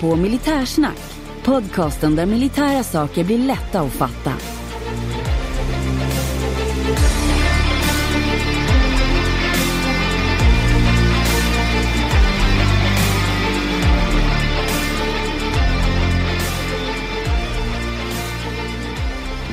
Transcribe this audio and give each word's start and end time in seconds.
på 0.00 0.16
Militärsnack, 0.16 0.98
podcasten 1.44 2.16
där 2.16 2.26
militära 2.26 2.82
saker 2.82 3.24
blir 3.24 3.38
lätta 3.38 3.80
att 3.80 3.92
fatta. 3.92 4.32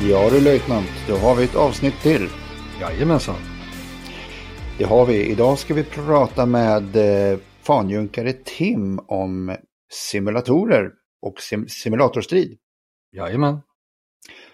Ja 0.09 0.29
du 0.29 0.41
löjtnant, 0.41 0.89
då 1.07 1.15
har 1.15 1.35
vi 1.35 1.43
ett 1.43 1.55
avsnitt 1.55 2.01
till. 2.01 2.29
Jajamensan. 2.81 3.35
Det 4.77 4.83
har 4.83 5.05
vi. 5.05 5.25
Idag 5.25 5.59
ska 5.59 5.73
vi 5.73 5.83
prata 5.83 6.45
med 6.45 6.95
eh, 6.95 7.39
fanjunkare 7.63 8.33
Tim 8.33 8.99
om 9.07 9.55
simulatorer 9.89 10.91
och 11.21 11.41
sim 11.41 11.67
simulatorstrid. 11.67 12.57
Jajamän. 13.11 13.57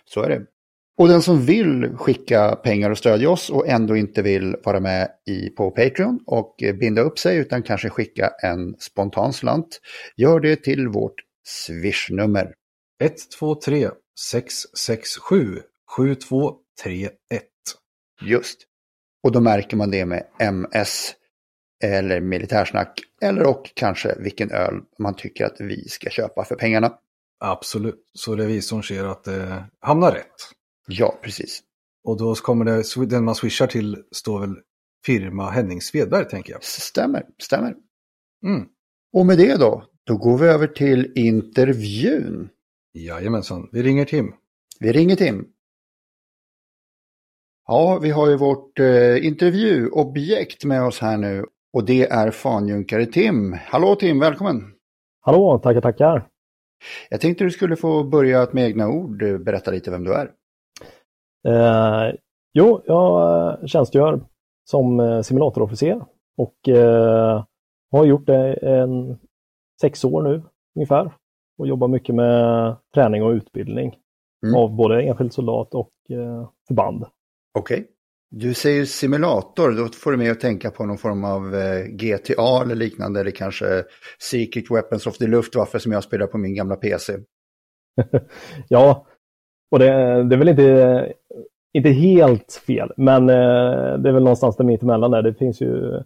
Så 0.05 0.21
är 0.21 0.29
det. 0.29 0.45
Och 0.97 1.07
den 1.07 1.21
som 1.21 1.45
vill 1.45 1.97
skicka 1.97 2.55
pengar 2.55 2.89
och 2.89 2.97
stödja 2.97 3.29
oss 3.29 3.49
och 3.49 3.67
ändå 3.67 3.95
inte 3.95 4.21
vill 4.21 4.55
vara 4.63 4.79
med 4.79 5.09
i, 5.25 5.49
på 5.49 5.71
Patreon 5.71 6.19
och 6.25 6.55
binda 6.79 7.01
upp 7.01 7.19
sig 7.19 7.37
utan 7.37 7.63
kanske 7.63 7.89
skicka 7.89 8.31
en 8.43 8.75
spontan 8.79 9.33
slant, 9.33 9.79
gör 10.15 10.39
det 10.39 10.55
till 10.55 10.87
vårt 10.87 11.15
Swish-nummer. 11.47 12.53
123 13.01 13.89
667 14.19 15.61
7231. 15.97 17.43
Just. 18.21 18.57
Och 19.23 19.31
då 19.31 19.41
märker 19.41 19.77
man 19.77 19.91
det 19.91 20.05
med 20.05 20.23
MS 20.39 21.15
eller 21.83 22.21
militärsnack 22.21 22.99
eller 23.21 23.43
och 23.47 23.71
kanske 23.73 24.15
vilken 24.19 24.51
öl 24.51 24.81
man 24.99 25.15
tycker 25.15 25.45
att 25.45 25.55
vi 25.59 25.89
ska 25.89 26.09
köpa 26.09 26.45
för 26.45 26.55
pengarna. 26.55 26.97
Absolut, 27.39 28.09
så 28.13 28.35
revisorn 28.35 28.83
ser 28.83 29.03
att 29.03 29.23
det 29.23 29.63
hamnar 29.79 30.11
rätt. 30.11 30.35
Ja, 30.87 31.19
precis. 31.21 31.61
Och 32.03 32.17
då 32.17 32.35
kommer 32.35 32.65
det, 32.65 33.05
den 33.05 33.23
man 33.23 33.35
swishar 33.35 33.67
till 33.67 34.03
står 34.11 34.39
väl 34.39 34.55
firma 35.05 35.49
Henning 35.49 35.81
Svedberg 35.81 36.27
tänker 36.29 36.53
jag. 36.53 36.63
Stämmer, 36.63 37.25
stämmer. 37.39 37.75
Mm. 38.45 38.67
Och 39.13 39.25
med 39.25 39.37
det 39.37 39.55
då, 39.55 39.83
då 40.03 40.17
går 40.17 40.37
vi 40.37 40.47
över 40.47 40.67
till 40.67 41.11
intervjun. 41.15 42.49
Jajamensan, 42.93 43.69
vi 43.71 43.83
ringer 43.83 44.05
Tim. 44.05 44.33
Vi 44.79 44.91
ringer 44.91 45.15
Tim. 45.15 45.45
Ja, 47.67 47.99
vi 47.99 48.09
har 48.09 48.29
ju 48.29 48.37
vårt 48.37 48.79
eh, 48.79 49.25
intervjuobjekt 49.25 50.65
med 50.65 50.83
oss 50.83 50.99
här 50.99 51.17
nu 51.17 51.45
och 51.73 51.85
det 51.85 52.03
är 52.03 52.31
fanjunkare 52.31 53.05
Tim. 53.05 53.53
Hallå 53.53 53.95
Tim, 53.95 54.19
välkommen! 54.19 54.61
Hallå, 55.21 55.59
tackar, 55.59 55.81
tackar! 55.81 56.27
Jag 57.09 57.21
tänkte 57.21 57.43
du 57.43 57.51
skulle 57.51 57.75
få 57.75 58.03
börja 58.03 58.41
att 58.41 58.53
med 58.53 58.65
egna 58.65 58.89
ord 58.89 59.21
eh, 59.23 59.37
berätta 59.37 59.71
lite 59.71 59.91
vem 59.91 60.03
du 60.03 60.13
är. 60.13 60.31
Eh, 61.47 62.15
jo, 62.53 62.81
jag 62.85 63.21
eh, 63.61 63.65
tjänstgör 63.65 64.25
som 64.69 64.99
eh, 64.99 65.21
simulatorofficer 65.21 66.05
och 66.37 66.69
eh, 66.69 67.43
har 67.91 68.05
gjort 68.05 68.25
det 68.25 68.53
en 68.53 69.17
sex 69.81 70.05
år 70.05 70.21
nu 70.21 70.43
ungefär 70.75 71.11
och 71.57 71.67
jobbar 71.67 71.87
mycket 71.87 72.15
med 72.15 72.75
träning 72.93 73.23
och 73.23 73.31
utbildning 73.31 73.95
Mm. 74.45 74.55
av 74.55 74.75
både 74.75 75.01
enskild 75.03 75.33
soldat 75.33 75.73
och 75.73 75.91
eh, 76.09 76.49
förband. 76.67 77.05
Okej. 77.59 77.87
Du 78.35 78.53
säger 78.53 78.85
simulator, 78.85 79.71
då 79.71 79.87
får 79.87 80.11
du 80.11 80.17
mig 80.17 80.29
att 80.29 80.39
tänka 80.39 80.71
på 80.71 80.85
någon 80.85 80.97
form 80.97 81.23
av 81.23 81.55
eh, 81.55 81.85
GTA 81.85 82.61
eller 82.61 82.75
liknande, 82.75 83.19
eller 83.19 83.31
kanske 83.31 83.83
Secret 84.19 84.71
Weapons 84.71 85.07
of 85.07 85.17
the 85.17 85.27
Luftwaffe 85.27 85.79
som 85.79 85.91
jag 85.91 86.03
spelar 86.03 86.27
på 86.27 86.37
min 86.37 86.55
gamla 86.55 86.75
PC. 86.75 87.13
ja, 88.67 89.05
och 89.71 89.79
det, 89.79 89.85
det 90.23 90.35
är 90.35 90.37
väl 90.37 90.49
inte, 90.49 91.13
inte 91.73 91.89
helt 91.89 92.53
fel, 92.67 92.91
men 92.97 93.29
eh, 93.29 93.97
det 93.97 94.09
är 94.09 94.13
väl 94.13 94.23
någonstans 94.23 94.57
där 94.57 94.65
mittemellan 94.65 95.11
där. 95.11 95.21
Det 95.21 95.33
finns 95.33 95.61
ju 95.61 96.01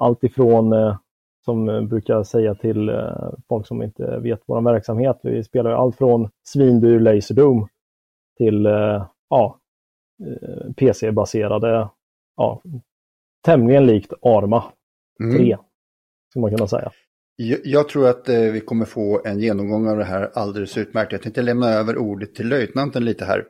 allt 0.00 0.24
ifrån, 0.24 0.72
eh, 0.72 0.96
som 1.44 1.68
jag 1.68 1.88
brukar 1.88 2.22
säga 2.22 2.54
till 2.54 2.90
folk 3.48 3.66
som 3.66 3.82
inte 3.82 4.18
vet 4.18 4.40
vår 4.46 4.60
verksamhet, 4.60 5.20
vi 5.22 5.44
spelar 5.44 5.70
ju 5.70 5.76
allt 5.76 5.96
från 5.96 6.28
svindyr 6.44 7.00
Laserdome 7.00 7.66
till 8.38 8.66
ja, 9.28 9.58
PC-baserade, 10.76 11.88
ja, 12.36 12.62
tämligen 13.44 13.86
likt 13.86 14.12
Arma 14.22 14.64
3, 15.36 15.56
skulle 16.30 16.40
man 16.40 16.50
kunna 16.50 16.68
säga. 16.68 16.92
Jag, 17.36 17.60
jag 17.64 17.88
tror 17.88 18.08
att 18.08 18.28
eh, 18.28 18.40
vi 18.40 18.60
kommer 18.60 18.84
få 18.84 19.22
en 19.24 19.40
genomgång 19.40 19.88
av 19.88 19.96
det 19.96 20.04
här 20.04 20.30
alldeles 20.34 20.78
utmärkt. 20.78 21.12
Jag 21.12 21.22
tänkte 21.22 21.42
lämna 21.42 21.68
över 21.68 21.98
ordet 21.98 22.34
till 22.34 22.48
löjtnanten 22.48 23.04
lite 23.04 23.24
här. 23.24 23.44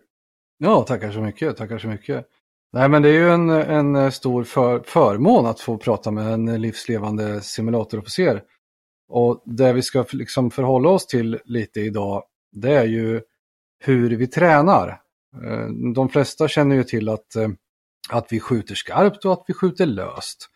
Ja, 0.58 0.82
tackar 0.82 1.10
så 1.10 1.20
mycket, 1.20 1.56
tackar 1.56 1.78
så 1.78 1.88
mycket. 1.88 2.26
Nej, 2.72 2.88
men 2.88 3.02
det 3.02 3.08
är 3.08 3.12
ju 3.12 3.30
en, 3.30 3.50
en 3.50 4.12
stor 4.12 4.44
för, 4.44 4.80
förmån 4.80 5.46
att 5.46 5.60
få 5.60 5.78
prata 5.78 6.10
med 6.10 6.32
en 6.32 6.62
livslevande 6.62 7.40
simulatorofficer. 7.40 8.42
Och 9.08 9.42
det 9.44 9.72
vi 9.72 9.82
ska 9.82 10.04
liksom 10.12 10.50
förhålla 10.50 10.88
oss 10.88 11.06
till 11.06 11.38
lite 11.44 11.80
idag, 11.80 12.22
det 12.52 12.74
är 12.74 12.84
ju 12.84 13.20
hur 13.84 14.16
vi 14.16 14.26
tränar. 14.26 15.01
Eh, 15.36 15.66
de 15.94 16.08
flesta 16.08 16.48
känner 16.48 16.76
ju 16.76 16.84
till 16.84 17.08
att, 17.08 17.36
eh, 17.36 17.48
att 18.08 18.26
vi 18.30 18.40
skjuter 18.40 18.74
skarpt 18.74 19.24
och 19.24 19.32
att 19.32 19.44
vi 19.46 19.54
skjuter 19.54 19.86
löst. 19.86 20.48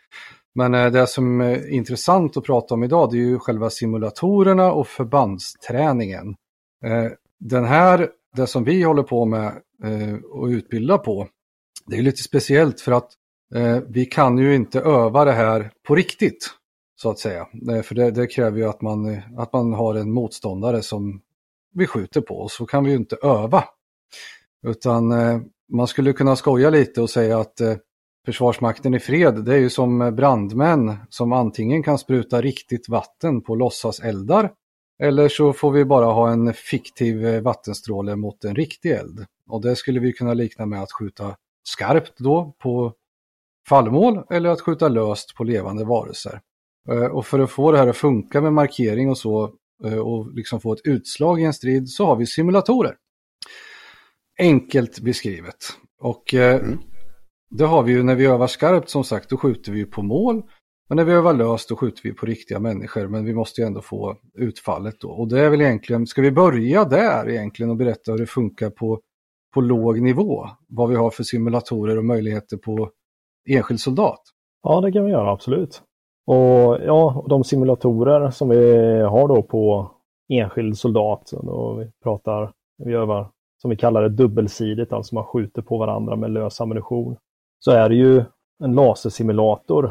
Men 0.55 0.75
eh, 0.75 0.91
det 0.91 1.07
som 1.07 1.41
är 1.41 1.71
intressant 1.71 2.37
att 2.37 2.45
prata 2.45 2.75
om 2.75 2.85
idag 2.85 3.11
det 3.11 3.17
är 3.17 3.21
ju 3.21 3.39
själva 3.39 3.71
simulatorerna 3.71 4.73
och 4.73 4.87
förbandsträningen. 4.87 6.37
Den 7.41 7.65
här, 7.65 8.11
det 8.37 8.47
som 8.47 8.65
vi 8.65 8.83
håller 8.83 9.03
på 9.03 9.25
med 9.25 9.63
och 10.33 10.47
utbildar 10.47 10.99
på, 10.99 11.29
det 11.87 11.97
är 11.97 12.03
lite 12.03 12.23
speciellt 12.23 12.81
för 12.81 12.93
att 12.93 13.13
vi 13.89 14.07
kan 14.07 14.39
ju 14.39 14.55
inte 14.55 14.81
öva 14.81 15.25
det 15.25 15.33
här 15.33 15.71
på 15.87 15.95
riktigt. 15.95 16.51
Så 16.97 17.11
att 17.11 17.19
säga. 17.19 17.47
För 17.83 17.95
det, 17.95 18.11
det 18.11 18.27
kräver 18.27 18.59
ju 18.59 18.65
att 18.65 18.83
man, 18.83 19.23
att 19.37 19.53
man 19.53 19.73
har 19.73 19.95
en 19.95 20.13
motståndare 20.13 20.83
som 20.83 21.21
vi 21.75 21.87
skjuter 21.87 22.21
på 22.21 22.35
och 22.35 22.51
så 22.51 22.67
kan 22.67 22.85
vi 22.85 22.91
ju 22.91 22.97
inte 22.97 23.17
öva. 23.23 23.65
Utan 24.66 25.13
eh, 25.13 25.41
man 25.72 25.86
skulle 25.86 26.13
kunna 26.13 26.36
skoja 26.36 26.71
lite 26.71 27.03
och 27.03 27.10
säga 27.10 27.39
att 27.39 27.60
eh, 27.60 27.74
Försvarsmakten 28.27 28.95
i 28.95 29.01
fred, 29.01 29.45
det 29.45 29.54
är 29.54 29.59
ju 29.59 29.71
som 29.71 30.15
brandmän 30.16 30.97
som 31.09 31.33
antingen 31.33 31.83
kan 31.83 31.98
spruta 31.98 32.41
riktigt 32.41 32.89
vatten 32.89 33.42
på 33.42 33.54
låtsaseldar 33.54 34.53
eller 35.03 35.28
så 35.28 35.53
får 35.53 35.71
vi 35.71 35.84
bara 35.84 36.07
ha 36.07 36.30
en 36.30 36.54
fiktiv 36.54 37.27
eh, 37.27 37.41
vattenstråle 37.41 38.16
mot 38.16 38.45
en 38.45 38.54
riktig 38.54 38.91
eld. 38.91 39.27
Och 39.51 39.63
det 39.63 39.77
skulle 39.77 40.01
vi 40.01 40.13
kunna 40.13 40.34
likna 40.34 40.66
med 40.66 40.83
att 40.83 40.92
skjuta 40.92 41.36
skarpt 41.62 42.19
då 42.19 42.54
på 42.59 42.92
fallmål 43.69 44.24
eller 44.30 44.51
att 44.51 44.60
skjuta 44.60 44.89
löst 44.89 45.34
på 45.34 45.45
levande 45.45 45.84
varelser. 45.84 46.41
Och 47.12 47.27
för 47.27 47.39
att 47.39 47.51
få 47.51 47.72
det 47.72 47.78
här 47.78 47.86
att 47.86 47.97
funka 47.97 48.41
med 48.41 48.53
markering 48.53 49.10
och 49.10 49.19
så 49.19 49.53
och 50.04 50.34
liksom 50.34 50.60
få 50.60 50.72
ett 50.72 50.80
utslag 50.84 51.41
i 51.41 51.45
en 51.45 51.53
strid 51.53 51.89
så 51.89 52.07
har 52.07 52.16
vi 52.16 52.27
simulatorer. 52.27 52.97
Enkelt 54.38 55.00
beskrivet. 55.00 55.56
Och 56.00 56.34
eh, 56.34 56.60
det 57.50 57.65
har 57.65 57.83
vi 57.83 57.92
ju 57.92 58.03
när 58.03 58.15
vi 58.15 58.27
övar 58.27 58.47
skarpt 58.47 58.88
som 58.88 59.04
sagt, 59.04 59.30
då 59.30 59.36
skjuter 59.36 59.72
vi 59.72 59.84
på 59.84 60.03
mål. 60.03 60.42
Men 60.88 60.97
när 60.97 61.04
vi 61.04 61.12
övar 61.12 61.34
löst 61.34 61.68
då 61.68 61.77
skjuter 61.77 62.03
vi 62.03 62.12
på 62.12 62.27
riktiga 62.27 62.59
människor 62.59 63.09
men 63.09 63.24
vi 63.24 63.34
måste 63.34 63.60
ju 63.60 63.66
ändå 63.66 63.80
få 63.80 64.16
utfallet 64.34 64.94
då. 65.00 65.10
Och 65.10 65.28
det 65.28 65.41
är 65.41 65.50
väl 65.50 65.60
egentligen, 65.60 66.06
ska 66.06 66.22
vi 66.22 66.30
börja 66.30 66.84
där 66.84 67.28
egentligen 67.28 67.71
och 67.71 67.77
berätta 67.77 68.12
hur 68.12 68.18
det 68.18 68.27
funkar 68.27 68.71
på, 68.71 69.00
på 69.54 69.60
låg 69.60 70.00
nivå? 70.00 70.47
Vad 70.68 70.88
vi 70.88 70.97
har 70.97 71.10
för 71.10 71.22
simulatorer 71.22 71.98
och 71.98 72.04
möjligheter 72.04 72.56
på 72.56 72.91
enskild 73.48 73.80
soldat? 73.80 74.21
Ja, 74.62 74.80
det 74.80 74.92
kan 74.92 75.04
vi 75.04 75.10
göra 75.10 75.30
absolut. 75.30 75.83
Och 76.27 76.78
ja, 76.86 77.27
de 77.28 77.44
simulatorer 77.44 78.30
som 78.30 78.48
vi 78.48 78.77
har 79.00 79.28
då 79.28 79.42
på 79.42 79.91
enskild 80.28 80.78
soldat, 80.78 81.30
då 81.33 81.74
vi 81.74 81.91
pratar, 82.03 82.53
vi 82.84 82.92
övar 82.94 83.30
som 83.66 83.71
vi 83.71 83.77
kallar 83.77 84.03
det 84.03 84.09
dubbelsidigt, 84.09 84.92
alltså 84.92 85.15
man 85.15 85.24
skjuter 85.24 85.63
på 85.63 85.78
varandra 85.78 86.16
med 86.16 86.30
lös 86.30 86.60
ammunition. 86.60 87.16
Så 87.59 87.71
är 87.71 87.89
det 87.89 87.95
ju 87.95 88.24
en 88.65 88.74
lasersimulator 88.74 89.84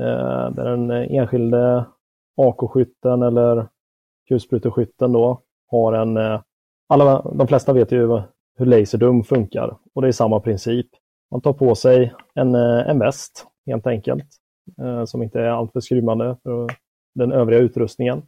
eh, 0.00 0.50
där 0.50 0.64
den 0.64 0.90
enskilde 0.90 1.84
AK-skytten 2.36 3.22
eller 3.22 3.66
kulspruteskytten 4.28 5.12
då 5.12 5.40
har 5.70 5.92
en, 5.92 6.16
eh, 6.16 6.40
alla, 6.88 7.22
de 7.22 7.48
flesta 7.48 7.72
vet 7.72 7.92
ju 7.92 8.22
hur 8.58 8.66
laserdum 8.66 9.24
funkar 9.24 9.76
och 9.94 10.02
det 10.02 10.08
är 10.08 10.12
samma 10.12 10.40
princip. 10.40 10.86
Man 11.30 11.40
tar 11.40 11.52
på 11.52 11.74
sig 11.74 12.14
en, 12.34 12.54
eh, 12.54 12.88
en 12.88 12.98
väst 12.98 13.46
helt 13.66 13.86
enkelt 13.86 14.26
eh, 14.80 15.04
som 15.04 15.22
inte 15.22 15.40
är 15.40 15.50
alltför 15.50 15.80
skrymmande 15.80 16.36
för 16.42 16.68
den 17.14 17.32
övriga 17.32 17.60
utrustningen. 17.60 18.22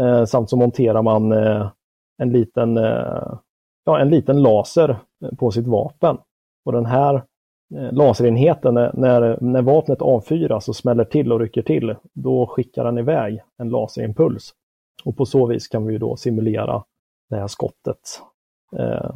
Eh, 0.00 0.24
samt 0.24 0.50
så 0.50 0.56
monterar 0.56 1.02
man 1.02 1.32
eh, 1.32 1.70
en 2.18 2.32
liten 2.32 2.76
eh, 2.76 3.38
ja, 3.84 4.00
en 4.00 4.08
liten 4.08 4.42
laser 4.42 4.90
eh, 5.24 5.36
på 5.38 5.50
sitt 5.50 5.66
vapen. 5.66 6.18
Och 6.64 6.72
den 6.72 6.86
här 6.86 7.14
eh, 7.74 7.92
laserenheten, 7.92 8.76
eh, 8.76 8.90
när, 8.94 9.38
när 9.40 9.62
vapnet 9.62 10.02
avfyras 10.02 10.68
och 10.68 10.76
smäller 10.76 11.04
till 11.04 11.32
och 11.32 11.40
rycker 11.40 11.62
till, 11.62 11.96
då 12.14 12.46
skickar 12.46 12.84
den 12.84 12.98
iväg 12.98 13.40
en 13.58 13.68
laserimpuls. 13.68 14.54
Och 15.04 15.16
på 15.16 15.26
så 15.26 15.46
vis 15.46 15.68
kan 15.68 15.86
vi 15.86 15.98
då 15.98 16.16
simulera 16.16 16.84
det 17.30 17.36
här 17.36 17.46
skottet. 17.46 18.22
Eh, 18.76 19.14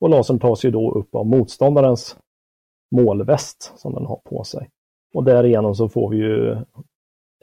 och 0.00 0.08
lasern 0.08 0.38
tas 0.38 0.64
ju 0.64 0.70
då 0.70 0.92
upp 0.92 1.14
av 1.14 1.26
motståndarens 1.26 2.16
målväst 2.90 3.72
som 3.76 3.94
den 3.94 4.06
har 4.06 4.20
på 4.24 4.44
sig. 4.44 4.70
Och 5.14 5.24
därigenom 5.24 5.74
så 5.74 5.88
får 5.88 6.10
vi 6.10 6.16
ju 6.16 6.56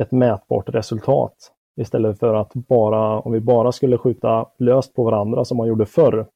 ett 0.01 0.11
mätbart 0.11 0.69
resultat 0.69 1.51
istället 1.81 2.19
för 2.19 2.33
att 2.33 2.53
bara, 2.53 3.19
om 3.19 3.31
vi 3.31 3.39
bara 3.39 3.71
skulle 3.71 3.97
skjuta 3.97 4.49
löst 4.59 4.93
på 4.93 5.03
varandra 5.03 5.45
som 5.45 5.57
man 5.57 5.67
gjorde 5.67 5.85
förr, 5.85 6.27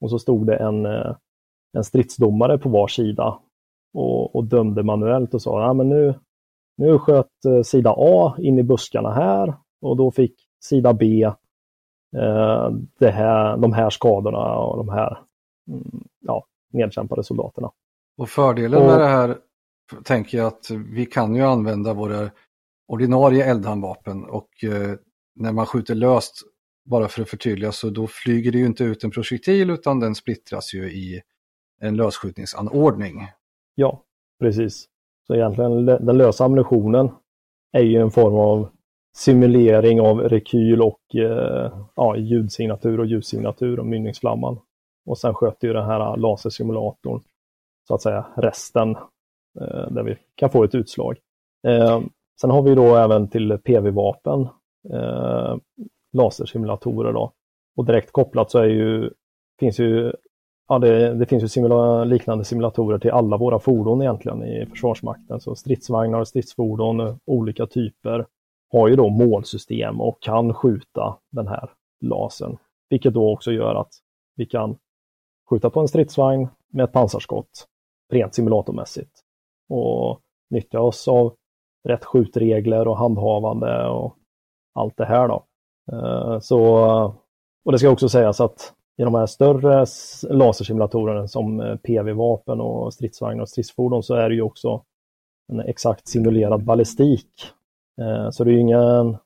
och 0.00 0.10
så 0.10 0.18
stod 0.18 0.46
det 0.46 0.56
en, 0.56 0.86
eh, 0.86 1.16
en 1.72 1.84
stridsdomare 1.84 2.58
på 2.58 2.68
var 2.68 2.88
sida 2.88 3.38
och, 3.94 4.36
och 4.36 4.44
dömde 4.44 4.82
manuellt 4.82 5.34
och 5.34 5.42
sa, 5.42 5.62
ja 5.62 5.72
men 5.72 5.88
nu, 5.88 6.14
nu 6.76 6.98
sköt 6.98 7.44
eh, 7.46 7.62
sida 7.62 7.94
A 7.98 8.34
in 8.38 8.58
i 8.58 8.62
buskarna 8.62 9.12
här 9.12 9.54
och 9.80 9.96
då 9.96 10.10
fick 10.10 10.34
sida 10.64 10.92
B 10.92 11.22
eh, 12.16 12.70
det 12.98 13.10
här, 13.10 13.56
de 13.56 13.72
här 13.72 13.90
skadorna 13.90 14.56
och 14.56 14.76
de 14.76 14.88
här 14.88 15.18
mm, 15.68 16.04
ja, 16.20 16.44
nedkämpade 16.72 17.24
soldaterna. 17.24 17.70
Och 18.18 18.28
fördelen 18.28 18.82
och, 18.82 18.86
med 18.86 19.00
det 19.00 19.06
här 19.06 19.38
tänker 20.04 20.38
jag 20.38 20.46
att 20.46 20.70
vi 20.70 21.06
kan 21.06 21.34
ju 21.34 21.42
använda 21.42 21.94
våra 21.94 22.30
ordinarie 22.88 23.44
eldhandvapen 23.44 24.24
och 24.24 24.64
eh, 24.64 24.98
när 25.34 25.52
man 25.52 25.66
skjuter 25.66 25.94
löst 25.94 26.42
bara 26.84 27.08
för 27.08 27.22
att 27.22 27.28
förtydliga, 27.28 27.72
så 27.72 27.90
då 27.90 28.06
flyger 28.06 28.52
det 28.52 28.58
ju 28.58 28.66
inte 28.66 28.84
ut 28.84 29.04
en 29.04 29.10
projektil 29.10 29.70
utan 29.70 30.00
den 30.00 30.14
splittras 30.14 30.74
ju 30.74 30.92
i 30.92 31.20
en 31.80 31.96
lösskjutningsanordning. 31.96 33.28
Ja, 33.74 34.02
precis. 34.40 34.88
Så 35.26 35.34
egentligen 35.34 35.86
den 35.86 36.18
lösa 36.18 36.44
ammunitionen 36.44 37.10
är 37.72 37.82
ju 37.82 38.00
en 38.00 38.10
form 38.10 38.34
av 38.34 38.68
simulering 39.16 40.00
av 40.00 40.20
rekyl 40.20 40.82
och 40.82 41.14
eh, 41.14 41.72
ja, 41.96 42.16
ljudsignatur 42.16 43.00
och 43.00 43.06
ljussignatur 43.06 43.80
och 43.80 43.86
mynningsflamman. 43.86 44.60
Och 45.06 45.18
sen 45.18 45.34
sköter 45.34 45.68
ju 45.68 45.74
den 45.74 45.86
här 45.86 46.16
lasersimulatorn 46.16 47.20
så 47.88 47.94
att 47.94 48.02
säga 48.02 48.26
resten 48.36 48.90
eh, 49.60 49.90
där 49.90 50.02
vi 50.02 50.16
kan 50.34 50.50
få 50.50 50.64
ett 50.64 50.74
utslag. 50.74 51.16
Eh, 51.66 52.00
sen 52.40 52.50
har 52.50 52.62
vi 52.62 52.74
då 52.74 52.96
även 52.96 53.28
till 53.28 53.58
PV-vapen 53.58 54.48
eh, 54.92 55.56
lasersimulatorer 56.12 57.12
då. 57.12 57.32
Och 57.76 57.84
direkt 57.84 58.12
kopplat 58.12 58.50
så 58.50 58.58
är 58.58 58.68
ju, 58.68 59.10
finns 59.60 59.80
ju 59.80 60.12
Ja, 60.70 60.78
det, 60.78 61.14
det 61.14 61.26
finns 61.26 61.42
ju 61.42 61.48
simula 61.48 62.04
liknande 62.04 62.44
simulatorer 62.44 62.98
till 62.98 63.10
alla 63.10 63.36
våra 63.36 63.58
fordon 63.58 64.02
egentligen 64.02 64.42
i 64.44 64.66
Försvarsmakten. 64.66 65.40
Så 65.40 65.54
stridsvagnar 65.54 66.20
och 66.20 66.28
stridsfordon, 66.28 67.18
olika 67.24 67.66
typer, 67.66 68.26
har 68.72 68.88
ju 68.88 68.96
då 68.96 69.08
målsystem 69.08 70.00
och 70.00 70.22
kan 70.22 70.54
skjuta 70.54 71.18
den 71.32 71.48
här 71.48 71.70
lasern. 72.00 72.56
Vilket 72.88 73.14
då 73.14 73.32
också 73.32 73.52
gör 73.52 73.74
att 73.74 73.92
vi 74.36 74.46
kan 74.46 74.76
skjuta 75.50 75.70
på 75.70 75.80
en 75.80 75.88
stridsvagn 75.88 76.48
med 76.72 76.84
ett 76.84 76.92
pansarskott 76.92 77.66
rent 78.12 78.34
simulatormässigt. 78.34 79.20
Och 79.68 80.20
nyttja 80.50 80.80
oss 80.80 81.08
av 81.08 81.34
rätt 81.88 82.04
skjutregler 82.04 82.88
och 82.88 82.98
handhavande 82.98 83.88
och 83.88 84.16
allt 84.74 84.96
det 84.96 85.06
här 85.06 85.28
då. 85.28 85.44
Eh, 85.92 86.40
så, 86.40 86.74
och 87.64 87.72
det 87.72 87.78
ska 87.78 87.90
också 87.90 88.08
sägas 88.08 88.40
att 88.40 88.74
i 88.96 89.02
de 89.02 89.14
här 89.14 89.26
större 89.26 89.86
lasersimulatorerna 90.34 91.28
som 91.28 91.60
eh, 91.60 91.76
PV-vapen 91.76 92.60
och 92.60 92.94
stridsvagnar 92.94 93.42
och 93.42 93.48
stridsfordon 93.48 94.02
så 94.02 94.14
är 94.14 94.28
det 94.28 94.34
ju 94.34 94.42
också 94.42 94.84
en 95.52 95.60
exakt 95.60 96.08
simulerad 96.08 96.64
ballistik. 96.64 97.30
Eh, 98.00 98.30
så 98.30 98.44
det 98.44 98.50
är 98.50 98.52
ju 98.52 98.60
ingen, 98.60 99.16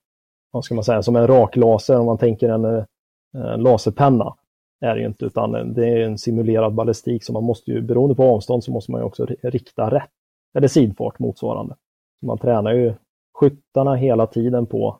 vad 0.50 0.64
ska 0.64 0.75
man 0.75 0.84
säga, 0.84 1.02
som 1.02 1.16
en 1.16 1.26
raklaser 1.26 1.99
om 1.99 2.06
man 2.06 2.19
tänker 2.19 2.49
en, 2.49 2.64
en 2.64 3.62
laserpenna. 3.62 4.34
Är 4.81 4.94
det 4.94 5.00
ju 5.00 5.06
inte, 5.06 5.25
utan 5.25 5.75
det 5.75 5.88
är 5.88 6.00
en 6.00 6.19
simulerad 6.19 6.75
ballistik 6.75 7.25
så 7.25 7.32
man 7.32 7.44
måste 7.44 7.70
ju, 7.70 7.81
beroende 7.82 8.14
på 8.14 8.25
avstånd 8.25 8.64
så 8.64 8.72
måste 8.72 8.93
man 8.93 9.00
ju 9.00 9.05
också 9.05 9.26
rikta 9.43 9.90
rätt. 9.90 10.11
Eller 10.55 10.69
sidfart 10.69 11.19
motsvarande. 11.19 11.76
man 12.22 12.38
tränar 12.38 12.72
ju 12.72 12.94
skyttarna 13.34 13.94
hela 13.94 14.26
tiden 14.26 14.66
på 14.66 14.99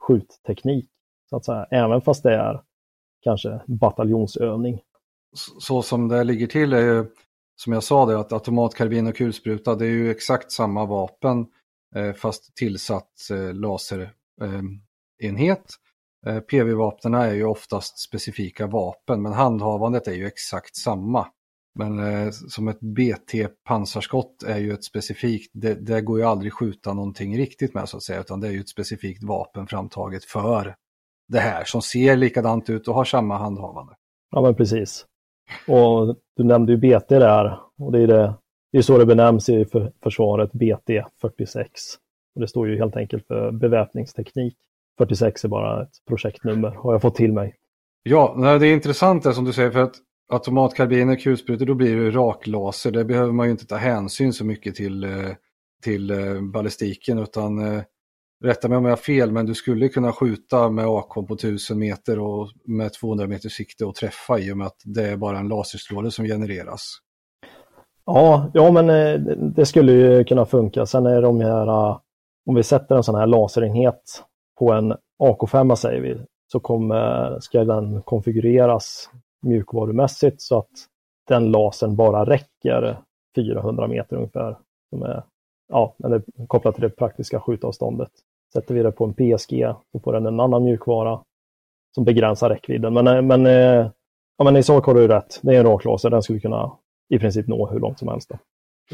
skjutteknik. 0.00 0.88
Så 1.30 1.36
att 1.36 1.44
säga, 1.44 1.66
även 1.70 2.00
fast 2.00 2.22
det 2.22 2.34
är 2.34 2.62
kanske 3.22 3.60
bataljonsövning. 3.66 4.80
Så 5.58 5.82
som 5.82 6.08
det 6.08 6.24
ligger 6.24 6.46
till 6.46 6.72
är 6.72 6.80
ju, 6.80 7.06
som 7.56 7.72
jag 7.72 7.82
sa, 7.82 8.06
det, 8.06 8.18
att 8.18 8.32
automatkarbin 8.32 9.06
och 9.06 9.16
kulspruta 9.16 9.74
det 9.74 9.84
är 9.84 9.90
ju 9.90 10.10
exakt 10.10 10.52
samma 10.52 10.86
vapen 10.86 11.46
eh, 11.96 12.12
fast 12.12 12.56
tillsatt 12.56 13.12
eh, 13.30 13.54
laserenhet. 13.54 14.12
Eh, 16.26 16.34
eh 16.34 16.40
PV-vapnen 16.40 17.14
är 17.14 17.32
ju 17.32 17.44
oftast 17.44 17.98
specifika 17.98 18.66
vapen 18.66 19.22
men 19.22 19.32
handhavandet 19.32 20.08
är 20.08 20.14
ju 20.14 20.26
exakt 20.26 20.76
samma. 20.76 21.26
Men 21.74 21.98
eh, 21.98 22.30
som 22.30 22.68
ett 22.68 22.80
BT-pansarskott 22.80 24.42
är 24.42 24.58
ju 24.58 24.72
ett 24.72 24.84
specifikt, 24.84 25.50
det, 25.54 25.74
det, 25.74 26.00
går 26.00 26.18
ju 26.18 26.24
aldrig 26.24 26.52
skjuta 26.52 26.94
någonting 26.94 27.38
riktigt 27.38 27.74
med 27.74 27.88
så 27.88 27.96
att 27.96 28.02
säga, 28.02 28.20
utan 28.20 28.40
det 28.40 28.48
är 28.48 28.52
ju 28.52 28.60
ett 28.60 28.68
specifikt 28.68 29.22
vapen 29.22 29.66
framtaget 29.66 30.24
för 30.24 30.76
det 31.30 31.40
här 31.40 31.64
som 31.64 31.82
ser 31.82 32.16
likadant 32.16 32.70
ut 32.70 32.88
och 32.88 32.94
har 32.94 33.04
samma 33.04 33.38
handhavande. 33.38 33.92
Ja 34.30 34.42
men 34.42 34.54
precis. 34.54 35.06
Och 35.68 36.16
du 36.36 36.44
nämnde 36.44 36.72
ju 36.72 36.78
BT 36.78 37.18
där 37.18 37.58
och 37.78 37.92
det 37.92 38.00
är, 38.00 38.06
det, 38.06 38.34
det 38.72 38.78
är 38.78 38.82
så 38.82 38.98
det 38.98 39.06
benämns 39.06 39.48
i 39.48 39.64
för, 39.64 39.92
försvaret, 40.02 40.52
BT 40.52 41.04
46. 41.20 41.70
Och 42.34 42.40
det 42.40 42.48
står 42.48 42.68
ju 42.68 42.78
helt 42.78 42.96
enkelt 42.96 43.26
för 43.26 43.50
beväpningsteknik. 43.52 44.56
46 44.98 45.44
är 45.44 45.48
bara 45.48 45.82
ett 45.82 45.90
projektnummer 46.08 46.70
har 46.70 46.92
jag 46.92 47.02
fått 47.02 47.14
till 47.14 47.32
mig. 47.32 47.54
Ja, 48.02 48.34
det 48.60 48.66
är 48.66 48.72
intressant 48.72 49.22
det 49.22 49.34
som 49.34 49.44
du 49.44 49.52
säger 49.52 49.70
för 49.70 49.82
att 49.82 49.94
automatkarbiner, 50.32 51.16
kulsprutor, 51.16 51.66
då 51.66 51.74
blir 51.74 51.96
det 51.96 52.10
raklaser. 52.10 52.90
Det 52.90 53.04
behöver 53.04 53.32
man 53.32 53.46
ju 53.46 53.50
inte 53.50 53.66
ta 53.66 53.76
hänsyn 53.76 54.32
så 54.32 54.44
mycket 54.44 54.74
till, 54.74 55.04
eh, 55.04 55.30
till 55.82 56.10
eh, 56.10 56.40
ballistiken 56.40 57.18
utan 57.18 57.58
eh, 57.58 57.82
rätta 58.44 58.68
mig 58.68 58.78
om 58.78 58.84
jag 58.84 58.92
har 58.92 58.96
fel, 58.96 59.32
men 59.32 59.46
du 59.46 59.54
skulle 59.54 59.88
kunna 59.88 60.12
skjuta 60.12 60.70
med 60.70 60.86
AK 60.86 61.14
på 61.14 61.34
1000 61.34 61.78
meter 61.78 62.18
och 62.18 62.48
med 62.64 62.92
200 62.92 63.26
meter 63.26 63.48
sikte 63.48 63.84
och 63.84 63.94
träffa 63.94 64.38
i 64.38 64.52
och 64.52 64.56
med 64.56 64.66
att 64.66 64.80
det 64.84 65.08
är 65.08 65.16
bara 65.16 65.38
en 65.38 65.48
laserstråle 65.48 66.10
som 66.10 66.24
genereras. 66.24 66.98
Ja, 68.04 68.50
ja 68.54 68.70
men 68.70 68.90
eh, 68.90 69.20
det 69.36 69.66
skulle 69.66 69.92
ju 69.92 70.24
kunna 70.24 70.46
funka. 70.46 70.86
Sen 70.86 71.06
är 71.06 71.22
de 71.22 71.40
här, 71.40 71.66
eh, 71.66 71.98
om 72.46 72.54
vi 72.54 72.62
sätter 72.62 72.96
en 72.96 73.02
sån 73.02 73.14
här 73.14 73.26
laserenhet 73.26 74.22
på 74.58 74.72
en 74.72 74.94
AK5 75.22 75.74
säger 75.74 76.00
vi, 76.00 76.18
så 76.52 76.60
kommer, 76.60 77.38
ska 77.40 77.64
den 77.64 78.02
konfigureras 78.02 79.10
mjukvarumässigt 79.42 80.42
så 80.42 80.58
att 80.58 80.70
den 81.28 81.50
lasern 81.50 81.96
bara 81.96 82.24
räcker 82.24 82.98
400 83.36 83.88
meter 83.88 84.16
ungefär. 84.16 84.58
Som 84.90 85.02
är, 85.02 85.24
ja, 85.68 85.94
eller 86.04 86.22
kopplat 86.46 86.74
till 86.74 86.82
det 86.82 86.90
praktiska 86.90 87.40
skjutavståndet. 87.40 88.10
Sätter 88.52 88.74
vi 88.74 88.82
det 88.82 88.92
på 88.92 89.04
en 89.04 89.14
PSG 89.14 89.74
så 89.92 90.00
får 90.04 90.12
den 90.12 90.26
en 90.26 90.40
annan 90.40 90.64
mjukvara 90.64 91.20
som 91.94 92.04
begränsar 92.04 92.50
räckvidden. 92.50 92.94
Men, 92.94 93.06
eh, 93.06 93.22
men, 93.22 93.46
eh, 93.46 93.90
ja, 94.38 94.44
men 94.44 94.56
i 94.56 94.62
sak 94.62 94.86
har 94.86 94.94
du 94.94 95.08
rätt, 95.08 95.40
det 95.42 95.54
är 95.54 95.58
en 95.58 95.66
rak 95.66 95.84
laser, 95.84 96.10
den 96.10 96.22
skulle 96.22 96.40
kunna 96.40 96.72
i 97.08 97.18
princip 97.18 97.46
nå 97.46 97.70
hur 97.70 97.80
långt 97.80 97.98
som 97.98 98.08
helst. 98.08 98.30
Då. 98.30 98.38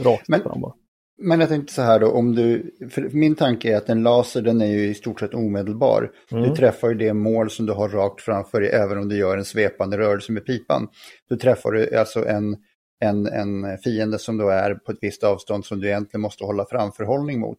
Rakt 0.02 0.28
men, 0.28 0.40
fram 0.40 0.60
bara. 0.60 0.72
Men 1.18 1.40
jag 1.40 1.48
tänkte 1.48 1.72
så 1.72 1.82
här 1.82 2.00
då, 2.00 2.10
om 2.10 2.34
du, 2.34 2.70
min 3.12 3.34
tanke 3.34 3.72
är 3.72 3.76
att 3.76 3.88
en 3.88 4.02
laser 4.02 4.42
den 4.42 4.60
är 4.60 4.66
ju 4.66 4.88
i 4.88 4.94
stort 4.94 5.20
sett 5.20 5.34
omedelbar. 5.34 6.12
Mm. 6.30 6.42
Du 6.42 6.56
träffar 6.56 6.88
ju 6.88 6.94
det 6.94 7.12
mål 7.14 7.50
som 7.50 7.66
du 7.66 7.72
har 7.72 7.88
rakt 7.88 8.20
framför 8.20 8.60
dig 8.60 8.70
även 8.70 8.98
om 8.98 9.08
du 9.08 9.18
gör 9.18 9.38
en 9.38 9.44
svepande 9.44 9.98
rörelse 9.98 10.32
med 10.32 10.46
pipan. 10.46 10.88
Du 11.28 11.36
träffar 11.36 11.70
du 11.70 11.96
alltså 11.96 12.26
en, 12.26 12.56
en, 13.00 13.26
en 13.26 13.78
fiende 13.78 14.18
som 14.18 14.36
då 14.36 14.48
är 14.48 14.74
på 14.74 14.92
ett 14.92 14.98
visst 15.00 15.24
avstånd 15.24 15.64
som 15.64 15.80
du 15.80 15.86
egentligen 15.88 16.22
måste 16.22 16.44
hålla 16.44 16.66
framförhållning 16.70 17.40
mot. 17.40 17.58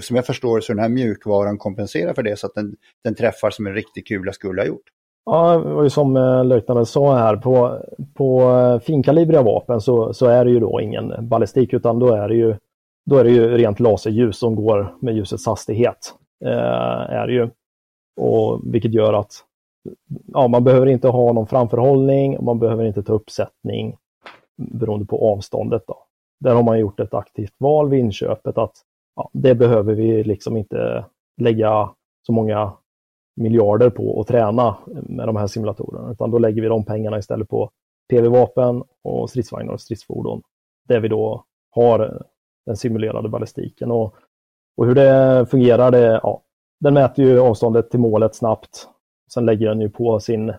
Som 0.00 0.16
jag 0.16 0.26
förstår 0.26 0.60
så 0.60 0.72
den 0.72 0.82
här 0.82 0.88
mjukvaran 0.88 1.58
kompenserar 1.58 2.14
för 2.14 2.22
det 2.22 2.38
så 2.38 2.46
att 2.46 2.54
den, 2.54 2.76
den 3.04 3.14
träffar 3.14 3.50
som 3.50 3.66
en 3.66 3.74
riktig 3.74 4.06
kula 4.06 4.32
skulle 4.32 4.60
ha 4.62 4.66
gjort. 4.66 4.84
Ja, 5.24 5.54
och 5.54 5.92
som 5.92 6.16
eh, 6.16 6.44
löjtnanten 6.44 6.86
sa 6.86 7.16
här, 7.16 7.36
på, 7.36 7.82
på 8.14 8.42
eh, 8.42 8.80
finkalibriga 8.80 9.42
vapen 9.42 9.80
så, 9.80 10.14
så 10.14 10.26
är 10.26 10.44
det 10.44 10.50
ju 10.50 10.60
då 10.60 10.80
ingen 10.80 11.28
ballistik 11.28 11.72
utan 11.72 11.98
då 11.98 12.14
är 12.14 12.28
det 12.28 12.34
ju 12.34 12.56
då 13.08 13.16
är 13.16 13.24
det 13.24 13.30
ju 13.30 13.56
rent 13.56 13.80
laserljus 13.80 14.38
som 14.38 14.56
går 14.56 14.94
med 15.00 15.14
ljusets 15.14 15.46
hastighet. 15.46 16.14
Eh, 16.44 17.10
är 17.10 17.26
det 17.26 17.32
ju. 17.32 17.50
Och, 18.20 18.60
vilket 18.64 18.94
gör 18.94 19.12
att 19.12 19.32
ja, 20.26 20.48
man 20.48 20.64
behöver 20.64 20.86
inte 20.86 21.08
ha 21.08 21.32
någon 21.32 21.46
framförhållning 21.46 22.38
och 22.38 22.44
man 22.44 22.58
behöver 22.58 22.84
inte 22.84 23.02
ta 23.02 23.12
uppsättning 23.12 23.96
beroende 24.56 25.06
på 25.06 25.32
avståndet. 25.32 25.82
Då. 25.86 25.96
Där 26.40 26.54
har 26.54 26.62
man 26.62 26.78
gjort 26.78 27.00
ett 27.00 27.14
aktivt 27.14 27.54
val 27.58 27.90
vid 27.90 28.00
inköpet 28.00 28.58
att 28.58 28.72
ja, 29.18 29.30
det 29.32 29.54
behöver 29.54 29.94
vi 29.94 30.24
liksom 30.24 30.56
inte 30.56 31.04
lägga 31.36 31.90
så 32.26 32.32
många 32.32 32.72
miljarder 33.36 33.90
på 33.90 34.20
att 34.20 34.26
träna 34.26 34.76
med 34.86 35.28
de 35.28 35.36
här 35.36 35.46
simulatorerna, 35.46 36.12
utan 36.12 36.30
då 36.30 36.38
lägger 36.38 36.62
vi 36.62 36.68
de 36.68 36.84
pengarna 36.84 37.18
istället 37.18 37.48
på 37.48 37.70
PV-vapen 38.10 38.82
och 39.04 39.30
stridsvagnar 39.30 39.72
och 39.72 39.80
stridsfordon. 39.80 40.42
Där 40.88 41.00
vi 41.00 41.08
då 41.08 41.44
har 41.70 42.22
den 42.66 42.76
simulerade 42.76 43.28
ballistiken. 43.28 43.90
Och, 43.90 44.14
och 44.76 44.86
hur 44.86 44.94
det 44.94 45.46
fungerar, 45.50 45.90
det, 45.90 46.20
ja, 46.22 46.42
den 46.80 46.94
mäter 46.94 47.24
ju 47.24 47.40
avståndet 47.40 47.90
till 47.90 48.00
målet 48.00 48.34
snabbt. 48.34 48.88
Sen 49.34 49.46
lägger 49.46 49.68
den 49.68 49.80
ju 49.80 49.90
på 49.90 50.20
sin 50.20 50.52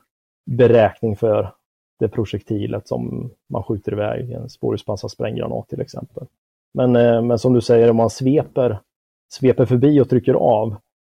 beräkning 0.45 1.15
för 1.15 1.53
det 1.99 2.09
projektilet 2.09 2.87
som 2.87 3.31
man 3.49 3.63
skjuter 3.63 3.91
iväg, 3.91 4.31
en 4.31 4.49
spårhuspansad 4.49 5.11
spränggranat 5.11 5.69
till 5.69 5.81
exempel. 5.81 6.27
Men, 6.73 6.95
eh, 6.95 7.21
men 7.21 7.39
som 7.39 7.53
du 7.53 7.61
säger, 7.61 7.89
om 7.89 7.97
man 7.97 8.09
sveper, 8.09 8.79
sveper 9.31 9.65
förbi 9.65 10.01
och 10.01 10.09
trycker 10.09 10.33
av, 10.33 10.75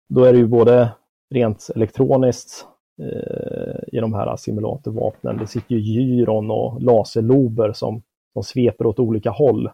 då 0.09 0.23
är 0.23 0.33
det 0.33 0.39
ju 0.39 0.47
både 0.47 0.89
rent 1.33 1.69
elektroniskt 1.75 2.67
eh, 3.01 3.97
i 3.97 3.99
de 3.99 4.13
här 4.13 4.35
simulatorvapnen. 4.35 5.37
Det 5.37 5.47
sitter 5.47 5.75
ju 5.75 5.81
gyron 5.81 6.51
och 6.51 6.81
laserlober 6.81 7.73
som, 7.73 8.01
som 8.33 8.43
sveper 8.43 8.85
åt 8.85 8.99
olika 8.99 9.29
håll. 9.29 9.69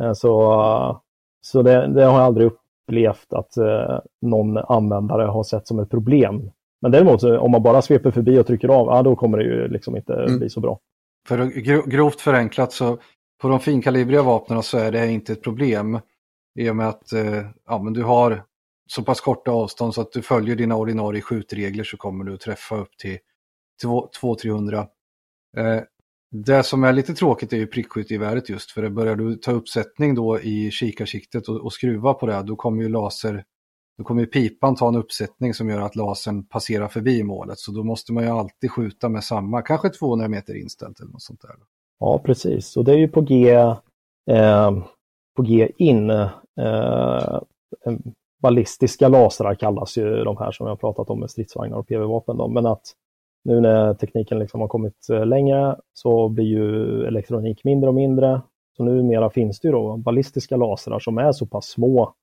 Eh, 0.00 0.12
så 0.12 1.00
så 1.40 1.62
det, 1.62 1.86
det, 1.86 2.04
har 2.04 2.18
jag 2.18 2.26
aldrig 2.26 2.46
upplevt 2.46 3.32
att 3.32 3.56
eh, 3.56 3.98
någon 4.22 4.58
användare 4.58 5.22
har 5.22 5.42
sett 5.42 5.66
som 5.66 5.78
ett 5.78 5.90
problem. 5.90 6.50
Men 6.80 6.92
däremot 6.92 7.22
om 7.22 7.50
man 7.50 7.62
bara 7.62 7.82
sveper 7.82 8.10
förbi 8.10 8.38
och 8.38 8.46
trycker 8.46 8.68
av, 8.68 8.86
ja, 8.86 9.02
då 9.02 9.16
kommer 9.16 9.38
det 9.38 9.44
ju 9.44 9.68
liksom 9.68 9.96
inte 9.96 10.14
mm. 10.14 10.38
bli 10.38 10.50
så 10.50 10.60
bra. 10.60 10.78
För 11.28 11.46
grovt 11.90 12.20
förenklat 12.20 12.72
så 12.72 12.98
på 13.38 13.48
de 13.48 13.60
finkalibriga 13.60 14.22
vapnen 14.22 14.62
så 14.62 14.78
är 14.78 14.92
det 14.92 15.06
inte 15.06 15.32
ett 15.32 15.42
problem. 15.42 16.00
I 16.58 16.70
och 16.70 16.76
med 16.76 16.88
att 16.88 17.12
eh, 17.12 17.46
ja, 17.66 17.82
men 17.82 17.92
du 17.92 18.02
har 18.02 18.44
så 18.86 19.02
pass 19.02 19.20
korta 19.20 19.50
avstånd 19.50 19.94
så 19.94 20.00
att 20.00 20.12
du 20.12 20.22
följer 20.22 20.56
dina 20.56 20.76
ordinarie 20.76 21.22
skjutregler 21.22 21.84
så 21.84 21.96
kommer 21.96 22.24
du 22.24 22.34
att 22.34 22.40
träffa 22.40 22.76
upp 22.76 22.96
till 22.98 23.18
200-300. 23.84 24.86
Eh, 25.56 25.82
det 26.30 26.62
som 26.62 26.84
är 26.84 26.92
lite 26.92 27.14
tråkigt 27.14 27.52
är 27.52 27.56
ju 27.56 27.66
prickskyttegeväret 27.66 28.48
just 28.48 28.70
för 28.70 28.82
det 28.82 28.90
börjar 28.90 29.16
du 29.16 29.36
ta 29.36 29.52
uppsättning 29.52 30.14
då 30.14 30.40
i 30.40 30.70
kikarsiktet 30.70 31.48
och, 31.48 31.56
och 31.56 31.72
skruva 31.72 32.14
på 32.14 32.26
det 32.26 32.42
då 32.42 32.56
kommer 32.56 32.82
ju 32.82 32.88
laser 32.88 33.44
då 33.98 34.04
kommer 34.04 34.20
ju 34.20 34.26
pipan 34.26 34.76
ta 34.76 34.88
en 34.88 34.96
uppsättning 34.96 35.54
som 35.54 35.68
gör 35.68 35.80
att 35.80 35.96
lasern 35.96 36.44
passerar 36.44 36.88
förbi 36.88 37.22
målet 37.22 37.58
så 37.58 37.72
då 37.72 37.84
måste 37.84 38.12
man 38.12 38.24
ju 38.24 38.30
alltid 38.30 38.70
skjuta 38.70 39.08
med 39.08 39.24
samma, 39.24 39.62
kanske 39.62 39.88
200 39.88 40.28
meter 40.28 40.54
inställt 40.54 41.00
eller 41.00 41.12
något 41.12 41.22
sånt 41.22 41.40
där. 41.40 41.54
Ja 42.00 42.18
precis 42.18 42.76
och 42.76 42.84
det 42.84 42.92
är 42.92 42.96
ju 42.96 43.08
på 43.08 43.20
G, 43.20 43.50
eh, 44.30 44.70
på 45.36 45.42
G 45.42 45.70
in. 45.76 46.10
Eh, 46.10 46.30
eh 46.56 47.94
ballistiska 48.42 49.08
lasrar 49.08 49.54
kallas 49.54 49.98
ju 49.98 50.24
de 50.24 50.36
här 50.36 50.52
som 50.52 50.66
jag 50.66 50.80
pratat 50.80 51.10
om 51.10 51.20
med 51.20 51.30
stridsvagnar 51.30 51.78
och 51.78 51.88
PV-vapen. 51.88 52.52
Men 52.52 52.66
att 52.66 52.82
nu 53.44 53.60
när 53.60 53.94
tekniken 53.94 54.38
liksom 54.38 54.60
har 54.60 54.68
kommit 54.68 55.08
eh, 55.10 55.26
längre 55.26 55.76
så 55.92 56.28
blir 56.28 56.44
ju 56.44 57.04
elektronik 57.04 57.64
mindre 57.64 57.88
och 57.88 57.94
mindre. 57.94 58.42
Så 58.76 58.84
numera 58.84 59.30
finns 59.30 59.60
det 59.60 59.68
ju 59.68 59.72
då 59.72 59.96
ballistiska 59.96 60.56
lasrar 60.56 60.98
som 60.98 61.18
är 61.18 61.32
så 61.32 61.46
pass 61.46 61.66
små 61.66 62.14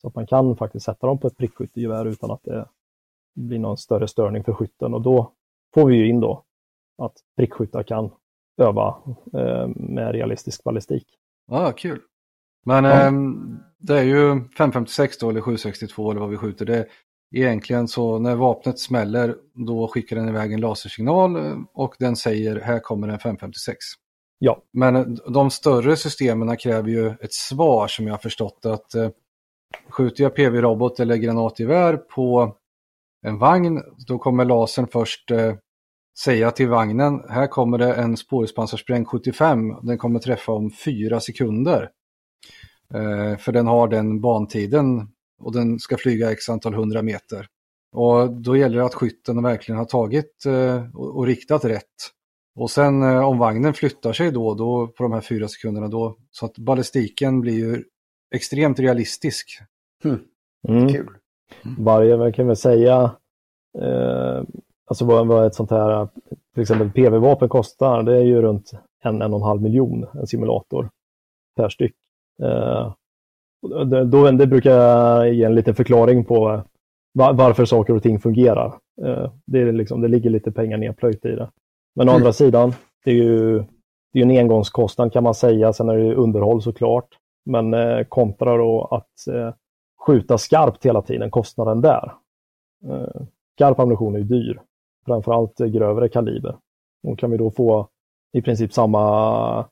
så 0.00 0.08
att 0.08 0.14
man 0.14 0.26
kan 0.26 0.56
faktiskt 0.56 0.86
sätta 0.86 1.06
dem 1.06 1.18
på 1.18 1.26
ett 1.26 1.36
prickskyttegevär 1.36 2.04
utan 2.04 2.30
att 2.30 2.42
det 2.42 2.66
blir 3.34 3.58
någon 3.58 3.76
större 3.76 4.08
störning 4.08 4.44
för 4.44 4.52
skytten. 4.52 4.94
Och 4.94 5.02
då 5.02 5.32
får 5.74 5.86
vi 5.86 5.96
ju 5.96 6.08
in 6.08 6.20
då 6.20 6.44
att 6.98 7.16
prickskyttar 7.36 7.82
kan 7.82 8.10
öva 8.56 8.96
eh, 9.34 9.68
med 9.76 10.12
realistisk 10.12 10.64
ballistik. 10.64 11.06
Ja, 11.50 11.66
ah, 11.66 11.72
kul. 11.72 12.00
Men 12.64 12.84
ja. 12.84 13.06
eh, 13.06 13.12
det 13.78 13.98
är 13.98 14.02
ju 14.02 14.40
556 14.58 15.18
då 15.18 15.30
eller 15.30 15.40
762 15.40 16.10
eller 16.10 16.20
vad 16.20 16.30
vi 16.30 16.36
skjuter. 16.36 16.66
Det, 16.66 16.86
egentligen 17.32 17.88
så 17.88 18.18
när 18.18 18.34
vapnet 18.34 18.78
smäller 18.78 19.36
då 19.54 19.88
skickar 19.88 20.16
den 20.16 20.28
iväg 20.28 20.52
en 20.52 20.60
lasersignal 20.60 21.36
eh, 21.36 21.56
och 21.74 21.94
den 21.98 22.16
säger 22.16 22.60
här 22.60 22.80
kommer 22.80 23.08
en 23.08 23.18
556. 23.18 23.76
Ja. 24.38 24.62
Men 24.72 24.96
eh, 24.96 25.02
de 25.32 25.50
större 25.50 25.96
systemen 25.96 26.56
kräver 26.56 26.88
ju 26.88 27.06
ett 27.08 27.32
svar 27.32 27.88
som 27.88 28.06
jag 28.06 28.14
har 28.14 28.18
förstått 28.18 28.66
att 28.66 28.94
eh, 28.94 29.10
skjuter 29.88 30.22
jag 30.22 30.34
PV-robot 30.34 31.00
eller 31.00 31.16
granatgevär 31.16 31.96
på 31.96 32.56
en 33.26 33.38
vagn 33.38 33.82
då 34.06 34.18
kommer 34.18 34.44
lasern 34.44 34.86
först 34.86 35.30
eh, 35.30 35.54
säga 36.18 36.50
till 36.50 36.68
vagnen 36.68 37.22
här 37.28 37.46
kommer 37.46 37.78
det 37.78 37.94
en 37.94 38.16
spårhuspansarspräng 38.16 39.04
75 39.04 39.76
den 39.82 39.98
kommer 39.98 40.18
träffa 40.18 40.52
om 40.52 40.70
fyra 40.70 41.20
sekunder. 41.20 41.90
Eh, 42.94 43.38
för 43.38 43.52
den 43.52 43.66
har 43.66 43.88
den 43.88 44.20
bantiden 44.20 45.08
och 45.40 45.52
den 45.52 45.78
ska 45.78 45.96
flyga 45.96 46.32
x 46.32 46.48
antal 46.48 46.74
hundra 46.74 47.02
meter. 47.02 47.46
Och 47.92 48.32
då 48.32 48.56
gäller 48.56 48.78
det 48.78 48.84
att 48.84 48.94
skytten 48.94 49.42
verkligen 49.42 49.78
har 49.78 49.84
tagit 49.84 50.46
eh, 50.46 50.84
och, 50.94 51.16
och, 51.16 51.26
riktat 51.26 51.64
rätt. 51.64 51.84
Och 52.54 52.70
sen 52.70 53.02
eh, 53.02 53.28
om 53.28 53.38
vagnen 53.38 53.74
flyttar 53.74 54.12
sig 54.12 54.30
då, 54.30 54.54
då 54.54 54.86
på 54.86 55.02
de 55.02 55.12
här 55.12 55.20
fyra 55.20 55.48
sekunderna 55.48 55.88
då, 55.88 56.16
så 56.30 56.46
att 56.46 56.58
ballistiken 56.58 57.40
blir 57.40 57.54
ju 57.54 57.84
extremt 58.34 58.78
realistisk. 58.78 59.58
Hmm. 60.02 60.18
Mm. 60.68 60.88
Kul. 60.88 61.08
Mm. 61.64 61.84
Varje, 61.84 62.32
kan 62.32 62.46
väl 62.46 62.56
säga, 62.56 63.16
eh, 63.78 64.42
alltså 64.92 65.04
vad, 65.04 65.26
vad 65.26 65.46
ett 65.46 65.54
sånt 65.54 65.70
här, 65.70 66.08
till 66.54 66.62
exempel 66.62 66.90
PV-vapen 66.90 67.48
kostar, 67.48 68.02
det 68.02 68.16
är 68.16 68.22
ju 68.22 68.42
runt 68.42 68.72
en, 69.02 69.22
en 69.22 69.32
och 69.32 69.40
en 69.40 69.46
halv 69.46 69.62
miljon, 69.62 70.06
en 70.14 70.26
simulator 70.26 70.90
per 71.56 71.68
styck. 71.68 71.94
Eh, 72.42 72.92
då, 74.04 74.30
det 74.30 74.46
brukar 74.46 75.24
ge 75.24 75.44
en 75.44 75.54
liten 75.54 75.74
förklaring 75.74 76.24
på 76.24 76.62
varför 77.14 77.64
saker 77.64 77.96
och 77.96 78.02
ting 78.02 78.20
fungerar. 78.20 78.74
Eh, 79.02 79.32
det, 79.46 79.60
är 79.60 79.72
liksom, 79.72 80.00
det 80.00 80.08
ligger 80.08 80.30
lite 80.30 80.52
pengar 80.52 80.78
nedplöjt 80.78 81.24
i 81.24 81.36
det. 81.36 81.50
Men 81.94 82.08
å 82.08 82.12
mm. 82.12 82.20
andra 82.20 82.32
sidan, 82.32 82.72
det 83.04 83.10
är 83.10 83.14
ju 83.14 83.64
det 84.12 84.18
är 84.18 84.22
en 84.22 84.30
engångskostnad 84.30 85.12
kan 85.12 85.24
man 85.24 85.34
säga. 85.34 85.72
Sen 85.72 85.88
är 85.88 85.96
det 85.96 86.14
underhåll 86.14 86.62
såklart. 86.62 87.18
Men 87.44 87.74
eh, 87.74 88.04
kontra 88.04 88.56
då 88.56 88.84
att 88.90 89.34
eh, 89.34 89.54
skjuta 90.06 90.38
skarpt 90.38 90.86
hela 90.86 91.02
tiden, 91.02 91.30
kostnaden 91.30 91.80
där. 91.80 92.12
Eh, 92.88 93.22
skarp 93.56 93.78
ammunition 93.78 94.14
är 94.14 94.18
ju 94.18 94.24
dyr. 94.24 94.60
Framförallt 95.06 95.58
grövre 95.58 96.08
kaliber. 96.08 96.56
Och 97.02 97.18
kan 97.18 97.30
vi 97.30 97.36
då 97.36 97.50
få 97.50 97.88
i 98.32 98.42
princip 98.42 98.72
samma 98.72 99.68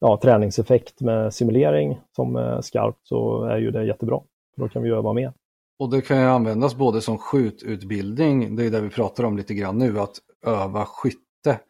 ja, 0.00 0.18
träningseffekt 0.22 1.00
med 1.00 1.34
simulering 1.34 2.00
som 2.16 2.58
skarpt 2.62 2.98
så 3.02 3.44
är 3.44 3.56
ju 3.56 3.70
det 3.70 3.84
jättebra. 3.84 4.20
Då 4.56 4.68
kan 4.68 4.82
vi 4.82 4.90
öva 4.90 5.12
mer. 5.12 5.32
Och 5.78 5.90
det 5.90 6.00
kan 6.00 6.20
ju 6.20 6.26
användas 6.26 6.76
både 6.76 7.00
som 7.00 7.18
skjututbildning, 7.18 8.56
det 8.56 8.66
är 8.66 8.70
det 8.70 8.80
vi 8.80 8.90
pratar 8.90 9.24
om 9.24 9.36
lite 9.36 9.54
grann 9.54 9.78
nu, 9.78 10.00
att 10.00 10.16
öva 10.46 10.84
skytte, 10.84 11.60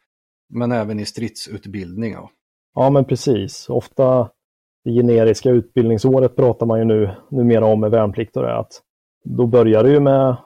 men 0.49 0.73
även 0.73 1.00
i 1.00 1.05
stridsutbildning. 1.05 2.12
Ja, 2.12 2.31
ja 2.75 2.90
men 2.90 3.05
precis. 3.05 3.69
Ofta 3.69 4.31
det 4.85 4.93
generiska 4.93 5.50
utbildningsåret 5.50 6.37
pratar 6.37 6.67
man 6.67 6.78
ju 6.78 6.85
nu 6.85 7.11
numera 7.31 7.67
om 7.67 7.81
med 7.81 7.90
värnplikt 7.90 8.37
och 8.37 8.43
det 8.43 8.59
att 8.59 8.83
då 9.25 9.47
börjar 9.47 9.83
det 9.83 9.90
ju 9.90 10.00
med, 10.00 10.37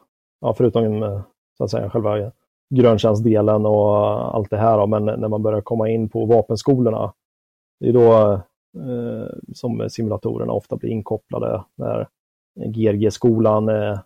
ja, 0.40 0.54
förutom 0.54 0.98
med, 0.98 1.22
så 1.58 1.64
att 1.64 1.70
säga, 1.70 1.90
själva 1.90 2.32
gröntjänstdelen 2.74 3.66
och 3.66 3.96
allt 4.36 4.50
det 4.50 4.56
här, 4.56 4.86
men 4.86 5.04
när 5.04 5.28
man 5.28 5.42
börjar 5.42 5.60
komma 5.60 5.88
in 5.88 6.08
på 6.08 6.26
vapenskolorna 6.26 7.12
det 7.82 7.88
är 7.88 7.92
då 7.92 8.32
eh, 8.78 9.28
som 9.54 9.90
simulatorerna 9.90 10.52
ofta 10.52 10.76
blir 10.76 10.90
inkopplade 10.90 11.64
när 11.74 12.08
GRG-skolan 12.54 13.68
eh, 13.68 14.00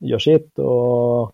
gör 0.00 0.18
sitt 0.18 0.58
och 0.58 1.32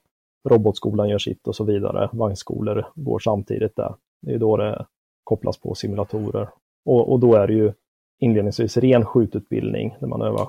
robotskolan 0.48 1.08
gör 1.08 1.18
sitt 1.18 1.48
och 1.48 1.56
så 1.56 1.64
vidare. 1.64 2.10
Vagnskolor 2.12 2.86
går 2.94 3.18
samtidigt 3.18 3.76
där. 3.76 3.94
Det 4.22 4.34
är 4.34 4.38
då 4.38 4.56
det 4.56 4.86
kopplas 5.24 5.58
på 5.58 5.74
simulatorer. 5.74 6.48
Och, 6.84 7.12
och 7.12 7.20
då 7.20 7.34
är 7.34 7.46
det 7.46 7.54
ju 7.54 7.72
inledningsvis 8.18 8.76
ren 8.76 9.04
skjututbildning 9.04 9.96
där 10.00 10.06
man 10.06 10.22
övar 10.22 10.48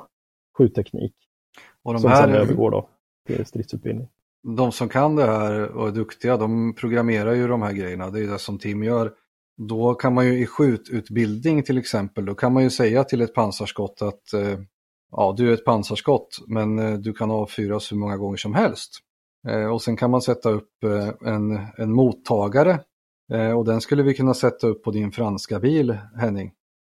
skjutteknik. 0.57 1.15
Och 1.83 1.93
de 1.93 1.99
som 1.99 2.11
här, 2.11 2.27
sen 2.27 2.35
övergår 2.35 2.71
då 2.71 2.87
till 3.25 3.45
stridsutbildning. 3.45 4.07
De 4.43 4.71
som 4.71 4.89
kan 4.89 5.15
det 5.15 5.25
här 5.25 5.71
och 5.71 5.87
är 5.87 5.91
duktiga, 5.91 6.37
de 6.37 6.75
programmerar 6.75 7.33
ju 7.33 7.47
de 7.47 7.61
här 7.61 7.73
grejerna. 7.73 8.09
Det 8.09 8.19
är 8.19 8.27
det 8.27 8.39
som 8.39 8.59
Tim 8.59 8.83
gör. 8.83 9.11
Då 9.57 9.93
kan 9.93 10.13
man 10.13 10.25
ju 10.25 10.39
i 10.39 10.45
skjututbildning 10.45 11.63
till 11.63 11.77
exempel, 11.77 12.25
då 12.25 12.35
kan 12.35 12.53
man 12.53 12.63
ju 12.63 12.69
säga 12.69 13.03
till 13.03 13.21
ett 13.21 13.33
pansarskott 13.33 14.01
att 14.01 14.33
eh, 14.33 14.59
ja, 15.11 15.33
du 15.37 15.49
är 15.49 15.53
ett 15.53 15.65
pansarskott, 15.65 16.39
men 16.47 16.79
eh, 16.79 16.93
du 16.93 17.13
kan 17.13 17.31
avfyras 17.31 17.91
hur 17.91 17.97
många 17.97 18.17
gånger 18.17 18.37
som 18.37 18.53
helst. 18.53 18.99
Eh, 19.47 19.65
och 19.65 19.81
sen 19.81 19.97
kan 19.97 20.11
man 20.11 20.21
sätta 20.21 20.49
upp 20.49 20.83
eh, 20.83 21.33
en, 21.33 21.59
en 21.77 21.93
mottagare 21.93 22.79
eh, 23.33 23.51
och 23.51 23.65
den 23.65 23.81
skulle 23.81 24.03
vi 24.03 24.13
kunna 24.13 24.33
sätta 24.33 24.67
upp 24.67 24.83
på 24.83 24.91
din 24.91 25.11
franska 25.11 25.59
bil, 25.59 25.97
Henning. 26.15 26.51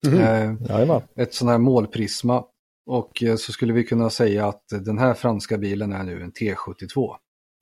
Mhm. 0.07 0.19
Eh, 0.19 0.55
Jajamän. 0.69 1.03
ett 1.17 1.35
sån 1.35 1.49
här 1.49 1.59
målprisma. 1.59 2.45
Och 2.91 3.23
så 3.39 3.53
skulle 3.53 3.73
vi 3.73 3.85
kunna 3.85 4.11
säga 4.11 4.47
att 4.47 4.63
den 4.69 4.99
här 4.99 5.15
franska 5.15 5.59
bilen 5.59 5.93
är 5.93 6.05
nu 6.05 6.23
en 6.23 6.33
T72. 6.33 7.17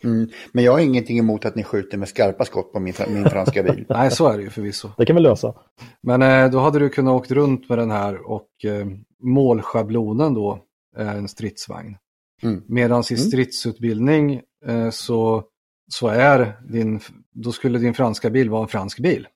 Mm. 0.05 0.29
Men 0.53 0.65
jag 0.65 0.73
har 0.73 0.79
ingenting 0.79 1.19
emot 1.19 1.45
att 1.45 1.55
ni 1.55 1.65
skjuter 1.65 1.99
med 1.99 2.09
skarpa 2.09 2.45
skott 2.45 2.73
på 2.73 2.81
min, 2.81 2.95
min 3.09 3.25
franska 3.31 3.63
bil. 3.63 3.85
Nej, 3.89 4.11
så 4.11 4.29
är 4.29 4.37
det 4.37 4.43
ju 4.43 4.51
förvisso. 4.51 4.89
Det 4.97 5.07
kan 5.07 5.17
vi 5.17 5.23
lösa. 5.23 5.55
Men 6.03 6.23
eh, 6.23 6.51
då 6.51 6.59
hade 6.59 6.79
du 6.79 6.89
kunnat 6.89 7.15
åkt 7.15 7.31
runt 7.31 7.69
med 7.69 7.79
den 7.79 7.91
här 7.91 8.31
och 8.31 8.49
eh, 8.65 8.87
målschablonen 9.23 10.35
då 10.35 10.59
är 10.97 11.17
en 11.17 11.29
stridsvagn. 11.29 11.97
Mm. 12.43 12.63
Medan 12.69 13.03
i 13.11 13.15
Mm. 13.15 13.27
stridsutbildning 13.29 14.41
eh, 14.67 14.91
så, 14.91 15.45
så 15.93 16.09
är 16.09 16.57
din, 16.69 17.01
då 17.35 17.53
skulle 17.53 17.79
din 17.79 17.95
franska 17.95 18.31
bil 18.31 18.51
vara 18.51 18.63
en 18.63 18.69
fransk 18.69 18.99
bil. 19.01 19.27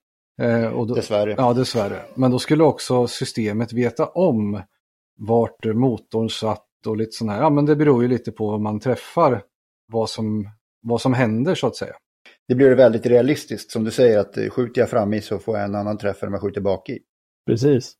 Eh, 0.42 0.66
och 0.66 0.86
då, 0.86 0.94
Dessvärre. 0.94 1.34
Ja, 1.38 1.52
dessvärre. 1.52 2.00
Men 2.14 2.30
då 2.30 2.38
skulle 2.38 2.64
också 2.64 3.06
systemet 3.06 3.72
veta 3.72 4.06
om 4.06 4.62
vart 5.18 5.64
motorn 5.64 6.30
satt 6.30 6.66
och 6.86 6.96
lite 6.96 7.12
sådär. 7.12 7.38
Ja, 7.40 7.50
men 7.50 7.66
det 7.66 7.76
beror 7.76 8.02
ju 8.02 8.08
lite 8.08 8.32
på 8.32 8.50
vad 8.50 8.60
man 8.60 8.80
träffar, 8.80 9.42
vad 9.92 10.10
som, 10.10 10.48
vad 10.82 11.00
som 11.00 11.14
händer 11.14 11.54
så 11.54 11.66
att 11.66 11.76
säga. 11.76 11.94
Det 12.48 12.54
blir 12.54 12.74
väldigt 12.74 13.06
realistiskt. 13.06 13.70
Som 13.70 13.84
du 13.84 13.90
säger 13.90 14.18
att 14.18 14.36
eh, 14.36 14.48
skjuter 14.48 14.80
jag 14.80 14.90
fram 14.90 15.14
i 15.14 15.20
så 15.20 15.38
får 15.38 15.56
jag 15.56 15.64
en 15.64 15.74
annan 15.74 15.98
träff 15.98 16.22
än 16.22 16.26
om 16.26 16.32
jag 16.32 16.42
skjuter 16.42 16.60
bak 16.60 16.88
i. 16.88 16.98
Precis. 17.46 17.94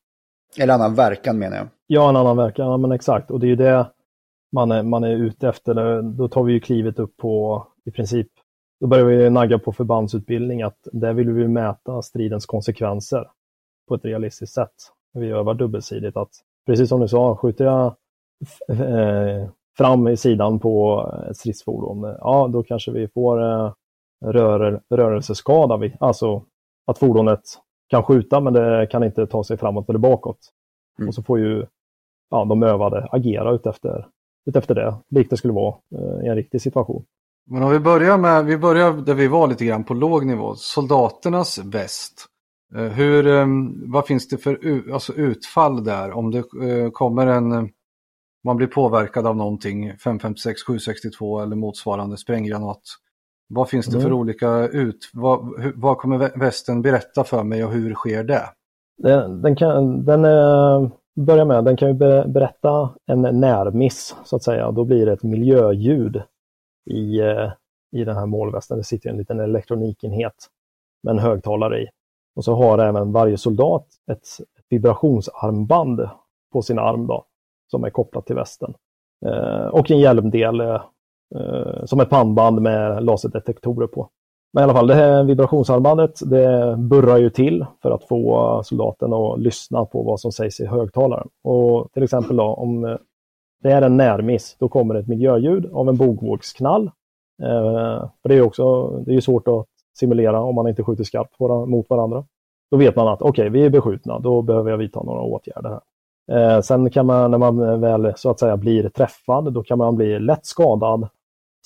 Eller 0.58 0.74
annan 0.74 0.94
verkan 0.94 1.38
menar 1.38 1.56
jag. 1.56 1.68
Ja, 1.86 2.08
en 2.08 2.16
annan 2.16 2.36
verkan. 2.36 2.66
Ja, 2.66 2.76
men 2.76 2.92
exakt. 2.92 3.30
Och 3.30 3.40
det 3.40 3.46
är 3.46 3.48
ju 3.48 3.56
det 3.56 3.90
man 4.52 4.70
är, 4.70 4.82
man 4.82 5.04
är 5.04 5.16
ute 5.16 5.48
efter. 5.48 6.02
Då 6.02 6.28
tar 6.28 6.42
vi 6.42 6.52
ju 6.52 6.60
klivet 6.60 6.98
upp 6.98 7.16
på 7.16 7.66
i 7.84 7.90
princip. 7.90 8.28
Då 8.80 8.86
börjar 8.86 9.04
vi 9.04 9.30
nagga 9.30 9.58
på 9.58 9.72
förbandsutbildning. 9.72 10.62
Att 10.62 10.78
där 10.92 11.12
vill 11.12 11.30
vi 11.30 11.48
mäta 11.48 12.02
stridens 12.02 12.46
konsekvenser 12.46 13.30
på 13.88 13.94
ett 13.94 14.04
realistiskt 14.04 14.54
sätt. 14.54 14.74
Vi 15.12 15.30
övar 15.30 15.54
dubbelsidigt. 15.54 16.16
Att, 16.16 16.30
precis 16.66 16.88
som 16.88 17.00
du 17.00 17.08
sa, 17.08 17.36
skjuter 17.36 17.64
jag 17.64 17.86
eh, 18.68 19.50
fram 19.80 20.08
i 20.08 20.16
sidan 20.16 20.58
på 20.58 21.04
ett 21.30 21.36
stridsfordon, 21.36 22.02
ja 22.20 22.48
då 22.52 22.62
kanske 22.62 22.90
vi 22.90 23.08
får 23.08 23.42
eh, 23.42 23.72
rör, 24.24 24.80
rörelseskada. 24.94 25.76
vid- 25.76 25.96
Alltså 26.00 26.42
att 26.86 26.98
fordonet 26.98 27.40
kan 27.88 28.02
skjuta 28.02 28.40
men 28.40 28.52
det 28.52 28.86
kan 28.90 29.04
inte 29.04 29.26
ta 29.26 29.44
sig 29.44 29.56
framåt 29.56 29.88
eller 29.88 29.98
bakåt. 29.98 30.38
Mm. 30.98 31.08
Och 31.08 31.14
så 31.14 31.22
får 31.22 31.38
ju 31.38 31.66
ja, 32.30 32.44
de 32.44 32.62
övade 32.62 33.08
agera 33.12 33.52
utefter, 33.52 34.06
utefter 34.50 34.74
det, 34.74 34.94
likt 35.10 35.30
det 35.30 35.36
skulle 35.36 35.54
vara 35.54 35.74
eh, 35.94 36.24
i 36.26 36.28
en 36.28 36.36
riktig 36.36 36.60
situation. 36.62 37.04
Men 37.50 37.62
om 37.62 37.70
vi 37.70 37.78
börjar 37.80 38.18
med, 38.18 38.44
vi 38.44 38.58
börjar 38.58 38.92
där 38.92 39.14
vi 39.14 39.28
var 39.28 39.46
lite 39.48 39.64
grann 39.64 39.84
på 39.84 39.94
låg 39.94 40.26
nivå. 40.26 40.54
Soldaternas 40.54 41.58
väst. 41.58 42.26
Eh, 42.76 42.82
Hur, 42.82 43.24
vad 43.92 44.06
finns 44.06 44.28
det 44.28 44.38
för 44.38 44.58
alltså 44.92 45.12
utfall 45.12 45.84
där? 45.84 46.12
Om 46.12 46.30
det 46.30 46.42
kommer 46.92 47.26
en, 47.26 47.70
man 48.44 48.56
blir 48.56 48.66
påverkad 48.66 49.26
av 49.26 49.36
någonting, 49.36 49.96
556, 49.98 50.62
762 50.62 51.40
eller 51.40 51.56
motsvarande 51.56 52.16
spränggranat. 52.16 52.80
Vad 53.48 53.68
finns 53.68 53.86
det 53.86 53.92
för 54.00 54.06
Mm. 54.06 54.18
olika 54.18 54.68
ut, 54.68 55.10
vad, 55.12 55.48
vad 55.74 55.98
kommer 55.98 56.18
vä- 56.18 56.38
västen 56.40 56.82
berätta 56.82 57.24
för 57.24 57.42
mig 57.42 57.64
och 57.64 57.70
hur 57.72 57.94
sker 57.94 58.24
det? 58.24 58.42
Den, 58.98 59.42
den 59.42 59.56
kan, 59.56 60.04
den 60.04 60.24
eh, 60.24 60.88
börjar 61.20 61.44
med, 61.44 61.64
den 61.64 61.76
kan 61.76 61.88
ju 61.88 61.94
be, 61.94 62.24
berätta 62.28 62.94
en 63.06 63.22
närmiss 63.40 64.16
så 64.24 64.36
att 64.36 64.42
säga. 64.42 64.70
Då 64.70 64.84
blir 64.84 65.06
det 65.06 65.12
ett 65.12 65.22
miljöljud 65.22 66.22
i, 66.90 67.20
eh, 67.20 67.52
i 67.96 68.04
den 68.04 68.16
här 68.16 68.26
målvästen. 68.26 68.78
Det 68.78 68.84
sitter 68.84 69.10
en 69.10 69.16
liten 69.16 69.40
elektronikenhet 69.40 70.34
med 71.02 71.10
en 71.12 71.18
högtalare 71.18 71.82
i. 71.82 71.86
Och 72.36 72.44
så 72.44 72.54
har 72.54 72.78
även 72.78 73.12
varje 73.12 73.38
soldat 73.38 73.86
ett, 74.10 74.18
ett 74.18 74.64
vibrationsarmband 74.68 76.08
på 76.52 76.62
sin 76.62 76.78
arm 76.78 77.06
då, 77.06 77.24
som 77.70 77.84
är 77.84 77.90
kopplat 77.90 78.26
till 78.26 78.36
västen. 78.36 78.74
Eh, 79.26 79.66
och 79.66 79.90
en 79.90 79.98
hjälmdel 79.98 80.60
eh, 80.60 80.82
eh, 81.36 81.84
som 81.84 82.00
ett 82.00 82.10
pannband 82.10 82.62
med 82.62 83.04
laserdetektorer 83.04 83.86
på. 83.86 84.08
Men 84.52 84.60
i 84.60 84.64
alla 84.64 84.74
fall, 84.74 84.86
det 84.86 84.94
här 84.94 85.24
vibrationsarmbandet 85.24 86.30
det 86.30 86.76
burrar 86.78 87.16
ju 87.16 87.30
till 87.30 87.66
för 87.82 87.90
att 87.90 88.04
få 88.04 88.60
soldaten 88.64 89.12
att 89.12 89.40
lyssna 89.40 89.84
på 89.84 90.02
vad 90.02 90.20
som 90.20 90.32
sägs 90.32 90.60
i 90.60 90.66
högtalaren. 90.66 91.28
Och 91.44 91.92
till 91.92 92.02
exempel 92.02 92.36
då, 92.36 92.44
om 92.44 92.84
eh, 92.84 92.96
det 93.62 93.70
är 93.70 93.82
en 93.82 93.96
närmiss, 93.96 94.56
då 94.58 94.68
kommer 94.68 94.94
ett 94.94 95.08
miljöljud 95.08 95.72
av 95.72 95.88
en 95.88 95.96
bogvågsknall. 95.96 96.86
Eh, 97.42 98.08
för 98.22 98.28
det 98.28 98.34
är 98.34 98.38
ju 98.38 98.42
också, 98.42 98.88
det 98.88 99.10
är 99.10 99.14
ju 99.14 99.20
svårt 99.20 99.48
att 99.48 99.66
simulera 99.98 100.42
om 100.42 100.54
man 100.54 100.68
inte 100.68 100.82
skjuter 100.82 101.04
skarpt 101.04 101.40
mot 101.68 101.90
varandra. 101.90 102.24
Då 102.70 102.76
vet 102.76 102.96
man 102.96 103.08
att 103.08 103.22
okej, 103.22 103.50
vi 103.50 103.64
är 103.64 103.70
beskjutna, 103.70 104.18
då 104.18 104.42
behöver 104.42 104.70
jag 104.70 104.78
vidta 104.78 105.02
några 105.02 105.20
åtgärder 105.20 105.68
här. 105.68 105.80
Eh, 106.30 106.60
sen 106.60 106.90
kan 106.90 107.06
man, 107.06 107.30
när 107.30 107.38
man 107.38 107.80
väl 107.80 108.12
så 108.16 108.30
att 108.30 108.40
säga 108.40 108.56
blir 108.56 108.88
träffad, 108.88 109.52
då 109.52 109.62
kan 109.62 109.78
man 109.78 109.96
bli 109.96 110.18
lätt 110.18 110.46
skadad, 110.46 111.08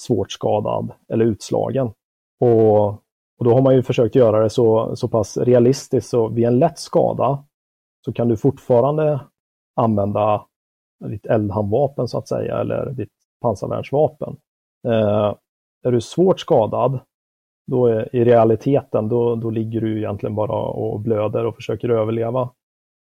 svårt 0.00 0.32
skadad 0.32 0.92
eller 1.08 1.24
utslagen. 1.24 1.90
Och, 2.40 2.86
och 3.38 3.44
då 3.44 3.54
har 3.54 3.62
man 3.62 3.74
ju 3.74 3.82
försökt 3.82 4.14
göra 4.14 4.42
det 4.42 4.50
så, 4.50 4.96
så 4.96 5.08
pass 5.08 5.36
realistiskt 5.36 6.10
så 6.10 6.28
vid 6.28 6.44
en 6.44 6.58
lätt 6.58 6.78
skada 6.78 7.44
så 8.04 8.12
kan 8.12 8.28
du 8.28 8.36
fortfarande 8.36 9.20
använda 9.76 10.46
ditt 11.04 11.26
eldhandvapen 11.26 12.08
så 12.08 12.18
att 12.18 12.28
säga 12.28 12.60
eller 12.60 12.90
ditt 12.90 13.12
pansarvärnsvapen. 13.40 14.36
Eh, 14.86 15.34
är 15.84 15.92
du 15.92 16.00
svårt 16.00 16.40
skadad, 16.40 16.98
då 17.66 17.86
är, 17.86 18.16
i 18.16 18.24
realiteten, 18.24 19.08
då, 19.08 19.36
då 19.36 19.50
ligger 19.50 19.80
du 19.80 19.98
egentligen 19.98 20.34
bara 20.34 20.56
och 20.56 21.00
blöder 21.00 21.46
och 21.46 21.54
försöker 21.54 21.88
överleva. 21.88 22.50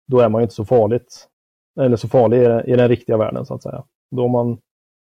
Då 0.06 0.20
är 0.20 0.28
man 0.28 0.40
ju 0.40 0.42
inte 0.42 0.54
så 0.54 0.64
farligt, 0.64 1.28
eller 1.80 1.96
så 1.96 2.08
farlig 2.08 2.38
i, 2.66 2.76
den 2.76 2.88
riktiga 2.88 3.16
världen 3.16 3.46
så 3.46 3.54
att 3.54 3.62
säga. 3.62 3.84
Då 4.10 4.22
har 4.22 4.28
man 4.28 4.58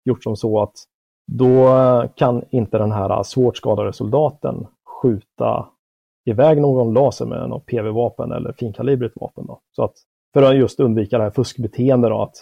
gjort 0.06 0.24
som 0.24 0.36
så 0.36 0.62
att 0.62 0.74
då 1.32 1.67
kan 2.15 2.43
inte 2.50 2.78
den 2.78 2.91
här 2.91 3.24
svårt 3.24 3.58
skadade 3.58 3.93
soldaten 3.93 4.67
skjuta 5.02 5.69
iväg 6.26 6.62
någon 6.62 6.93
laser 6.93 7.26
med 7.26 7.50
något 7.50 7.65
PV-vapen 7.65 8.32
eller 8.32 8.54
finkalibrigt 8.54 9.15
vapen. 9.22 9.45
Då. 9.45 9.60
Så 9.72 9.84
att 9.84 9.93
för 10.34 10.43
att 10.43 10.56
just 10.56 10.80
undvika 10.80 11.17
det 11.17 11.24
här 11.24 11.32
fuskbeteendet 11.32 12.12
då, 12.12 12.22
att 12.22 12.36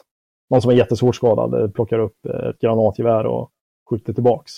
någon 0.49 0.62
som 0.62 0.71
är 0.71 0.75
jättesvårt 0.75 1.15
skadad 1.15 1.73
plockar 1.73 1.99
upp 1.99 2.25
ett 2.25 2.60
granatgevär 2.60 3.25
och 3.25 3.49
skjuter 3.89 4.13
tillbaks. 4.13 4.51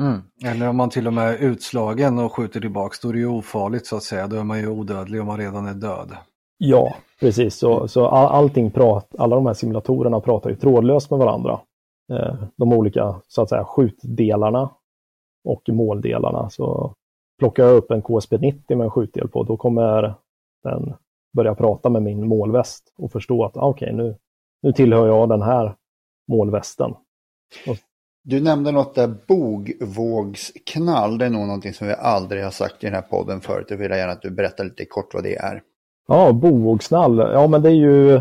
Mm. 0.00 0.20
Eller 0.44 0.68
om 0.68 0.76
man 0.76 0.90
till 0.90 1.06
och 1.06 1.12
med 1.12 1.34
är 1.34 1.38
utslagen 1.38 2.18
och 2.18 2.32
skjuter 2.32 2.60
tillbaks, 2.60 3.00
då 3.00 3.08
är 3.08 3.12
det 3.12 3.18
ju 3.18 3.26
ofarligt 3.26 3.86
så 3.86 3.96
att 3.96 4.02
säga. 4.02 4.26
Då 4.26 4.36
är 4.36 4.44
man 4.44 4.60
ju 4.60 4.68
odödlig 4.68 5.20
om 5.20 5.26
man 5.26 5.38
redan 5.38 5.66
är 5.66 5.74
död. 5.74 6.16
Ja, 6.66 6.94
precis. 7.20 7.54
Så, 7.54 7.88
så 7.88 8.06
all, 8.06 8.26
allting 8.26 8.70
prat, 8.70 9.14
alla 9.18 9.36
de 9.36 9.46
här 9.46 9.54
simulatorerna 9.54 10.20
pratar 10.20 10.50
ju 10.50 10.56
trådlöst 10.56 11.10
med 11.10 11.18
varandra. 11.18 11.60
Eh, 12.12 12.34
de 12.56 12.72
olika 12.72 13.20
så 13.28 13.42
att 13.42 13.48
säga 13.48 13.64
skjutdelarna 13.64 14.70
och 15.44 15.62
måldelarna. 15.68 16.50
Så 16.50 16.94
plockar 17.38 17.64
jag 17.64 17.76
upp 17.76 17.90
en 17.90 18.02
KSP-90 18.02 18.74
med 18.76 18.84
en 18.84 18.90
skjutdel 18.90 19.28
på, 19.28 19.42
då 19.42 19.56
kommer 19.56 20.14
den 20.62 20.94
börja 21.36 21.54
prata 21.54 21.88
med 21.90 22.02
min 22.02 22.28
målväst 22.28 22.92
och 22.98 23.12
förstå 23.12 23.44
att 23.44 23.56
ah, 23.56 23.68
okej, 23.68 23.92
nu, 23.92 24.16
nu 24.62 24.72
tillhör 24.72 25.06
jag 25.06 25.28
den 25.28 25.42
här 25.42 25.74
målvästen. 26.28 26.94
Du 28.22 28.40
nämnde 28.40 28.72
något 28.72 28.94
där 28.94 29.14
bogvågsknall. 29.28 31.18
Det 31.18 31.26
är 31.26 31.30
nog 31.30 31.46
någonting 31.46 31.74
som 31.74 31.86
vi 31.86 31.94
aldrig 31.94 32.44
har 32.44 32.50
sagt 32.50 32.84
i 32.84 32.86
den 32.86 32.94
här 32.94 33.02
podden 33.02 33.40
förut. 33.40 33.66
Jag 33.70 33.76
vill 33.76 33.90
gärna 33.90 34.12
att 34.12 34.22
du 34.22 34.30
berättar 34.30 34.64
lite 34.64 34.84
kort 34.84 35.14
vad 35.14 35.22
det 35.22 35.36
är. 35.36 35.62
Ja, 36.06 36.32
bovågssnall. 36.32 37.18
Ja, 37.18 37.46
men 37.46 37.62
det 37.62 37.68
är 37.68 37.74
ju 37.74 38.20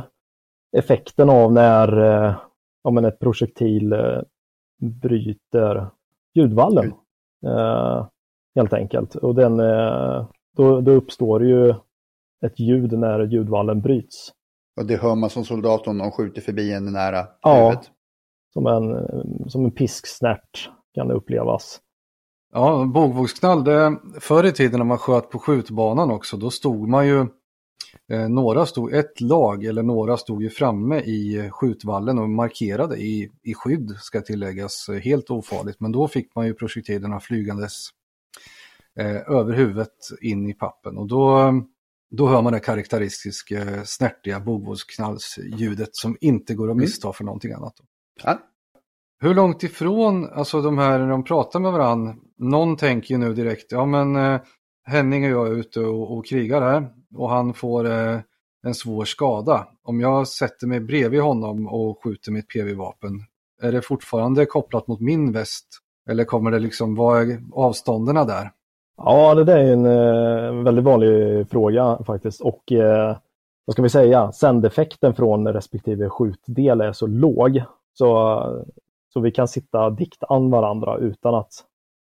effekten 0.77 1.29
av 1.29 1.53
när 1.53 1.97
eh, 1.97 2.35
ja, 2.83 2.91
men 2.91 3.05
ett 3.05 3.19
projektil 3.19 3.93
eh, 3.93 4.21
bryter 4.81 5.87
ljudvallen. 6.33 6.93
Eh, 7.45 8.07
helt 8.55 8.73
enkelt. 8.73 9.15
Och 9.15 9.35
den, 9.35 9.59
eh, 9.59 10.27
då, 10.57 10.81
då 10.81 10.91
uppstår 10.91 11.45
ju 11.45 11.69
ett 12.45 12.59
ljud 12.59 12.99
när 12.99 13.19
ljudvallen 13.19 13.81
bryts. 13.81 14.31
Och 14.79 14.85
det 14.85 15.01
hör 15.01 15.15
man 15.15 15.29
som 15.29 15.45
soldat 15.45 15.87
om 15.87 15.97
någon 15.97 16.11
skjuter 16.11 16.41
förbi 16.41 16.73
en 16.73 16.93
nära 16.93 17.27
Ja. 17.41 17.55
huvudet. 17.63 17.91
Som 18.53 18.67
en, 18.67 19.07
som 19.49 19.65
en 19.65 19.71
pisksnärt 19.71 20.69
kan 20.95 21.07
det 21.07 21.13
upplevas. 21.13 21.79
Ja, 22.53 22.85
bågvågsknall, 22.93 23.63
det, 23.63 23.97
förr 24.19 24.43
i 24.43 24.51
tiden 24.51 24.79
när 24.79 24.85
man 24.85 24.97
sköt 24.97 25.29
på 25.29 25.39
skjutbanan 25.39 26.11
också, 26.11 26.37
då 26.37 26.49
stod 26.49 26.87
man 26.87 27.07
ju 27.07 27.27
några 28.29 28.65
stod, 28.65 28.93
ett 28.93 29.21
lag 29.21 29.65
eller 29.65 29.83
några 29.83 30.17
stod 30.17 30.43
ju 30.43 30.49
framme 30.49 30.99
i 30.99 31.49
skjutvallen 31.51 32.19
och 32.19 32.29
markerade 32.29 32.97
i, 32.97 33.31
i 33.43 33.53
skydd 33.53 33.95
ska 33.99 34.21
tilläggas, 34.21 34.89
eh, 34.89 34.95
helt 34.95 35.29
ofarligt. 35.29 35.79
Men 35.79 35.91
då 35.91 36.07
fick 36.07 36.35
man 36.35 36.45
ju 36.45 36.53
projektilerna 36.53 37.19
flygandes 37.19 37.89
eh, 38.99 39.31
över 39.31 39.53
huvudet 39.53 39.97
in 40.21 40.49
i 40.49 40.53
pappen 40.53 40.97
och 40.97 41.07
då, 41.07 41.53
då 42.11 42.27
hör 42.27 42.41
man 42.41 42.53
det 42.53 42.59
karaktäristiska 42.59 43.61
eh, 43.61 43.83
snärtiga 43.83 44.39
bogvågsknallsljudet 44.39 45.95
som 45.95 46.17
inte 46.21 46.55
går 46.55 46.71
att 46.71 46.77
missta 46.77 47.13
för 47.13 47.23
någonting 47.23 47.51
annat. 47.51 47.73
Ja. 48.23 48.39
Hur 49.19 49.33
långt 49.33 49.63
ifrån, 49.63 50.29
alltså 50.29 50.61
de 50.61 50.77
här 50.77 50.99
när 50.99 51.09
de 51.09 51.23
pratar 51.23 51.59
med 51.59 51.71
varandra, 51.71 52.15
någon 52.37 52.77
tänker 52.77 53.13
ju 53.13 53.17
nu 53.17 53.33
direkt, 53.33 53.71
ja 53.71 53.85
men 53.85 54.15
eh, 54.15 54.41
Henning 54.85 55.23
och 55.23 55.31
jag 55.31 55.47
är 55.47 55.59
ute 55.59 55.79
och, 55.79 56.17
och 56.17 56.25
krigar 56.25 56.61
här 56.61 56.87
och 57.15 57.29
han 57.29 57.53
får 57.53 57.85
eh, 57.85 58.19
en 58.63 58.73
svår 58.73 59.05
skada. 59.05 59.67
Om 59.83 59.99
jag 59.99 60.27
sätter 60.27 60.67
mig 60.67 60.79
bredvid 60.79 61.21
honom 61.21 61.67
och 61.67 62.03
skjuter 62.03 62.31
mitt 62.31 62.47
PV-vapen, 62.47 63.11
är 63.61 63.71
det 63.71 63.81
fortfarande 63.81 64.45
kopplat 64.45 64.87
mot 64.87 64.99
min 64.99 65.31
väst? 65.31 65.67
Eller 66.09 66.23
kommer 66.23 66.51
det 66.51 66.59
liksom, 66.59 66.95
vad 66.95 67.21
är 67.21 67.39
avstånden 67.53 68.15
där? 68.15 68.51
Ja, 68.97 69.35
det 69.35 69.43
där 69.43 69.57
är 69.57 69.73
en 69.73 69.85
eh, 69.85 70.63
väldigt 70.63 70.85
vanlig 70.85 71.49
fråga 71.49 71.99
faktiskt. 72.05 72.41
Och 72.41 72.71
eh, 72.71 73.17
vad 73.65 73.73
ska 73.73 73.81
vi 73.81 73.89
säga, 73.89 74.31
sändeffekten 74.31 75.15
från 75.15 75.47
respektive 75.47 76.09
skjutdel 76.09 76.81
är 76.81 76.91
så 76.91 77.07
låg. 77.07 77.63
Så, 77.93 78.39
så 79.13 79.19
vi 79.19 79.31
kan 79.31 79.47
sitta 79.47 79.89
dikt 79.89 80.23
an 80.29 80.51
varandra 80.51 80.97
utan 80.97 81.35
att 81.35 81.51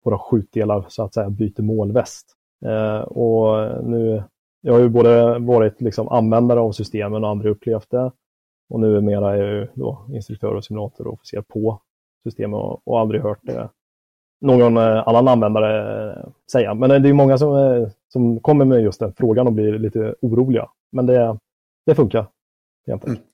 våra 0.04 0.20
skjutdelar 0.20 0.86
så 0.88 1.04
att 1.04 1.14
säga 1.14 1.30
byter 1.30 1.62
målväst. 1.62 2.38
Eh, 2.66 3.02
och 3.02 3.84
nu, 3.86 4.24
jag 4.62 4.74
har 4.74 4.80
ju 4.80 4.90
både 4.90 5.40
varit 5.40 5.82
liksom 5.82 6.08
användare 6.08 6.60
av 6.60 6.72
systemen 6.72 7.24
och 7.24 7.30
aldrig 7.30 7.52
upplevt 7.52 7.90
det. 7.90 8.12
Och 8.70 8.80
nu 8.80 9.02
mera 9.02 9.34
är 9.34 9.38
jag 9.38 9.54
ju 9.54 9.68
då 9.74 10.06
instruktör 10.14 10.54
och 10.54 10.66
simulator 10.66 11.08
och 11.08 11.14
officer 11.14 11.42
på 11.42 11.82
systemen 12.24 12.60
och, 12.60 12.88
och 12.88 13.00
aldrig 13.00 13.22
hört 13.22 13.40
det 13.42 13.70
någon 14.42 14.78
eh, 14.78 15.08
annan 15.08 15.28
användare 15.28 16.12
eh, 16.12 16.30
säga. 16.52 16.74
Men 16.74 17.04
det 17.04 17.10
är 17.10 17.14
många 17.14 17.38
som, 17.38 17.90
som 18.08 18.40
kommer 18.40 18.66
med 18.66 18.82
just 18.82 19.00
den 19.00 19.14
frågan 19.14 19.48
och 19.48 19.54
blir 19.54 19.80
lite 19.80 20.16
oroliga. 20.22 20.70
Men 20.92 21.06
det, 21.06 21.38
det 21.86 21.96
funkar. 21.96 22.28
Egentligen. 22.88 23.16
Mm. 23.16 23.28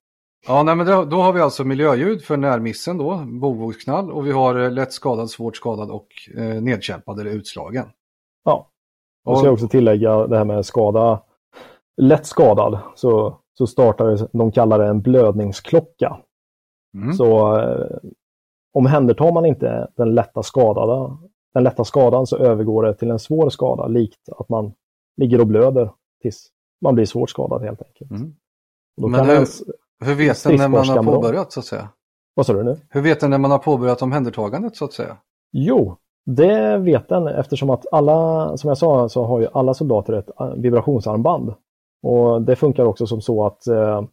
Ja, 0.48 0.64
nej, 0.64 0.76
men 0.76 0.86
då, 0.86 1.06
då, 1.06 1.18
har 1.18 1.34
vi 1.34 1.42
alltså 1.42 1.64
miljöljud 1.64 2.22
för 2.24 2.38
närmissen 2.38 2.98
då, 2.98 3.18
bogvågsknall 3.26 4.12
och 4.12 4.28
vi 4.28 4.32
har 4.32 4.70
lätt 4.70 4.94
skadad, 4.94 5.30
svårt 5.30 5.56
skadad 5.56 5.92
och 5.92 6.08
eh, 6.38 6.62
nedkämpad 6.62 7.20
eller 7.20 7.32
utslagen. 7.32 7.86
Ja, 8.44 8.68
och 9.28 9.38
ska 9.38 9.48
jag 9.48 9.54
också 9.54 9.68
tillägga 9.68 10.28
det 10.28 10.38
här 10.38 10.46
med 10.46 10.66
skada. 10.66 11.22
Lätt 12.02 12.26
skadad 12.26 12.80
så, 12.96 13.40
så 13.58 13.68
startar 13.68 14.38
de 14.38 14.52
kallar 14.52 14.80
det 14.80 14.88
en 14.88 15.02
blödningsklocka. 15.02 16.18
Mm. 16.98 17.14
Så 17.14 17.58
eh, 17.60 17.98
omhändertar 18.74 19.32
man 19.32 19.46
inte 19.46 19.88
den 19.98 20.16
lätta, 20.16 20.44
skadade, 20.44 21.18
den 21.54 21.64
lätta 21.64 21.84
skadan 21.84 22.28
så 22.28 22.38
övergår 22.38 22.84
det 22.84 22.94
till 22.94 23.12
en 23.12 23.20
svår 23.20 23.50
skada, 23.50 23.88
likt 23.88 24.30
att 24.38 24.50
man 24.50 24.74
ligger 25.18 25.42
och 25.42 25.48
blöder 25.48 25.92
tills 26.22 26.48
man 26.82 26.96
blir 26.96 27.06
svårt 27.06 27.30
skadad 27.30 27.62
helt 27.62 27.82
enkelt. 27.82 28.12
Mm. 28.12 28.36
Men 29.02 29.26
hur, 29.26 29.34
ens, 29.34 29.64
hur 30.06 30.16
vet 30.16 30.44
den 30.44 30.56
när 30.56 30.68
man 30.68 30.90
har 30.90 31.04
påbörjat 31.04 31.52
så 31.52 31.60
att 31.60 31.66
säga? 31.66 31.90
Vad 32.34 32.46
sa 32.46 32.54
du 32.54 32.64
nu? 32.64 32.78
Hur 32.90 33.02
vet 33.02 33.20
den 33.20 33.30
när 33.30 33.38
man 33.38 33.52
har 33.52 33.60
påbörjat 33.60 34.02
omhändertagandet 34.02 34.76
så 34.76 34.86
att 34.86 34.94
säga? 34.94 35.18
Jo, 35.52 35.98
det 36.28 36.78
vet 36.78 37.10
den 37.10 37.28
eftersom 37.28 37.70
att 37.70 37.86
alla, 37.92 38.58
som 38.58 38.68
jag 38.68 38.78
sa, 38.78 39.10
så 39.10 39.24
har 39.24 39.40
ju 39.40 39.48
alla 39.54 39.74
soldater 39.74 40.14
ett 40.14 40.30
eh, 40.40 40.54
vibrationsarmband. 40.54 41.54
Och 42.04 42.42
det 42.42 42.56
funkar 42.56 42.86
också 42.86 43.08
som 43.08 43.22
så 43.22 43.46
att 43.46 43.68
eh, 43.68 44.04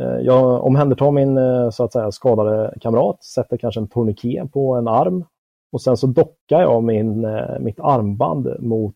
eh 0.00 0.18
jag 0.20 0.64
omhändertar 0.64 1.10
min 1.10 1.38
eh, 1.38 1.70
så 1.70 1.84
att 1.84 1.92
säga, 1.92 2.12
skadade 2.12 2.74
kamrat, 2.80 3.24
sätter 3.24 3.56
kanske 3.56 3.80
en 3.80 3.88
tourniquet 3.88 4.52
på 4.52 4.74
en 4.74 4.88
arm 4.88 5.24
och 5.72 5.80
sen 5.80 5.96
så 5.96 6.06
dockar 6.06 6.60
jag 6.60 6.84
min, 6.84 7.26
mitt 7.60 7.80
armband 7.80 8.56
mot 8.60 8.94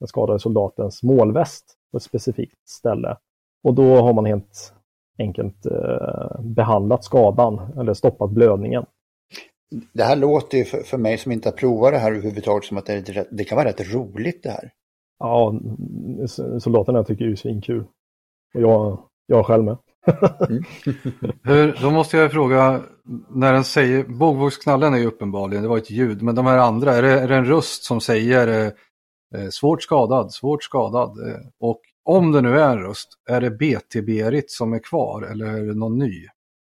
den 0.00 0.08
skadade 0.08 0.38
soldatens 0.38 1.02
målväst 1.02 1.64
på 1.90 1.96
ett 1.96 2.02
specifikt 2.02 2.68
ställe. 2.68 3.16
Och 3.64 3.74
då 3.74 3.96
har 3.96 4.12
man 4.12 4.24
helt 4.24 4.74
enkelt 5.18 5.66
behandlat 6.40 7.04
skadan 7.04 7.60
eller 7.78 7.94
stoppat 7.94 8.30
blödningen. 8.30 8.84
Det 9.92 10.04
här 10.04 10.16
låter 10.16 10.58
ju 10.58 10.64
för, 10.64 10.82
för 10.82 10.98
mig 10.98 11.18
som 11.18 11.32
inte 11.32 11.48
har 11.48 11.56
provat 11.56 11.92
det 11.92 11.98
här 11.98 12.12
överhuvudtaget 12.12 12.64
som 12.64 12.76
att 12.76 12.86
det, 12.86 13.26
det 13.30 13.44
kan 13.44 13.56
vara 13.56 13.68
rätt 13.68 13.92
roligt 13.94 14.42
det 14.42 14.50
här. 14.50 14.70
Ja, 15.18 15.60
soldaterna 16.60 17.04
tycker 17.04 17.24
det 17.24 17.32
är 17.32 17.36
svinkul. 17.36 17.84
Och 18.54 18.60
jag, 18.60 18.98
jag 19.26 19.46
själv 19.46 19.64
med. 19.64 19.76
Mm. 20.48 20.62
Hur, 21.42 21.78
då 21.82 21.90
måste 21.90 22.16
jag 22.16 22.32
fråga, 22.32 22.82
när 23.28 23.52
den 23.52 23.64
säger, 23.64 24.04
bågvågsknallen 24.04 24.94
är 24.94 24.98
ju 24.98 25.06
uppenbarligen, 25.06 25.62
det 25.62 25.68
var 25.68 25.78
ett 25.78 25.90
ljud, 25.90 26.22
men 26.22 26.34
de 26.34 26.46
här 26.46 26.58
andra, 26.58 26.94
är 26.94 27.02
det, 27.02 27.20
är 27.20 27.28
det 27.28 27.36
en 27.36 27.44
röst 27.44 27.84
som 27.84 28.00
säger 28.00 28.48
eh, 28.48 28.72
eh 29.40 29.48
svårt 29.50 29.82
skadad, 29.82 30.32
svårt 30.32 30.62
skadad? 30.62 31.28
Eh, 31.28 31.40
och 31.60 31.80
om 32.04 32.32
det 32.32 32.40
nu 32.40 32.58
är 32.60 32.68
en 32.68 32.82
röst, 32.82 33.08
är 33.30 33.40
det 33.40 33.50
BT-Berit 33.50 34.50
som 34.50 34.72
är 34.72 34.78
kvar 34.78 35.22
eller 35.22 35.46
är 35.46 35.66
det 35.66 35.74
någon 35.74 35.98
ny? 35.98 36.26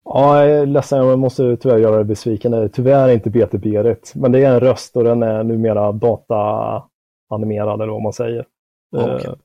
Ja, 0.08 0.46
jag 0.46 0.58
är 0.58 0.66
ledsen, 0.66 0.98
jag 0.98 1.20
måste 1.20 1.58
tyvärr 1.58 1.78
göra 1.78 1.96
dig 1.96 2.06
besviken. 2.06 2.70
Tyvärr 2.74 3.10
är 3.10 3.14
inte 3.14 3.30
BT-Berit, 3.30 4.12
men 4.16 4.32
det 4.32 4.44
är 4.44 4.54
en 4.54 4.60
röst 4.60 4.96
och 4.96 5.04
den 5.04 5.24
är 5.24 5.44
numera 5.44 5.92
data-animerad 5.92 7.82
eller 7.82 7.92
vad 7.92 8.02
man 8.02 8.14
säger. 8.14 8.46
Okay. 8.92 9.10
Eh, 9.10 9.26
mm. 9.26 9.38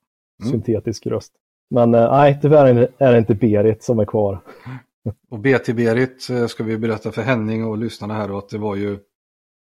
Syntetisk 0.51 1.07
röst. 1.07 1.33
Men 1.71 1.95
eh, 1.95 2.11
nej, 2.11 2.39
tyvärr 2.43 2.89
är 2.99 3.13
det 3.13 3.19
inte 3.19 3.35
Berit 3.35 3.83
som 3.83 3.99
är 3.99 4.05
kvar. 4.05 4.41
Och 5.31 5.39
BT-Berit 5.39 6.31
eh, 6.31 6.47
ska 6.47 6.65
vi 6.65 6.79
berätta 6.79 7.13
för 7.13 7.23
Henning 7.23 7.65
och 7.65 7.79
lyssnarna 7.79 8.15
här 8.15 8.29
då 8.29 8.39
att 8.39 8.49
det 8.49 8.59
var 8.59 8.77
ju 8.77 8.99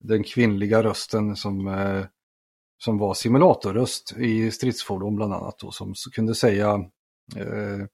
den 0.00 0.22
kvinnliga 0.22 0.82
rösten 0.82 1.36
som, 1.36 1.76
som 2.78 2.98
var 2.98 3.14
simulatorröst 3.14 4.14
i 4.16 4.50
stridsfordon 4.50 5.16
bland 5.16 5.34
annat 5.34 5.58
då, 5.58 5.70
som 5.70 5.94
kunde 6.12 6.34
säga 6.34 6.74
eh, 7.36 7.86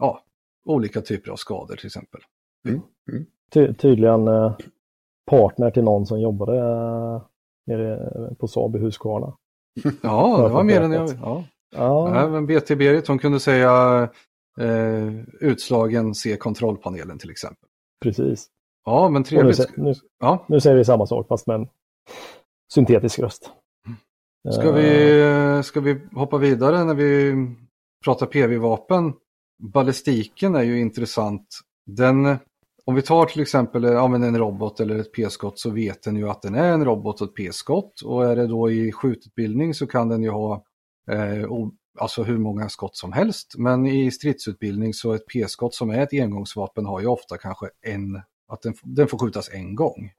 ja, 0.00 0.24
olika 0.64 1.00
typer 1.00 1.30
av 1.30 1.36
skador 1.36 1.76
till 1.76 1.86
exempel. 1.86 2.20
Mm. 2.68 2.80
Mm. 3.12 3.26
Ty 3.52 3.74
tydligen 3.74 4.28
eh, 4.28 4.56
partner 5.30 5.70
till 5.70 5.84
någon 5.84 6.06
som 6.06 6.20
jobbade 6.20 6.58
eh, 6.58 7.22
nere 7.66 8.34
på 8.38 8.48
Saab 8.48 8.76
i 8.76 8.78
Huskvarna. 8.78 9.36
Ja, 10.02 10.42
det 10.42 10.54
var 10.54 10.62
mer 10.62 10.80
än 10.80 10.92
jag. 10.92 11.08
Ja. 11.22 11.44
Ja. 11.76 12.16
Även 12.24 12.46
BT 12.46 12.76
Berit, 12.76 13.08
hon 13.08 13.18
kunde 13.18 13.40
säga 13.40 14.02
eh, 14.60 15.12
utslagen 15.40 16.14
se 16.14 16.36
kontrollpanelen 16.36 17.18
till 17.18 17.30
exempel. 17.30 17.68
Precis. 18.02 18.46
Ja, 18.84 19.08
men 19.08 19.24
trevligt. 19.24 19.76
Nu, 19.76 19.84
nu, 19.84 19.94
ja. 20.20 20.44
nu 20.48 20.60
säger 20.60 20.76
vi 20.76 20.84
samma 20.84 21.06
sak 21.06 21.28
fast 21.28 21.46
med 21.46 21.56
en 21.56 21.68
syntetisk 22.74 23.18
röst. 23.18 23.50
Ska 24.50 24.72
vi, 24.72 25.62
ska 25.64 25.80
vi 25.80 26.00
hoppa 26.12 26.38
vidare 26.38 26.84
när 26.84 26.94
vi 26.94 27.34
pratar 28.04 28.26
PV-vapen? 28.26 29.12
Ballistiken 29.62 30.54
är 30.54 30.62
ju 30.62 30.80
intressant. 30.80 31.46
Den, 31.86 32.38
om 32.84 32.94
vi 32.94 33.02
tar 33.02 33.26
till 33.26 33.42
exempel 33.42 33.82
ja, 33.82 34.08
men 34.08 34.22
en 34.22 34.38
robot 34.38 34.80
eller 34.80 34.98
ett 34.98 35.12
p-skott 35.12 35.58
så 35.58 35.70
vet 35.70 36.02
den 36.02 36.16
ju 36.16 36.28
att 36.28 36.42
den 36.42 36.54
är 36.54 36.72
en 36.72 36.84
robot 36.84 37.20
och 37.20 37.28
ett 37.28 37.34
p-skott. 37.34 38.00
Och 38.04 38.24
är 38.24 38.36
det 38.36 38.46
då 38.46 38.70
i 38.70 38.92
skjututbildning 38.92 39.74
så 39.74 39.86
kan 39.86 40.08
den 40.08 40.22
ju 40.22 40.30
ha 40.30 40.64
Eh, 41.10 41.48
alltså 41.98 42.22
hur 42.22 42.38
många 42.38 42.68
skott 42.68 42.96
som 42.96 43.12
helst. 43.12 43.54
Men 43.58 43.86
i 43.86 44.10
stridsutbildning 44.10 44.94
så 44.94 45.12
ett 45.12 45.26
p-skott 45.26 45.74
som 45.74 45.90
är 45.90 46.02
ett 46.02 46.12
engångsvapen 46.12 46.86
har 46.86 47.00
ju 47.00 47.06
ofta 47.06 47.38
kanske 47.38 47.66
en, 47.86 48.16
att 48.48 48.62
den, 48.62 48.74
den 48.82 49.08
får 49.08 49.18
skjutas 49.18 49.50
en 49.52 49.74
gång. 49.74 50.10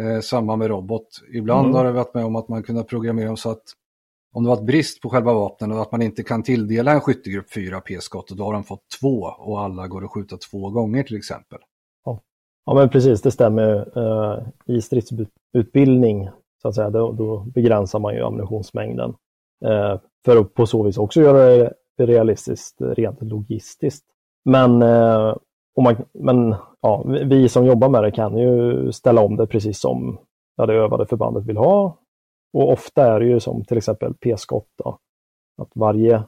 Eh, 0.00 0.20
samma 0.20 0.56
med 0.56 0.68
robot. 0.68 1.08
Ibland 1.32 1.66
mm. 1.66 1.76
har 1.76 1.84
det 1.84 1.92
varit 1.92 2.14
med 2.14 2.24
om 2.24 2.36
att 2.36 2.48
man 2.48 2.62
kunnat 2.62 2.88
programmera 2.88 3.36
så 3.36 3.50
att 3.50 3.62
om 4.34 4.44
det 4.44 4.50
varit 4.50 4.66
brist 4.66 5.00
på 5.00 5.10
själva 5.10 5.32
vapnen 5.32 5.72
och 5.72 5.82
att 5.82 5.92
man 5.92 6.02
inte 6.02 6.22
kan 6.22 6.42
tilldela 6.42 6.92
en 6.92 7.00
skyttegrupp 7.00 7.52
fyra 7.52 7.80
p-skott 7.80 8.30
och 8.30 8.36
då 8.36 8.44
har 8.44 8.52
de 8.52 8.64
fått 8.64 8.84
två 9.00 9.20
och 9.22 9.60
alla 9.60 9.88
går 9.88 10.04
att 10.04 10.10
skjuta 10.10 10.36
två 10.36 10.70
gånger 10.70 11.02
till 11.02 11.16
exempel. 11.16 11.58
Ja, 12.64 12.74
men 12.74 12.88
precis 12.88 13.22
det 13.22 13.30
stämmer. 13.30 13.98
Eh, 13.98 14.42
I 14.66 14.80
stridsutbildning 14.80 16.30
så 16.62 16.68
att 16.68 16.74
säga, 16.74 16.90
då, 16.90 17.12
då 17.12 17.38
begränsar 17.38 17.98
man 17.98 18.14
ju 18.14 18.22
ammunitionsmängden. 18.22 19.14
Eh, 19.64 20.00
för 20.24 20.36
att 20.36 20.54
på 20.54 20.66
så 20.66 20.82
vis 20.82 20.98
också 20.98 21.20
göra 21.20 21.68
det 21.96 22.06
realistiskt 22.06 22.76
rent 22.80 23.22
logistiskt. 23.22 24.06
Men, 24.44 24.82
eh, 24.82 25.36
och 25.76 25.82
man, 25.82 25.96
men 26.12 26.54
ja, 26.80 27.04
vi 27.06 27.48
som 27.48 27.66
jobbar 27.66 27.88
med 27.88 28.02
det 28.02 28.10
kan 28.10 28.38
ju 28.38 28.92
ställa 28.92 29.20
om 29.20 29.36
det 29.36 29.46
precis 29.46 29.80
som 29.80 30.18
ja, 30.56 30.66
det 30.66 30.74
övade 30.74 31.06
förbandet 31.06 31.46
vill 31.46 31.56
ha. 31.56 31.98
Och 32.52 32.72
ofta 32.72 33.06
är 33.06 33.20
det 33.20 33.26
ju 33.26 33.40
som 33.40 33.64
till 33.64 33.76
exempel 33.76 34.14
p-skott. 34.14 34.68
Att 35.62 35.70
varje 35.74 36.24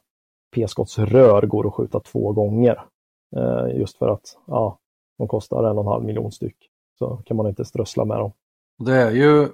p-skottsrör 0.55 1.43
går 1.43 1.67
att 1.67 1.75
skjuta 1.75 2.01
två 2.01 2.33
gånger. 2.33 2.83
Just 3.75 3.99
för 3.99 4.09
att 4.09 4.39
ja, 4.47 4.79
de 5.19 5.29
kostar 5.29 5.65
en 5.65 5.79
och 5.79 5.85
en 5.85 5.89
halv 5.89 6.05
miljon 6.05 6.33
styck. 6.33 6.57
Så 6.99 7.17
kan 7.27 7.37
man 7.37 7.47
inte 7.47 7.65
strössla 7.65 8.05
med 8.05 8.19
dem. 8.19 8.33
Det 8.85 8.93
är 8.97 9.11
ju 9.11 9.49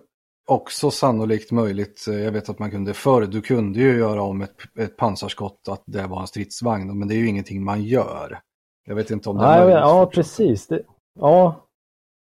också 0.48 0.90
sannolikt 0.90 1.52
möjligt, 1.52 2.06
eh, 2.08 2.14
jag 2.14 2.32
vet 2.32 2.48
att 2.48 2.58
man 2.58 2.70
kunde 2.70 2.94
förr, 2.94 3.22
du 3.26 3.40
kunde 3.40 3.78
ju 3.80 3.98
göra 3.98 4.22
om 4.22 4.42
ett, 4.42 4.56
ett 4.78 4.96
pansarskott 4.96 5.68
att 5.68 5.82
det 5.86 6.06
var 6.06 6.20
en 6.20 6.26
stridsvagn, 6.26 6.98
men 6.98 7.08
det 7.08 7.14
är 7.14 7.16
ju 7.18 7.28
ingenting 7.28 7.64
man 7.64 7.82
gör. 7.82 8.38
Jag 8.86 8.94
vet 8.94 9.10
inte 9.10 9.30
om 9.30 9.36
det 9.36 9.44
är 9.44 9.48
Nej, 9.48 9.58
möjligt. 9.60 9.76
ja, 9.80 10.10
precis. 10.14 10.66
Det, 10.66 10.82
ja, 11.20 11.54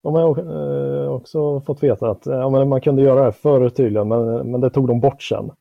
de 0.04 0.14
har 0.14 0.40
eh, 1.04 1.12
också 1.12 1.62
fått 1.62 1.84
veta 1.84 2.10
att 2.10 2.26
ja, 2.26 2.50
men 2.50 2.70
man 2.70 2.82
kunde 2.82 3.02
göra 3.02 3.26
det 3.26 3.32
förr 3.32 3.70
tydligen, 3.70 4.08
men, 4.08 4.52
men 4.52 4.62
det 4.62 4.70
tog 4.70 4.88
de 4.88 5.00
bort 5.00 5.24
sen. 5.24 5.52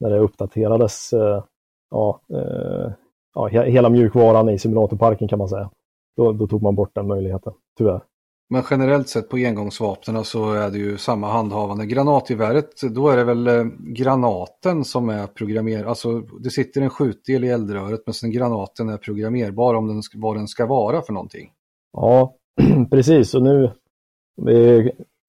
När 0.00 0.10
det 0.10 0.18
uppdaterades, 0.18 1.12
eh, 1.12 1.44
ja, 1.90 2.20
eh, 2.32 2.92
ja, 3.34 3.48
he- 3.48 3.64
hela 3.70 3.88
mjukvaran 3.88 4.48
i 4.48 4.58
simulatorparken 4.58 5.28
kan 5.28 5.38
man 5.38 5.48
säga. 5.48 5.70
Då, 6.16 6.32
då 6.32 6.46
tog 6.46 6.62
man 6.62 6.74
bort 6.74 6.94
den 6.94 7.06
möjligheten, 7.06 7.52
tyvärr. 7.78 8.02
Men 8.50 8.62
generellt 8.70 9.08
sett 9.08 9.28
på 9.28 9.36
engångsvapnen 9.36 10.24
så 10.24 10.52
är 10.52 10.70
det 10.70 10.78
ju 10.78 10.98
samma 10.98 11.26
handhavande. 11.26 11.86
Granatgeväret, 11.86 12.82
då 12.94 13.08
är 13.08 13.16
det 13.16 13.24
väl 13.24 13.46
eh, 13.46 13.64
granaten 13.78 14.84
som 14.84 15.08
är 15.08 15.26
programmerad. 15.26 15.86
Alltså 15.86 16.20
det 16.20 16.50
sitter 16.50 16.80
en 16.80 16.90
skjutdel 16.90 17.44
i 17.44 17.48
eldröret 17.48 18.02
men 18.06 18.14
sen 18.14 18.32
granaten 18.32 18.88
är 18.88 18.96
programmerbar 18.96 19.74
om 19.74 19.88
den, 19.88 20.02
vad 20.14 20.36
den 20.36 20.48
ska 20.48 20.66
vara 20.66 21.02
för 21.02 21.12
någonting. 21.12 21.50
Ja, 21.92 22.34
precis. 22.90 23.34
Och 23.34 23.42
nu, 23.42 23.72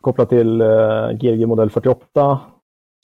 kopplat 0.01 0.29
till 0.29 0.61
eh, 0.61 1.11
GRG 1.11 1.47
modell 1.47 1.69
48, 1.69 2.39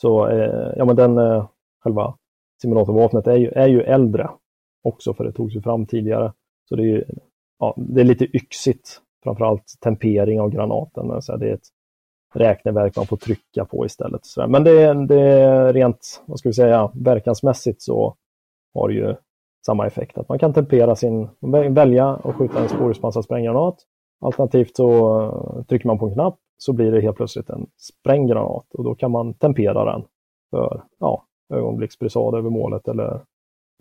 så 0.02 0.28
eh, 0.28 0.74
ja 0.78 0.86
men 0.86 0.96
den 0.96 1.18
eh, 1.18 1.48
själva 1.84 2.18
simulatorvapnet 2.62 3.28
är 3.28 3.36
ju, 3.36 3.48
är 3.48 3.68
ju 3.68 3.82
äldre 3.82 4.30
också, 4.84 5.14
för 5.14 5.24
det 5.24 5.32
togs 5.32 5.56
ju 5.56 5.62
fram 5.62 5.86
tidigare. 5.86 6.34
Så 6.70 6.76
det 6.76 6.82
är, 6.82 6.86
ju, 6.86 7.04
ja, 7.62 7.74
det 7.78 8.02
är 8.02 8.06
lite 8.06 8.38
yxigt, 8.38 9.02
framförallt 9.24 9.74
tempering 9.84 10.42
av 10.42 10.50
granaten. 10.50 11.22
Så 11.22 11.38
det 11.38 11.50
är 11.50 11.54
ett 11.54 11.68
räkneverk 12.34 12.96
man 12.96 13.06
får 13.06 13.18
trycka 13.18 13.66
på 13.66 13.86
istället. 13.86 14.26
Så, 14.26 14.48
men 14.48 14.64
det, 14.64 14.72
är- 14.82 14.96
det 15.08 15.22
är 15.22 15.74
rent, 15.74 16.24
vad 16.26 16.40
ska 16.40 16.50
vi 16.50 16.54
säga, 16.54 16.92
verkansmässigt 16.94 17.82
så 17.82 18.16
har 18.74 18.88
det 18.88 18.94
ju 18.96 19.16
samma 19.66 19.88
effekt. 19.88 20.18
Att 20.18 20.30
man 20.30 20.40
kan 20.40 20.54
tempera 20.54 20.96
sin, 20.96 21.30
välja 21.70 22.16
och 22.16 22.36
skjuta 22.36 22.62
en 22.64 22.70
spårhuspansrad 22.70 23.24
spränggranat. 23.26 23.76
Alternativt 24.22 24.76
så 24.76 25.22
eh, 25.22 25.64
trycker 25.64 25.88
man 25.88 26.00
på 26.00 26.08
en 26.08 26.14
knapp 26.14 26.40
så 26.58 26.74
blir 26.74 26.92
det 26.92 27.02
helt 27.02 27.18
plötsligt 27.18 27.50
en 27.50 27.68
spränggranat 27.78 28.66
och 28.74 28.84
då 28.84 28.96
kan 28.96 29.12
man 29.12 29.34
tempera 29.34 29.86
den 29.94 30.04
för 30.52 30.84
ja, 31.00 31.26
ögonblicksbrisad 31.54 32.36
över 32.36 32.50
målet 32.50 32.88
eller 32.88 33.22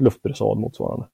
luftbrisad 0.02 0.58
motsvarande. 0.58 1.06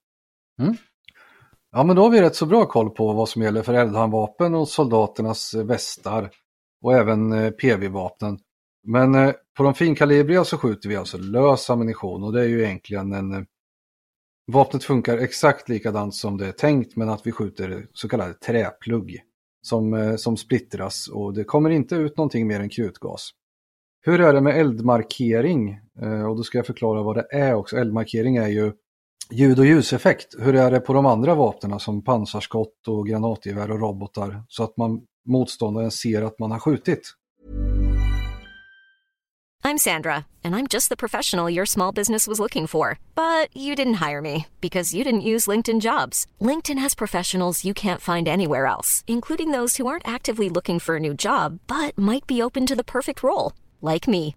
Ja 1.76 1.84
men 1.84 1.96
då 1.96 2.02
har 2.02 2.10
vi 2.10 2.20
rätt 2.20 2.36
så 2.36 2.46
bra 2.46 2.66
koll 2.66 2.90
på 2.90 3.12
vad 3.12 3.28
som 3.28 3.42
gäller 3.42 3.62
för 3.62 3.74
eldhandvapen 3.74 4.54
och 4.54 4.68
soldaternas 4.68 5.54
eh, 5.54 5.64
västar 5.64 6.30
och 6.82 6.94
även 6.94 7.32
eh, 7.32 7.50
PV-vapnen. 7.50 8.38
Men 8.86 9.14
eh, 9.14 9.32
på 9.56 9.62
de 9.62 9.74
finkalibriga 9.74 10.44
så 10.44 10.58
skjuter 10.58 10.88
vi 10.88 10.96
alltså 10.96 11.18
lös 11.18 11.70
ammunition 11.70 12.22
och 12.22 12.32
det 12.32 12.40
är 12.40 12.48
ju 12.48 12.64
egentligen 12.64 13.12
en... 13.12 13.46
Vapnet 14.52 14.84
funkar 14.84 15.18
exakt 15.18 15.68
likadant 15.68 16.14
som 16.14 16.36
det 16.36 16.46
är 16.46 16.52
tänkt 16.52 16.96
men 16.96 17.08
att 17.08 17.26
vi 17.26 17.32
skjuter 17.32 17.86
så 17.92 18.08
kallade 18.08 18.34
träplugg 18.34 19.20
som, 19.62 20.16
som 20.18 20.36
splittras 20.36 21.08
och 21.08 21.34
det 21.34 21.44
kommer 21.44 21.70
inte 21.70 21.94
ut 21.94 22.16
någonting 22.16 22.46
mer 22.46 22.60
än 22.60 22.68
krutgas. 22.68 23.30
Hur 24.02 24.20
är 24.20 24.32
det 24.32 24.40
med 24.40 24.60
eldmarkering? 24.60 25.80
Och 26.28 26.36
då 26.36 26.42
ska 26.42 26.58
jag 26.58 26.66
förklara 26.66 27.02
vad 27.02 27.16
det 27.16 27.26
är 27.30 27.54
också. 27.54 27.76
Eldmarkering 27.76 28.36
är 28.36 28.48
ju 28.48 28.72
ljud 29.30 29.58
och 29.58 29.66
ljuseffekt. 29.66 30.34
Hur 30.38 30.54
är 30.54 30.70
det 30.70 30.80
på 30.80 30.92
de 30.92 31.06
andra 31.06 31.34
vapnen 31.34 31.80
som 31.80 32.04
pansarskott 32.04 32.88
och 32.88 33.06
granatgevär 33.06 33.70
och 33.70 33.80
robotar 33.80 34.44
så 34.48 34.64
att 34.64 34.76
man, 34.76 35.00
motståndaren 35.26 35.90
ser 35.90 36.22
att 36.22 36.38
man 36.38 36.50
har 36.50 36.58
skjutit? 36.58 37.12
I'm 39.64 39.78
Sandra, 39.78 40.26
and 40.44 40.54
I'm 40.54 40.68
just 40.68 40.90
the 40.90 40.96
professional 40.96 41.50
your 41.50 41.66
small 41.66 41.92
business 41.92 42.28
was 42.28 42.38
looking 42.38 42.68
for. 42.68 43.00
But 43.16 43.48
you 43.52 43.74
didn't 43.74 43.94
hire 43.94 44.22
me 44.22 44.46
because 44.60 44.94
you 44.94 45.02
didn't 45.02 45.32
use 45.32 45.50
LinkedIn 45.50 45.80
jobs. 45.80 46.26
LinkedIn 46.40 46.78
has 46.78 46.94
professionals 46.94 47.64
you 47.64 47.74
can't 47.74 48.00
find 48.00 48.28
anywhere 48.28 48.66
else, 48.66 49.02
including 49.06 49.50
those 49.50 49.76
who 49.76 49.88
aren't 49.88 50.06
actively 50.06 50.48
looking 50.48 50.78
for 50.78 50.96
a 50.96 51.00
new 51.00 51.14
job 51.14 51.58
but 51.66 51.98
might 51.98 52.26
be 52.28 52.42
open 52.42 52.64
to 52.66 52.76
the 52.76 52.84
perfect 52.84 53.24
role, 53.24 53.52
like 53.80 54.06
me. 54.06 54.36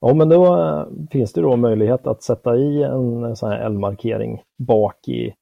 Ja, 0.00 0.14
men 0.14 0.28
då 0.28 0.44
eh, 0.58 0.86
finns 1.10 1.32
det 1.32 1.40
då 1.40 1.56
möjlighet 1.56 2.06
att 2.06 2.22
sätta 2.22 2.56
i 2.56 2.82
en 2.82 3.24
eh, 3.24 3.34
sån 3.34 3.50
här 3.50 3.58
eldmarkering 3.58 4.42
bak 4.58 5.08
i 5.08 5.34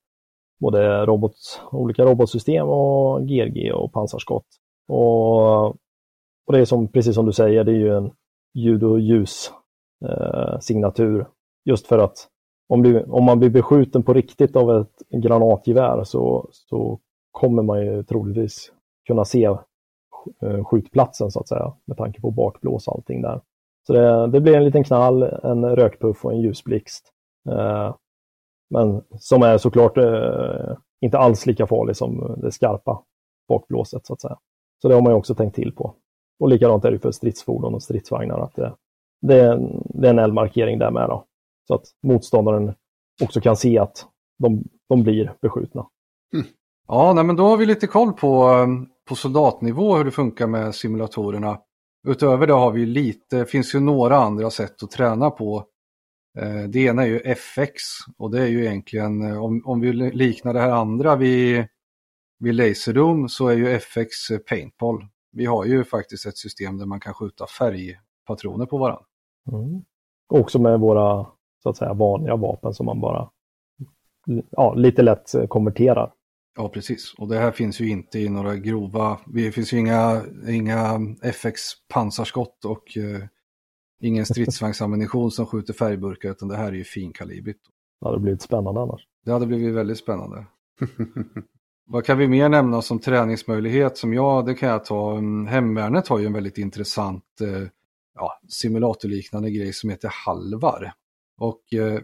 både 0.61 1.07
robot, 1.07 1.33
olika 1.73 2.05
robotsystem 2.05 2.69
och 2.69 3.29
GRG 3.29 3.73
och 3.75 3.93
pansarskott. 3.93 4.47
Och, 4.89 5.67
och 6.47 6.53
det 6.53 6.59
är 6.59 6.65
som, 6.65 6.89
precis 6.89 7.15
som 7.15 7.27
du 7.27 7.33
säger, 7.33 7.65
det 7.65 7.73
är 7.73 7.77
ju 7.77 7.97
en 7.97 8.11
ljud 8.55 8.85
och 8.85 9.01
ljus 9.01 9.53
eh, 10.05 10.59
signatur. 10.59 11.27
Just 11.65 11.87
för 11.87 11.99
att 11.99 12.29
om, 12.69 12.83
du, 12.83 13.03
om 13.03 13.25
man 13.25 13.39
blir 13.39 13.51
beskjuten 13.51 14.03
på 14.03 14.15
riktigt 14.15 14.57
av 14.57 14.81
ett 14.81 15.23
granatgevär 15.23 16.05
så, 16.05 16.49
så 16.51 17.01
kommer 17.31 17.63
man 17.63 17.81
ju 17.87 18.03
troligtvis 18.03 18.73
kunna 19.07 19.25
se 19.25 19.45
eh, 20.43 20.65
skjutplatsen 20.65 21.31
så 21.31 21.41
att 21.41 21.49
säga 21.49 21.75
med 21.85 21.97
tanke 21.97 22.21
på 22.21 22.31
bakblås 22.31 22.89
och 22.89 22.95
allting 22.95 23.23
där. 23.23 23.41
Så 23.87 23.93
det, 23.93 24.27
det 24.27 24.41
blir 24.41 24.57
en 24.57 24.65
liten 24.65 24.85
knall, 24.85 25.23
en 25.23 25.77
rökpuff 25.77 26.25
och 26.25 26.33
en 26.33 26.41
ljusblixt. 26.41 27.13
Eh, 27.49 27.95
men 28.71 29.03
som 29.19 29.43
är 29.43 29.59
såklart 29.59 29.99
eh, 29.99 30.77
inte 31.01 31.19
alls 31.19 31.47
lika 31.47 31.67
farlig 31.67 31.97
som 31.97 32.37
det 32.43 32.53
skarpa 32.53 33.03
bakblåset 33.49 34.07
så 34.07 34.13
att 34.13 34.21
säga. 34.21 34.39
Så 34.83 34.89
det 34.89 34.95
har 34.95 35.03
man 35.03 35.13
ju 35.13 35.17
också 35.17 35.35
tänkt 35.35 35.55
till 35.55 35.73
på. 35.73 35.95
Och 36.41 36.49
likadant 36.49 36.85
är 36.85 36.91
det 36.91 36.99
för 36.99 37.11
stridsfordon 37.11 37.75
och 37.75 37.83
stridsvagnar 37.83 38.39
att 38.39 38.55
det, 38.55 38.75
det, 39.21 39.41
är, 39.41 39.53
en, 39.53 39.83
det 39.85 40.07
är 40.07 40.11
en 40.11 40.19
eldmarkering 40.19 40.79
där 40.79 40.91
med 40.91 41.09
då. 41.09 41.25
Så 41.69 41.75
att 41.75 41.85
motståndaren 42.03 42.75
också 43.23 43.41
kan 43.41 43.57
se 43.57 43.79
att 43.79 44.07
de, 44.39 44.65
de 44.89 45.03
blir 45.03 45.33
beskjutna. 45.41 45.87
Hm. 46.33 46.45
Ja, 46.89 47.13
nej, 47.13 47.25
men 47.25 47.37
då 47.37 47.45
har 47.45 47.57
vi 47.57 47.67
lite 47.67 47.87
koll 47.87 48.13
på, 48.13 48.49
eh, 48.49 48.67
på 49.09 49.15
soldatnivå 49.15 49.97
hur 49.97 50.05
det 50.05 50.11
funkar 50.11 50.47
med 50.47 50.75
simulatorerna. 50.75 51.59
Utöver 52.07 52.47
det 52.47 52.53
har 52.53 52.73
vi 52.73 52.87
lite, 52.87 53.45
finns 53.45 53.75
ju 53.75 53.81
några 53.81 54.17
andra 54.17 54.51
sätt 54.51 54.83
att 54.83 54.91
träna 54.91 55.31
på. 55.31 55.65
Eh, 56.39 56.63
det 56.63 56.79
ena 56.79 57.03
är 57.03 57.07
ju 57.07 57.19
FX 57.19 57.83
och 58.19 58.31
det 58.31 58.43
är 58.43 58.47
ju 58.47 58.65
egentligen, 58.65 59.23
eh, 59.23 59.45
om, 59.45 59.63
om 59.65 59.81
vi 59.81 59.93
liknar 59.93 60.55
det 60.55 60.61
här 60.61 60.71
andra 60.71 61.17
vid, 61.17 61.67
vid 62.39 62.55
Laserdome 62.55 63.29
så 63.29 63.49
är 63.49 63.57
ju 63.57 63.71
FX 63.71 64.31
eh, 64.31 64.39
paintball. 64.39 65.07
Vi 65.33 65.47
har 65.47 65.65
ju 65.65 65.85
faktiskt 65.85 66.27
ett 66.27 66.39
system 66.39 66.79
där 66.79 66.87
man 66.87 67.01
kan 67.01 67.15
skjuta 67.15 67.47
färgpatroner 67.47 68.67
på 68.67 68.79
varandra. 68.79 69.05
Mm. 69.53 69.85
Också 70.29 70.59
med 70.59 70.81
våra 70.81 71.27
så 71.63 71.69
att 71.69 71.77
säga 71.77 71.95
vanliga 71.95 72.37
vapen 72.37 72.75
som 72.75 72.87
man 72.87 73.01
bara 73.01 73.31
ja, 74.51 74.75
lite 74.75 75.03
lätt 75.03 75.35
konverterar. 75.49 76.13
Ja, 76.57 76.69
precis. 76.69 77.15
Och 77.19 77.29
det 77.29 77.39
här 77.39 77.53
finns 77.53 77.81
ju 77.81 77.89
inte 77.89 78.19
i 78.19 78.29
några 78.29 78.57
grova, 78.57 79.21
det 79.27 79.53
finns 79.53 79.73
ju 79.73 79.79
inga, 79.79 80.23
inga 80.49 81.01
FX 81.23 81.61
pansarskott 81.89 82.65
och 82.65 82.97
eh, 82.97 83.23
ingen 84.01 84.27
stridsvagnsammunition 84.27 85.31
som 85.31 85.47
skjuter 85.47 85.73
färgburkar 85.73 86.31
utan 86.31 86.49
det 86.49 86.57
här 86.57 86.69
är 86.69 86.73
ju 86.73 86.85
finkalibrigt. 86.85 87.61
Det 88.01 88.07
hade 88.07 88.21
blivit 88.21 88.43
spännande 88.43 88.81
annars. 88.81 89.07
Det 89.25 89.33
hade 89.33 89.47
blivit 89.47 89.75
väldigt 89.75 89.99
spännande. 89.99 90.47
Vad 91.87 92.05
kan 92.05 92.19
vi 92.19 92.29
mer 92.29 92.49
nämna 92.49 92.83
som 92.83 92.99
träningsmöjlighet 92.99 93.97
som 93.97 94.15
jag, 94.15 94.47
det 94.47 94.55
kan 94.55 94.69
jag 94.69 94.85
ta. 94.85 95.17
Mm, 95.17 95.47
Hemvärnet 95.47 96.09
har 96.09 96.19
ju 96.19 96.27
en 96.27 96.33
väldigt 96.33 96.59
intressant 96.59 97.41
eh, 97.41 97.69
ja, 98.15 98.41
simulatorliknande 98.49 99.51
grej 99.51 99.73
som 99.73 99.91
heter 99.91 100.11
Halvar. 100.27 100.93
Och 101.39 101.75
eh, 101.75 102.01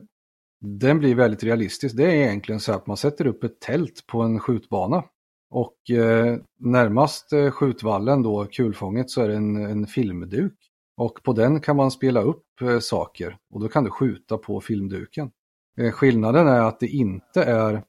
den 0.60 0.98
blir 0.98 1.14
väldigt 1.14 1.44
realistisk. 1.44 1.96
Det 1.96 2.04
är 2.04 2.14
egentligen 2.14 2.60
så 2.60 2.72
att 2.72 2.86
man 2.86 2.96
sätter 2.96 3.26
upp 3.26 3.44
ett 3.44 3.60
tält 3.60 4.06
på 4.06 4.22
en 4.22 4.40
skjutbana. 4.40 5.04
Och 5.50 5.90
eh, 5.90 6.36
närmast 6.58 7.32
eh, 7.32 7.50
skjutvallen 7.50 8.22
då, 8.22 8.46
kulfånget, 8.46 9.10
så 9.10 9.22
är 9.22 9.28
det 9.28 9.36
en, 9.36 9.56
en 9.56 9.86
filmduk. 9.86 10.54
Och 10.96 11.22
på 11.22 11.32
den 11.32 11.60
kan 11.60 11.76
man 11.76 11.90
spela 11.90 12.22
upp 12.22 12.44
eh, 12.62 12.78
saker 12.78 13.36
och 13.50 13.60
då 13.60 13.68
kan 13.68 13.84
du 13.84 13.90
skjuta 13.90 14.38
på 14.38 14.60
filmduken. 14.60 15.30
Eh, 15.78 15.90
skillnaden 15.90 16.48
är 16.48 16.60
att 16.60 16.80
det 16.80 16.88
inte 16.88 17.42
är 17.42 17.82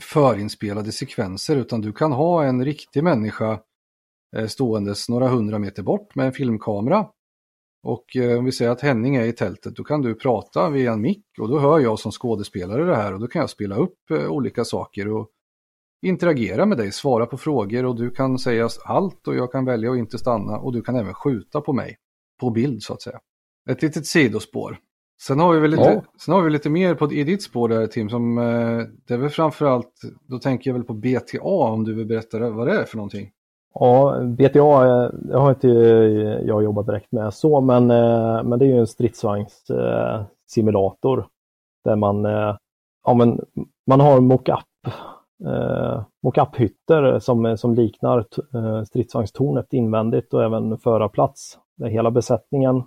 förinspelade 0.00 0.92
sekvenser 0.92 1.56
utan 1.56 1.80
du 1.80 1.92
kan 1.92 2.12
ha 2.12 2.44
en 2.44 2.64
riktig 2.64 3.04
människa 3.04 3.60
eh, 4.36 4.46
ståendes 4.46 5.08
några 5.08 5.28
hundra 5.28 5.58
meter 5.58 5.82
bort 5.82 6.14
med 6.14 6.26
en 6.26 6.32
filmkamera. 6.32 7.06
Och 7.88 8.16
eh, 8.16 8.38
om 8.38 8.44
vi 8.44 8.52
säger 8.52 8.70
att 8.70 8.80
Henning 8.80 9.16
är 9.16 9.24
i 9.24 9.32
tältet, 9.32 9.76
då 9.76 9.84
kan 9.84 10.02
du 10.02 10.14
prata 10.14 10.70
via 10.70 10.92
en 10.92 11.00
mick 11.00 11.24
och 11.40 11.48
då 11.48 11.58
hör 11.58 11.78
jag 11.78 11.98
som 11.98 12.12
skådespelare 12.12 12.84
det 12.84 12.96
här 12.96 13.14
och 13.14 13.20
då 13.20 13.26
kan 13.26 13.40
jag 13.40 13.50
spela 13.50 13.76
upp 13.76 14.10
eh, 14.10 14.30
olika 14.30 14.64
saker 14.64 15.08
och 15.08 15.28
interagera 16.06 16.66
med 16.66 16.78
dig, 16.78 16.92
svara 16.92 17.26
på 17.26 17.38
frågor 17.38 17.84
och 17.84 17.96
du 17.96 18.10
kan 18.10 18.38
säga 18.38 18.68
allt 18.84 19.28
och 19.28 19.34
jag 19.34 19.52
kan 19.52 19.64
välja 19.64 19.90
att 19.92 19.98
inte 19.98 20.18
stanna 20.18 20.58
och 20.58 20.72
du 20.72 20.82
kan 20.82 20.96
även 20.96 21.14
skjuta 21.14 21.60
på 21.60 21.72
mig 21.72 21.96
på 22.40 22.50
bild 22.50 22.82
så 22.82 22.92
att 22.92 23.02
säga. 23.02 23.18
Ett 23.70 23.82
litet 23.82 24.06
sidospår. 24.06 24.78
Sen 25.22 25.40
har 25.40 25.52
vi 25.52 25.60
väl 25.60 25.70
lite, 25.70 25.82
Ja. 25.82 26.04
sen 26.24 26.34
har 26.34 26.42
vi 26.42 26.50
lite 26.50 26.70
mer 26.70 26.94
på, 26.94 27.12
i 27.12 27.24
ditt 27.24 27.42
spår 27.42 27.68
där 27.68 27.86
Tim, 27.86 28.10
som 28.10 28.38
eh, 28.38 28.84
det 29.06 29.14
är 29.14 29.18
väl 29.18 29.30
framförallt, 29.30 30.00
då 30.28 30.38
tänker 30.38 30.70
jag 30.70 30.74
väl 30.74 30.84
på 30.84 30.94
BTA 30.94 31.40
om 31.42 31.84
du 31.84 31.94
vill 31.94 32.06
berätta 32.06 32.50
vad 32.50 32.66
det 32.66 32.80
är 32.80 32.84
för 32.84 32.96
någonting. 32.96 33.30
Ja, 33.74 34.20
BTA 34.24 34.86
eh, 34.86 35.10
jag 35.28 35.38
har 35.38 35.50
inte 35.50 35.68
eh, 35.68 36.40
jag 36.46 36.64
jobbat 36.64 36.86
direkt 36.86 37.12
med 37.12 37.34
så, 37.34 37.60
men, 37.60 37.90
eh, 37.90 38.42
men 38.42 38.58
det 38.58 38.64
är 38.64 38.68
ju 38.68 38.78
en 38.78 38.86
stridsvagnssimulator 38.86 41.26
där 41.84 41.96
man, 41.96 42.24
ja, 43.04 43.14
men 43.14 43.40
man 43.86 44.00
har 44.00 44.20
mockup 44.20 44.64
eh, 45.44 46.02
mockup-hytter 46.22 47.18
som, 47.18 47.58
som 47.58 47.74
liknar 47.74 48.24
eh, 48.54 48.82
stridsvagnstornet 48.82 49.72
invändigt 49.72 50.34
och 50.34 50.44
även 50.44 50.78
förarplats 50.78 51.58
där 51.76 51.88
hela 51.88 52.10
besättningen 52.10 52.82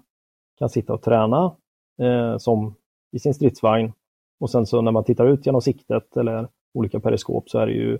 kan 0.60 0.70
sitta 0.70 0.94
och 0.94 1.02
träna 1.02 1.56
eh, 2.02 2.38
som 2.38 2.76
i 3.12 3.20
sin 3.20 3.34
stridsvagn. 3.34 3.94
Och 4.40 4.50
sen 4.50 4.66
så 4.66 4.82
när 4.82 4.92
man 4.92 5.04
tittar 5.04 5.26
ut 5.26 5.46
genom 5.46 5.62
siktet 5.62 6.18
eller 6.18 6.48
olika 6.74 7.00
periskop 7.00 7.50
så 7.50 7.60
är 7.60 7.68
det 7.68 7.74
ju, 7.74 8.00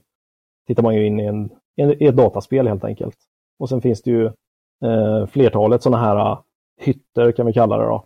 tittar 0.68 0.84
man 0.84 0.96
ju 0.96 1.06
in 1.06 1.20
i, 1.20 1.26
en, 1.26 1.50
i 1.78 2.06
ett 2.06 2.16
dataspel 2.16 2.68
helt 2.68 2.84
enkelt. 2.84 3.18
Och 3.60 3.70
sen 3.70 3.82
finns 3.82 4.02
det 4.02 4.12
ju 4.12 4.26
eh, 4.86 5.26
flertalet 5.28 5.84
sådana 5.84 6.04
här 6.04 6.16
eh, 6.16 6.40
hytter 6.82 7.32
kan 7.32 7.46
vi 7.46 7.54
kalla 7.54 7.78
det 7.78 7.86
då. 7.86 8.06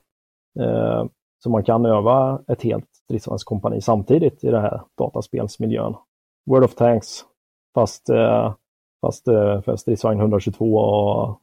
Eh, 0.63 1.05
så 1.43 1.49
man 1.49 1.63
kan 1.63 1.85
öva 1.85 2.41
ett 2.47 2.61
helt 2.61 2.95
stridsvagnskompani 2.95 3.81
samtidigt 3.81 4.43
i 4.43 4.47
den 4.47 4.61
här 4.61 4.81
dataspelsmiljön. 4.97 5.95
World 6.45 6.65
of 6.65 6.75
Tanks 6.75 7.25
fast, 7.73 8.09
eh, 8.09 8.55
fast 9.01 9.27
eh, 9.27 9.61
för 9.61 9.75
stridsvagn 9.75 10.19
122 10.19 10.75
och 10.75 11.41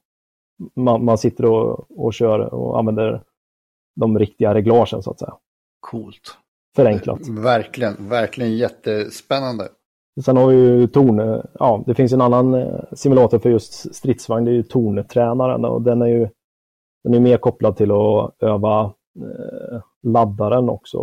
man, 0.74 1.04
man 1.04 1.18
sitter 1.18 1.44
och, 1.44 1.86
och 2.04 2.14
kör 2.14 2.54
och 2.54 2.78
använder 2.78 3.22
de 4.00 4.18
riktiga 4.18 4.54
reglagen 4.54 5.02
så 5.02 5.10
att 5.10 5.18
säga. 5.18 5.34
Coolt. 5.80 6.38
Förenklat. 6.76 7.28
Verkligen, 7.28 8.08
verkligen 8.08 8.56
jättespännande. 8.56 9.68
Sen 10.20 10.36
har 10.36 10.46
vi 10.46 10.56
ju 10.56 10.86
torn, 10.86 11.42
ja 11.58 11.84
det 11.86 11.94
finns 11.94 12.12
en 12.12 12.20
annan 12.20 12.54
eh, 12.54 12.80
simulator 12.92 13.38
för 13.38 13.50
just 13.50 13.94
stridsvagn, 13.94 14.44
det 14.44 14.50
är 14.50 14.54
ju 14.54 14.62
torntränaren 14.62 15.64
och 15.64 15.82
den 15.82 16.02
är 16.02 16.06
ju 16.06 16.28
den 17.04 17.14
är 17.14 17.20
mer 17.20 17.36
kopplad 17.36 17.76
till 17.76 17.90
att 17.90 18.42
öva 18.42 18.84
eh, 19.20 19.80
laddaren 20.02 20.68
också 20.68 20.98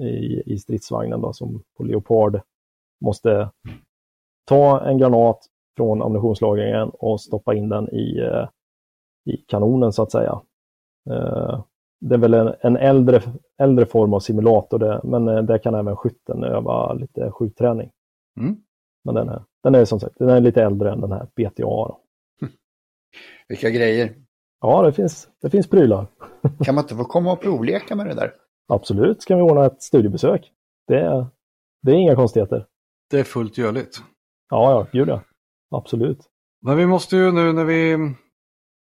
i, 0.00 0.42
i 0.52 0.58
stridsvagnen 0.58 1.20
då 1.20 1.32
som 1.32 1.62
på 1.76 1.84
Leopard 1.84 2.40
måste 3.04 3.50
ta 4.44 4.80
en 4.80 4.98
granat 4.98 5.38
från 5.76 6.02
ammunitionslagringen 6.02 6.90
och 6.90 7.20
stoppa 7.20 7.54
in 7.54 7.68
den 7.68 7.88
i, 7.94 8.18
eh, 8.18 8.48
i 9.24 9.36
kanonen 9.36 9.92
så 9.92 10.02
att 10.02 10.12
säga. 10.12 10.40
Eh, 11.10 11.64
det 12.00 12.14
är 12.14 12.18
väl 12.18 12.34
en, 12.34 12.54
en 12.60 12.76
äldre, 12.76 13.20
äldre 13.58 13.86
form 13.86 14.14
av 14.14 14.20
simulator 14.20 14.78
det, 14.78 15.00
men 15.04 15.28
eh, 15.28 15.42
där 15.42 15.58
kan 15.58 15.74
även 15.74 15.96
skytten 15.96 16.44
öva 16.44 16.92
lite 16.92 17.30
skjutträning. 17.30 17.90
Mm. 18.40 18.56
Men 19.04 19.14
den 19.14 19.28
är, 19.28 19.44
den 19.62 19.74
är 19.74 19.84
som 19.84 20.00
sagt 20.00 20.18
den 20.18 20.28
är 20.28 20.40
lite 20.40 20.62
äldre 20.62 20.92
än 20.92 21.00
den 21.00 21.12
här 21.12 21.28
BTA. 21.36 21.62
Då. 21.62 22.00
Vilka 23.48 23.70
grejer. 23.70 24.14
Ja, 24.60 24.82
det 24.82 24.92
finns, 24.92 25.28
det 25.42 25.50
finns 25.50 25.70
prylar. 25.70 26.06
Kan 26.64 26.74
man 26.74 26.84
inte 26.84 26.96
få 26.96 27.04
komma 27.04 27.32
och 27.32 27.40
provleka 27.40 27.96
med 27.96 28.06
det 28.06 28.14
där? 28.14 28.32
Absolut 28.68 29.22
ska 29.22 29.36
vi 29.36 29.42
ordna 29.42 29.66
ett 29.66 29.82
studiebesök. 29.82 30.52
Det 30.86 31.00
är, 31.00 31.26
det 31.82 31.90
är 31.92 31.96
inga 31.96 32.14
konstigheter. 32.14 32.66
Det 33.10 33.18
är 33.20 33.24
fullt 33.24 33.58
görligt. 33.58 34.02
Ja, 34.50 34.70
ja, 34.70 34.86
gud 34.92 35.08
ja. 35.08 35.22
Absolut. 35.70 36.18
Men 36.62 36.76
vi 36.76 36.86
måste 36.86 37.16
ju 37.16 37.32
nu 37.32 37.52
när 37.52 37.64
vi... 37.64 37.96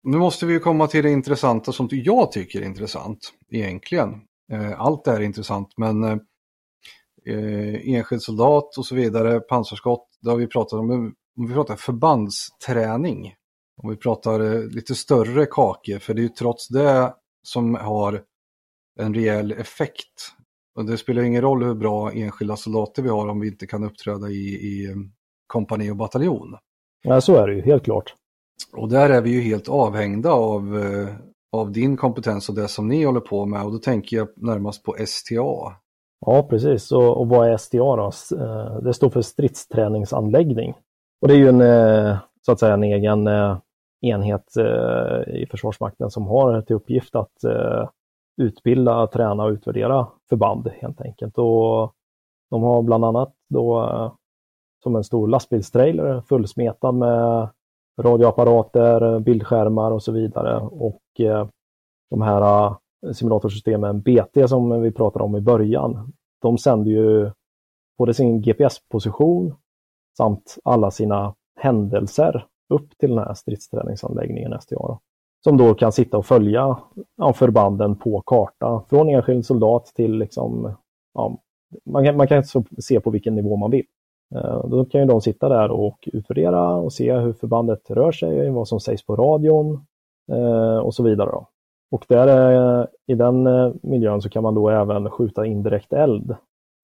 Nu 0.02 0.18
måste 0.18 0.46
vi 0.46 0.52
ju 0.52 0.60
komma 0.60 0.86
till 0.86 1.04
det 1.04 1.10
intressanta 1.10 1.72
som 1.72 1.88
jag 1.90 2.32
tycker 2.32 2.60
är 2.60 2.64
intressant 2.64 3.18
egentligen. 3.50 4.14
Eh, 4.52 4.80
Allt 4.80 5.06
är 5.06 5.20
intressant 5.20 5.68
men 5.76 6.20
eh, 7.26 7.94
enskild 7.94 8.22
soldat 8.22 8.78
och 8.78 8.86
så 8.86 8.94
vidare, 8.94 9.40
pansarskott, 9.40 10.08
det 10.22 10.30
har 10.30 10.36
vi 10.36 10.46
pratat 10.46 10.72
om. 10.72 11.14
Om 11.38 11.46
vi 11.46 11.54
pratar 11.54 11.76
förbandsträning, 11.76 13.34
om 13.82 13.90
vi 13.90 13.96
pratar 13.96 14.40
eh, 14.40 14.62
lite 14.62 14.94
större 14.94 15.46
kakor, 15.46 15.98
för 15.98 16.14
det 16.14 16.20
är 16.20 16.22
ju 16.22 16.28
trots 16.28 16.68
det 16.68 17.14
som 17.42 17.74
har 17.74 18.22
en 19.00 19.14
rejäl 19.14 19.52
effekt. 19.52 20.32
Och 20.78 20.84
det 20.84 20.98
spelar 20.98 21.22
ingen 21.22 21.42
roll 21.42 21.64
hur 21.64 21.74
bra 21.74 22.12
enskilda 22.12 22.56
soldater 22.56 23.02
vi 23.02 23.08
har 23.08 23.28
om 23.28 23.40
vi 23.40 23.48
inte 23.48 23.66
kan 23.66 23.84
uppträda 23.84 24.28
i, 24.28 24.54
i 24.54 24.90
eh, 24.90 24.96
kompani 25.46 25.90
och 25.90 25.96
bataljon. 25.96 26.56
Ja, 27.02 27.20
så 27.20 27.34
är 27.36 27.46
det 27.46 27.54
ju, 27.54 27.62
helt 27.62 27.84
klart. 27.84 28.14
Och 28.72 28.88
där 28.88 29.10
är 29.10 29.20
vi 29.20 29.30
ju 29.30 29.40
helt 29.40 29.68
avhängda 29.68 30.32
av, 30.32 30.78
eh, 30.78 31.14
av 31.52 31.72
din 31.72 31.96
kompetens 31.96 32.48
och 32.48 32.54
det 32.54 32.68
som 32.68 32.88
ni 32.88 33.04
håller 33.04 33.20
på 33.20 33.46
med. 33.46 33.64
Och 33.64 33.72
då 33.72 33.78
tänker 33.78 34.16
jag 34.16 34.28
närmast 34.36 34.82
på 34.82 34.96
STA. 35.06 35.76
Ja, 36.26 36.42
precis. 36.42 36.92
Och, 36.92 37.20
och 37.20 37.28
vad 37.28 37.48
är 37.48 37.56
STA 37.56 37.96
då? 37.96 38.10
Eh, 38.38 38.76
det 38.82 38.94
står 38.94 39.10
för 39.10 39.22
stridsträningsanläggning. 39.22 40.74
Och 41.20 41.28
det 41.28 41.34
är 41.34 41.38
ju 41.38 41.48
en, 41.48 41.60
eh, 41.60 42.18
så 42.46 42.52
att 42.52 42.60
säga, 42.60 42.74
en 42.74 42.84
egen 42.84 43.26
eh, 43.26 43.58
enhet 44.02 44.56
i 45.26 45.46
Försvarsmakten 45.50 46.10
som 46.10 46.26
har 46.26 46.62
till 46.62 46.76
uppgift 46.76 47.14
att 47.14 47.36
utbilda, 48.42 49.06
träna 49.06 49.44
och 49.44 49.50
utvärdera 49.50 50.06
förband 50.28 50.70
helt 50.80 51.00
enkelt. 51.00 51.38
Och 51.38 51.92
de 52.50 52.62
har 52.62 52.82
bland 52.82 53.04
annat 53.04 53.34
då 53.48 53.88
som 54.82 54.96
en 54.96 55.04
stor 55.04 55.28
lastbilstrailer 55.28 56.20
fullsmetad 56.20 56.94
med 56.94 57.48
radioapparater, 58.00 59.18
bildskärmar 59.18 59.90
och 59.90 60.02
så 60.02 60.12
vidare. 60.12 60.56
Och 60.60 61.02
de 62.10 62.22
här 62.22 62.74
simulatorsystemen 63.12 64.00
BT 64.00 64.48
som 64.48 64.82
vi 64.82 64.92
pratade 64.92 65.24
om 65.24 65.36
i 65.36 65.40
början, 65.40 66.12
de 66.42 66.58
sänder 66.58 66.90
ju 66.90 67.30
både 67.98 68.14
sin 68.14 68.42
GPS-position 68.42 69.54
samt 70.16 70.58
alla 70.64 70.90
sina 70.90 71.34
händelser 71.60 72.46
upp 72.74 72.98
till 72.98 73.10
den 73.10 73.18
här 73.18 73.34
stridsträningsanläggningen 73.34 74.60
STA. 74.60 74.76
Då, 74.76 75.00
som 75.44 75.56
då 75.56 75.74
kan 75.74 75.92
sitta 75.92 76.18
och 76.18 76.26
följa 76.26 76.78
ja, 77.16 77.32
förbanden 77.32 77.96
på 77.96 78.20
karta 78.20 78.84
från 78.88 79.08
enskild 79.08 79.46
soldat 79.46 79.86
till 79.86 80.18
liksom, 80.18 80.74
ja, 81.14 81.38
man 81.84 82.04
kan, 82.04 82.16
man 82.16 82.28
kan 82.28 82.44
så 82.44 82.64
se 82.78 83.00
på 83.00 83.10
vilken 83.10 83.34
nivå 83.34 83.56
man 83.56 83.70
vill. 83.70 83.86
Eh, 84.34 84.68
då 84.68 84.84
kan 84.84 85.00
ju 85.00 85.06
de 85.06 85.20
sitta 85.20 85.48
där 85.48 85.70
och 85.70 86.08
utvärdera 86.12 86.76
och 86.76 86.92
se 86.92 87.12
hur 87.12 87.32
förbandet 87.32 87.90
rör 87.90 88.12
sig, 88.12 88.50
vad 88.50 88.68
som 88.68 88.80
sägs 88.80 89.06
på 89.06 89.16
radion 89.16 89.86
eh, 90.32 90.78
och 90.78 90.94
så 90.94 91.02
vidare. 91.02 91.30
Då. 91.30 91.48
Och 91.90 92.04
där, 92.08 92.52
eh, 92.52 92.86
i 93.06 93.14
den 93.14 93.46
eh, 93.46 93.72
miljön 93.82 94.22
så 94.22 94.28
kan 94.28 94.42
man 94.42 94.54
då 94.54 94.68
även 94.70 95.10
skjuta 95.10 95.46
indirekt 95.46 95.92
eld 95.92 96.30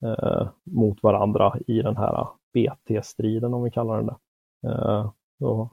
eh, 0.05 0.49
mot 0.65 1.03
varandra 1.03 1.57
i 1.67 1.83
den 1.83 1.97
här 1.97 2.27
BT-striden 2.55 3.55
om 3.55 3.63
vi 3.63 3.71
kallar 3.71 3.97
den 3.97 4.07
det. 4.07 4.17
Eh, 4.69 5.11
då, 5.41 5.71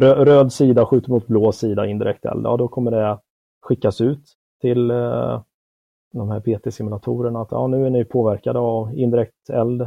rö- 0.00 0.24
röd 0.24 0.52
sida 0.52 0.86
skjuter 0.86 1.10
mot 1.10 1.26
blå 1.26 1.52
sida 1.52 1.86
indirekt 1.86 2.24
eld, 2.24 2.46
ja 2.46 2.56
då 2.56 2.68
kommer 2.68 2.90
det 2.90 3.18
skickas 3.62 4.00
ut 4.00 4.22
till 4.60 4.90
eh, 4.90 5.42
de 6.12 6.30
här 6.30 6.40
BT-simulatorerna 6.40 7.40
att 7.42 7.50
ja, 7.52 7.66
nu 7.66 7.86
är 7.86 7.90
ni 7.90 8.04
påverkade 8.04 8.58
av 8.58 8.94
indirekt 8.94 9.50
eld. 9.50 9.80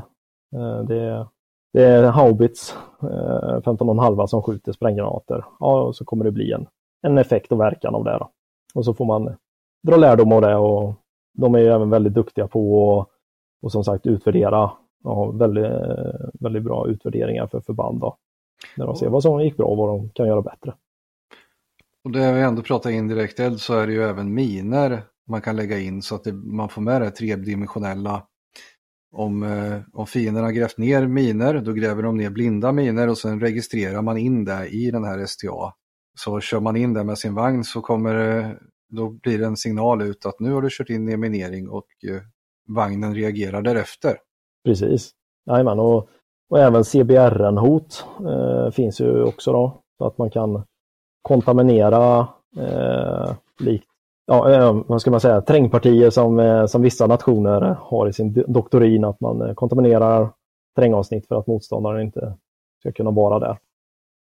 Eh, 0.56 0.80
det, 0.88 1.28
det 1.74 1.84
är 1.84 2.12
haubits 2.12 2.76
15,5 3.02 4.28
som 4.28 4.42
skjuter 4.42 4.72
spränggranater. 4.72 5.46
Ja, 5.60 5.94
så 5.94 6.06
kommer 6.06 6.26
det 6.26 6.32
bli 6.32 6.52
en, 6.52 6.68
en 7.02 7.18
effekt 7.18 7.52
och 7.52 7.60
verkan 7.60 7.96
av 7.96 8.04
det. 8.04 8.18
Då. 8.20 8.30
Och 8.74 8.86
så 8.86 8.94
får 8.94 9.06
man 9.06 9.36
dra 9.88 9.98
lärdom 9.98 10.32
av 10.32 10.42
det 10.42 10.56
och 10.56 10.96
de 11.34 11.56
är 11.56 11.60
ju 11.60 11.68
även 11.68 11.90
väldigt 11.90 12.14
duktiga 12.14 12.48
på 12.48 13.00
att 13.02 13.10
och 13.64 13.72
som 13.72 13.84
sagt 13.84 14.06
utvärdera. 14.06 14.72
Ja, 15.04 15.32
väldigt, 15.32 15.72
väldigt 16.34 16.64
bra 16.64 16.88
utvärderingar 16.88 17.48
för 17.48 17.62
förband 17.62 18.00
då. 18.00 18.18
När 18.78 18.86
de 18.86 18.96
ser 18.96 19.10
vad 19.10 19.24
som 19.24 19.44
gick 19.44 19.58
bra 19.58 19.66
och 19.66 19.78
vad 19.78 19.90
de 19.90 20.10
kan 20.10 20.28
göra 20.28 20.42
bättre. 20.42 20.74
Och 22.04 22.12
det 22.12 22.34
vi 22.34 22.42
ändå 22.42 22.62
pratar 22.62 22.90
indirekt 22.90 23.40
eld 23.40 23.60
så 23.60 23.74
är 23.74 23.88
det 23.88 23.94
ju 23.94 24.04
även 24.04 24.34
miner 24.34 25.04
man 25.28 25.42
kan 25.42 25.56
lägga 25.56 25.80
in 25.80 26.02
så 26.02 26.16
att 26.16 26.24
det, 26.24 26.34
man 26.34 26.70
får 26.70 26.82
med 26.82 27.02
det 27.02 27.12
tredimensionella 27.12 28.24
om, 29.12 29.44
eh, 29.44 29.82
om 29.94 30.06
har 30.36 30.52
grävt 30.52 30.78
ner 30.78 31.08
miner, 31.08 31.60
då 31.60 31.74
gräver 31.74 32.04
de 32.04 32.18
ner 32.18 32.30
blinda 32.30 32.72
miner 32.72 33.10
och 33.10 33.18
sen 33.18 33.40
registrerar 33.40 34.02
man 34.02 34.18
in 34.18 34.46
det 34.46 34.68
i 34.68 34.92
den 34.92 35.04
här 35.04 35.26
STA. 35.26 35.74
Så 36.18 36.40
kör 36.40 36.60
man 36.60 36.76
in 36.76 36.94
det 36.94 37.04
med 37.04 37.18
sin 37.18 37.36
vagn 37.36 37.64
så 37.64 37.82
kommer 37.82 38.58
då 38.90 39.10
blir 39.10 39.40
det 39.40 39.46
en 39.46 39.58
signal 39.58 40.02
ut 40.02 40.26
att 40.26 40.40
nu 40.40 40.54
har 40.54 40.62
du 40.62 40.68
kört 40.72 40.90
in 40.90 41.10
i 41.10 41.14
en 41.14 41.20
minering 41.20 41.70
och 41.70 41.88
eh, 42.10 42.22
vagnen 42.68 43.16
reagerar 43.16 43.62
därefter. 43.62 44.18
Precis, 44.66 45.12
jajamän 45.46 45.80
och, 45.80 46.10
och 46.50 46.60
även 46.60 46.84
CBRN-hot 46.84 48.06
eh, 48.20 48.72
finns 48.72 49.02
ju 49.02 49.24
också 49.24 49.52
då. 49.52 49.82
Så 49.98 50.06
att 50.08 50.18
man 50.18 50.30
kan 50.30 50.64
kontaminera 51.22 52.28
eh, 52.58 53.34
likt 53.60 53.88
ja, 54.26 54.52
eh, 54.52 54.82
vad 54.88 55.02
ska 55.02 55.12
man 55.12 55.20
säga, 55.20 55.42
trängpartier 55.42 56.10
som, 56.10 56.40
eh, 56.40 56.66
som 56.66 56.82
vissa 56.82 57.08
nationer 57.08 57.78
har 57.80 58.08
i 58.08 58.14
sin 58.14 58.44
doktorin, 58.48 59.04
att 59.04 59.20
man 59.22 59.42
eh, 59.42 59.54
kontaminerar 59.54 60.30
terrängavsnitt 60.76 61.28
för 61.28 61.36
att 61.36 61.48
motståndaren 61.48 62.02
inte 62.02 62.34
ska 62.80 62.92
kunna 62.92 63.12
vara 63.12 63.40
där. 63.40 63.58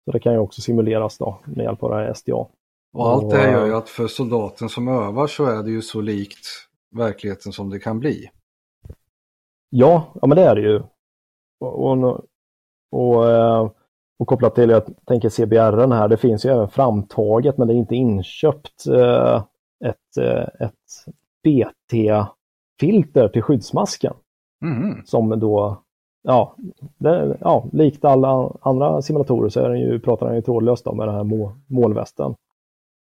Så 0.05 0.13
det 0.13 0.21
kan 0.21 0.33
ju 0.33 0.39
också 0.39 0.61
simuleras 0.61 1.19
då 1.19 1.39
med 1.45 1.65
hjälp 1.65 1.83
av 1.83 1.91
det 1.91 1.97
här 1.97 2.15
SDA. 2.15 2.47
Och 2.93 3.09
allt 3.09 3.31
det 3.31 3.51
gör 3.51 3.67
ju 3.67 3.77
att 3.77 3.89
för 3.89 4.07
soldaten 4.07 4.69
som 4.69 4.89
övar 4.89 5.27
så 5.27 5.45
är 5.45 5.63
det 5.63 5.71
ju 5.71 5.83
så 5.83 6.01
likt 6.01 6.47
verkligheten 6.91 7.53
som 7.53 7.71
det 7.71 7.79
kan 7.79 7.99
bli. 8.01 8.31
Ja, 9.71 10.13
ja 10.21 10.27
men 10.27 10.37
det 10.37 10.43
är 10.43 10.55
det 10.55 10.61
ju. 10.61 10.83
Och, 11.61 11.91
och, 11.91 12.25
och, 12.91 13.25
och 14.19 14.27
kopplat 14.27 14.55
till, 14.55 14.71
jag 14.71 15.07
tänker 15.07 15.29
CBR 15.29 15.95
här, 15.95 16.09
det 16.09 16.17
finns 16.17 16.45
ju 16.45 16.51
även 16.51 16.69
framtaget 16.69 17.59
men 17.59 17.69
det 17.69 17.75
är 17.75 17.79
inte 17.79 17.95
inköpt 17.95 18.87
ett, 19.85 20.17
eh, 20.21 20.67
ett 20.67 20.75
BT-filter 21.45 23.29
till 23.29 23.43
skyddsmasken. 23.43 24.15
Mm. 24.63 25.05
Som 25.05 25.41
då, 25.41 25.83
ja, 26.29 26.55
det, 26.99 27.37
ja, 27.41 27.65
likt 27.73 28.05
alla 28.05 28.53
andra 28.61 29.03
simulatorer 29.03 29.49
så 29.49 29.61
är 29.61 29.69
den 29.69 29.81
ju, 29.81 30.01
pratar 30.01 30.27
den 30.27 30.37
ju 30.37 30.43
trådlöst 30.43 30.87
om 30.87 30.97
med 30.97 31.09
den 31.09 31.15
här 31.15 31.53
målvästen. 31.67 32.35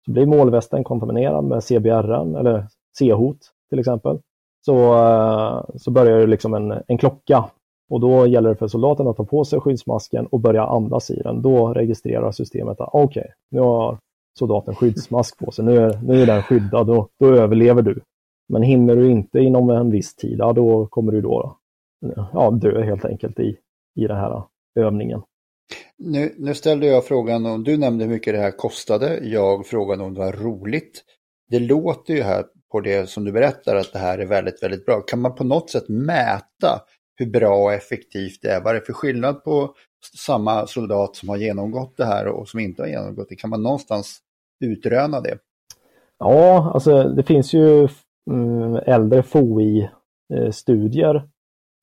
Så 0.05 0.11
blir 0.11 0.25
målvästen 0.25 0.83
kontaminerad 0.83 1.43
med 1.43 1.63
CBRN 1.63 2.35
eller 2.35 2.67
C-hot 2.97 3.37
till 3.69 3.79
exempel, 3.79 4.19
så, 4.65 4.93
eh, 4.93 5.63
så 5.75 5.91
börjar 5.91 6.19
det 6.19 6.27
liksom 6.27 6.53
en, 6.53 6.73
en 6.87 6.97
klocka 6.97 7.45
och 7.89 7.99
då 7.99 8.27
gäller 8.27 8.49
det 8.49 8.55
för 8.55 8.67
soldaten 8.67 9.07
att 9.07 9.17
ta 9.17 9.25
på 9.25 9.45
sig 9.45 9.59
skyddsmasken 9.59 10.25
och 10.25 10.39
börja 10.39 10.65
andas 10.65 11.11
i 11.11 11.21
den. 11.21 11.41
Då 11.41 11.73
registrerar 11.73 12.31
systemet 12.31 12.81
att 12.81 12.95
ah, 12.95 13.03
okej, 13.03 13.21
okay, 13.21 13.31
nu 13.51 13.59
har 13.59 13.97
soldaten 14.39 14.75
skyddsmask 14.75 15.37
på 15.37 15.51
sig. 15.51 15.65
Nu 15.65 15.77
är, 15.77 15.99
nu 16.03 16.21
är 16.21 16.25
den 16.25 16.43
skyddad 16.43 16.89
och 16.89 17.09
då 17.19 17.25
överlever 17.25 17.81
du. 17.81 18.01
Men 18.49 18.61
hinner 18.61 18.95
du 18.95 19.11
inte 19.11 19.39
inom 19.39 19.69
en 19.69 19.91
viss 19.91 20.15
tid, 20.15 20.39
ja, 20.39 20.53
då 20.53 20.87
kommer 20.87 21.11
du 21.11 21.21
då 21.21 21.57
ja, 22.33 22.51
dö 22.51 22.83
helt 22.83 23.05
enkelt 23.05 23.39
i, 23.39 23.57
i 23.95 24.07
den 24.07 24.17
här 24.17 24.43
övningen. 24.79 25.21
Nu, 25.97 26.35
nu 26.37 26.53
ställde 26.53 26.87
jag 26.87 27.05
frågan 27.05 27.45
om, 27.45 27.63
du 27.63 27.77
nämnde 27.77 28.05
hur 28.05 28.11
mycket 28.11 28.33
det 28.33 28.39
här 28.39 28.51
kostade, 28.51 29.19
jag 29.23 29.67
frågade 29.67 30.03
om 30.03 30.13
det 30.13 30.19
var 30.19 30.31
roligt. 30.31 31.03
Det 31.49 31.59
låter 31.59 32.13
ju 32.13 32.21
här 32.21 32.45
på 32.71 32.79
det 32.79 33.09
som 33.09 33.25
du 33.25 33.31
berättar 33.31 33.75
att 33.75 33.93
det 33.93 33.99
här 33.99 34.19
är 34.19 34.25
väldigt, 34.25 34.63
väldigt 34.63 34.85
bra. 34.85 35.01
Kan 35.01 35.21
man 35.21 35.35
på 35.35 35.43
något 35.43 35.69
sätt 35.69 35.89
mäta 35.89 36.81
hur 37.15 37.25
bra 37.25 37.63
och 37.63 37.73
effektivt 37.73 38.41
det 38.41 38.51
är? 38.51 38.61
Vad 38.61 38.75
är 38.75 38.79
det 38.79 38.85
för 38.85 38.93
skillnad 38.93 39.43
på 39.43 39.75
samma 40.17 40.67
soldat 40.67 41.15
som 41.15 41.29
har 41.29 41.37
genomgått 41.37 41.97
det 41.97 42.05
här 42.05 42.27
och 42.27 42.47
som 42.47 42.59
inte 42.59 42.81
har 42.81 42.87
genomgått 42.87 43.29
det? 43.29 43.35
Kan 43.35 43.49
man 43.49 43.63
någonstans 43.63 44.19
utröna 44.65 45.21
det? 45.21 45.37
Ja, 46.19 46.71
alltså 46.73 47.03
det 47.03 47.23
finns 47.23 47.53
ju 47.53 47.87
mm, 48.31 48.75
äldre 48.75 49.23
FOI-studier. 49.23 51.27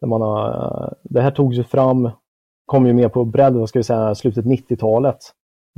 Där 0.01 0.09
man 0.09 0.21
har, 0.21 0.95
det 1.03 1.21
här 1.21 1.31
togs 1.31 1.59
ju 1.59 1.65
fram, 1.65 2.11
kom 2.67 2.87
ju 2.87 2.93
med 2.93 3.13
på 3.13 3.25
bredd, 3.25 3.55
vad 3.55 3.69
ska 3.69 3.79
vi 3.79 3.83
säga, 3.83 4.15
slutet 4.15 4.45
90-talet. 4.45 5.19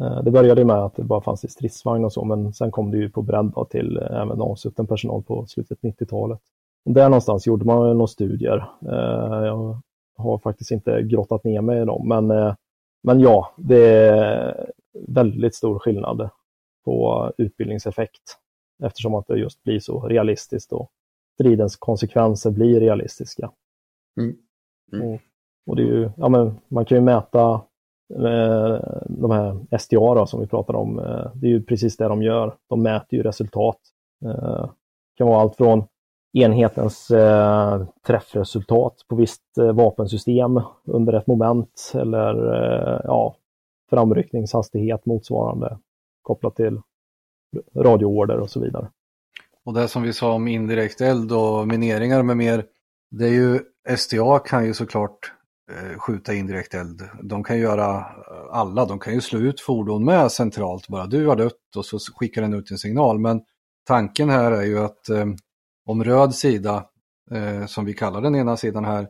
Eh, 0.02 0.22
det 0.22 0.30
började 0.30 0.64
med 0.64 0.76
att 0.76 0.96
det 0.96 1.04
bara 1.04 1.20
fanns 1.20 1.44
i 1.44 1.48
stridsvagn 1.48 2.04
och 2.04 2.12
så, 2.12 2.24
men 2.24 2.52
sen 2.52 2.70
kom 2.70 2.90
det 2.90 2.96
ju 2.96 3.10
på 3.10 3.22
bredd 3.22 3.54
till 3.70 3.96
eh, 3.96 4.20
även 4.20 4.40
avsutten 4.40 4.86
personal 4.86 5.22
på 5.22 5.46
slutet 5.46 5.78
90-talet. 5.80 6.40
Där 6.84 7.08
någonstans 7.08 7.46
gjorde 7.46 7.64
man 7.64 7.78
några 7.78 8.06
studier. 8.06 8.68
Eh, 8.82 9.46
jag 9.46 9.80
har 10.16 10.38
faktiskt 10.38 10.70
inte 10.70 11.02
grottat 11.02 11.44
ner 11.44 11.60
mig 11.60 11.82
i 11.82 11.84
dem, 11.84 12.08
men, 12.08 12.26
men 13.02 13.20
ja, 13.20 13.52
det 13.56 13.86
är 13.86 14.70
väldigt 15.08 15.54
stor 15.54 15.78
skillnad 15.78 16.30
på 16.84 17.30
utbildningseffekt 17.38 18.38
eftersom 18.84 19.14
att 19.14 19.26
det 19.26 19.38
just 19.38 19.62
blir 19.62 19.80
så 19.80 20.00
realistiskt 20.00 20.72
och 20.72 20.90
stridens 21.34 21.76
konsekvenser 21.76 22.50
blir 22.50 22.80
realistiska. 22.80 23.50
Mm. 24.20 24.36
Mm. 24.92 25.08
Och, 25.08 25.20
och, 25.66 25.76
det 25.76 25.82
är 25.82 25.86
ju, 25.86 26.10
ja, 26.16 26.28
men 26.28 26.54
man 26.68 26.84
kan 26.84 26.98
ju 26.98 27.02
mäta 27.02 27.52
eh, 28.14 28.80
de 29.08 29.30
här 29.30 29.78
SDA 29.78 30.14
då, 30.14 30.26
som 30.26 30.40
vi 30.40 30.46
pratade 30.46 30.78
om. 30.78 30.98
Eh, 30.98 31.30
det 31.34 31.46
är 31.46 31.50
ju 31.50 31.62
precis 31.62 31.96
det 31.96 32.08
de 32.08 32.22
gör. 32.22 32.56
De 32.68 32.82
mäter 32.82 33.16
ju 33.16 33.22
resultat. 33.22 33.78
Eh, 34.24 34.62
det 34.62 35.16
kan 35.16 35.26
vara 35.26 35.40
allt 35.40 35.56
från 35.56 35.84
enhetens 36.32 37.10
eh, 37.10 37.86
träffresultat 38.06 38.96
på 39.08 39.16
visst 39.16 39.58
eh, 39.58 39.72
vapensystem 39.72 40.60
under 40.84 41.12
ett 41.12 41.26
moment 41.26 41.92
eller 41.94 42.54
eh, 42.54 43.00
ja, 43.04 43.36
framryckningshastighet 43.90 45.06
motsvarande 45.06 45.78
kopplat 46.22 46.56
till 46.56 46.80
radioorder 47.76 48.40
och 48.40 48.50
så 48.50 48.60
vidare. 48.60 48.90
Och 49.64 49.74
det 49.74 49.88
som 49.88 50.02
vi 50.02 50.12
sa 50.12 50.32
om 50.32 50.48
indirekt 50.48 51.00
eld 51.00 51.32
och 51.32 51.68
mineringar 51.68 52.22
med 52.22 52.36
mer, 52.36 52.64
det 53.10 53.24
är 53.24 53.32
ju 53.32 53.60
STA 53.88 54.38
kan 54.38 54.66
ju 54.66 54.74
såklart 54.74 55.32
eh, 55.70 55.98
skjuta 55.98 56.34
indirekt 56.34 56.74
eld. 56.74 57.08
De 57.22 57.44
kan 57.44 57.58
göra 57.58 57.96
eh, 57.98 58.04
alla, 58.50 58.84
de 58.84 58.98
kan 58.98 59.14
ju 59.14 59.20
slå 59.20 59.38
ut 59.38 59.60
fordon 59.60 60.04
med 60.04 60.32
centralt 60.32 60.88
bara. 60.88 61.06
Du 61.06 61.26
har 61.26 61.36
dött 61.36 61.76
och 61.76 61.86
så 61.86 61.98
skickar 61.98 62.42
den 62.42 62.54
ut 62.54 62.70
en 62.70 62.78
signal. 62.78 63.18
Men 63.18 63.40
tanken 63.86 64.30
här 64.30 64.52
är 64.52 64.62
ju 64.62 64.78
att 64.78 65.08
eh, 65.08 65.26
om 65.86 66.04
röd 66.04 66.34
sida, 66.34 66.86
eh, 67.30 67.66
som 67.66 67.84
vi 67.84 67.94
kallar 67.94 68.20
den 68.20 68.34
ena 68.34 68.56
sidan 68.56 68.84
här, 68.84 69.08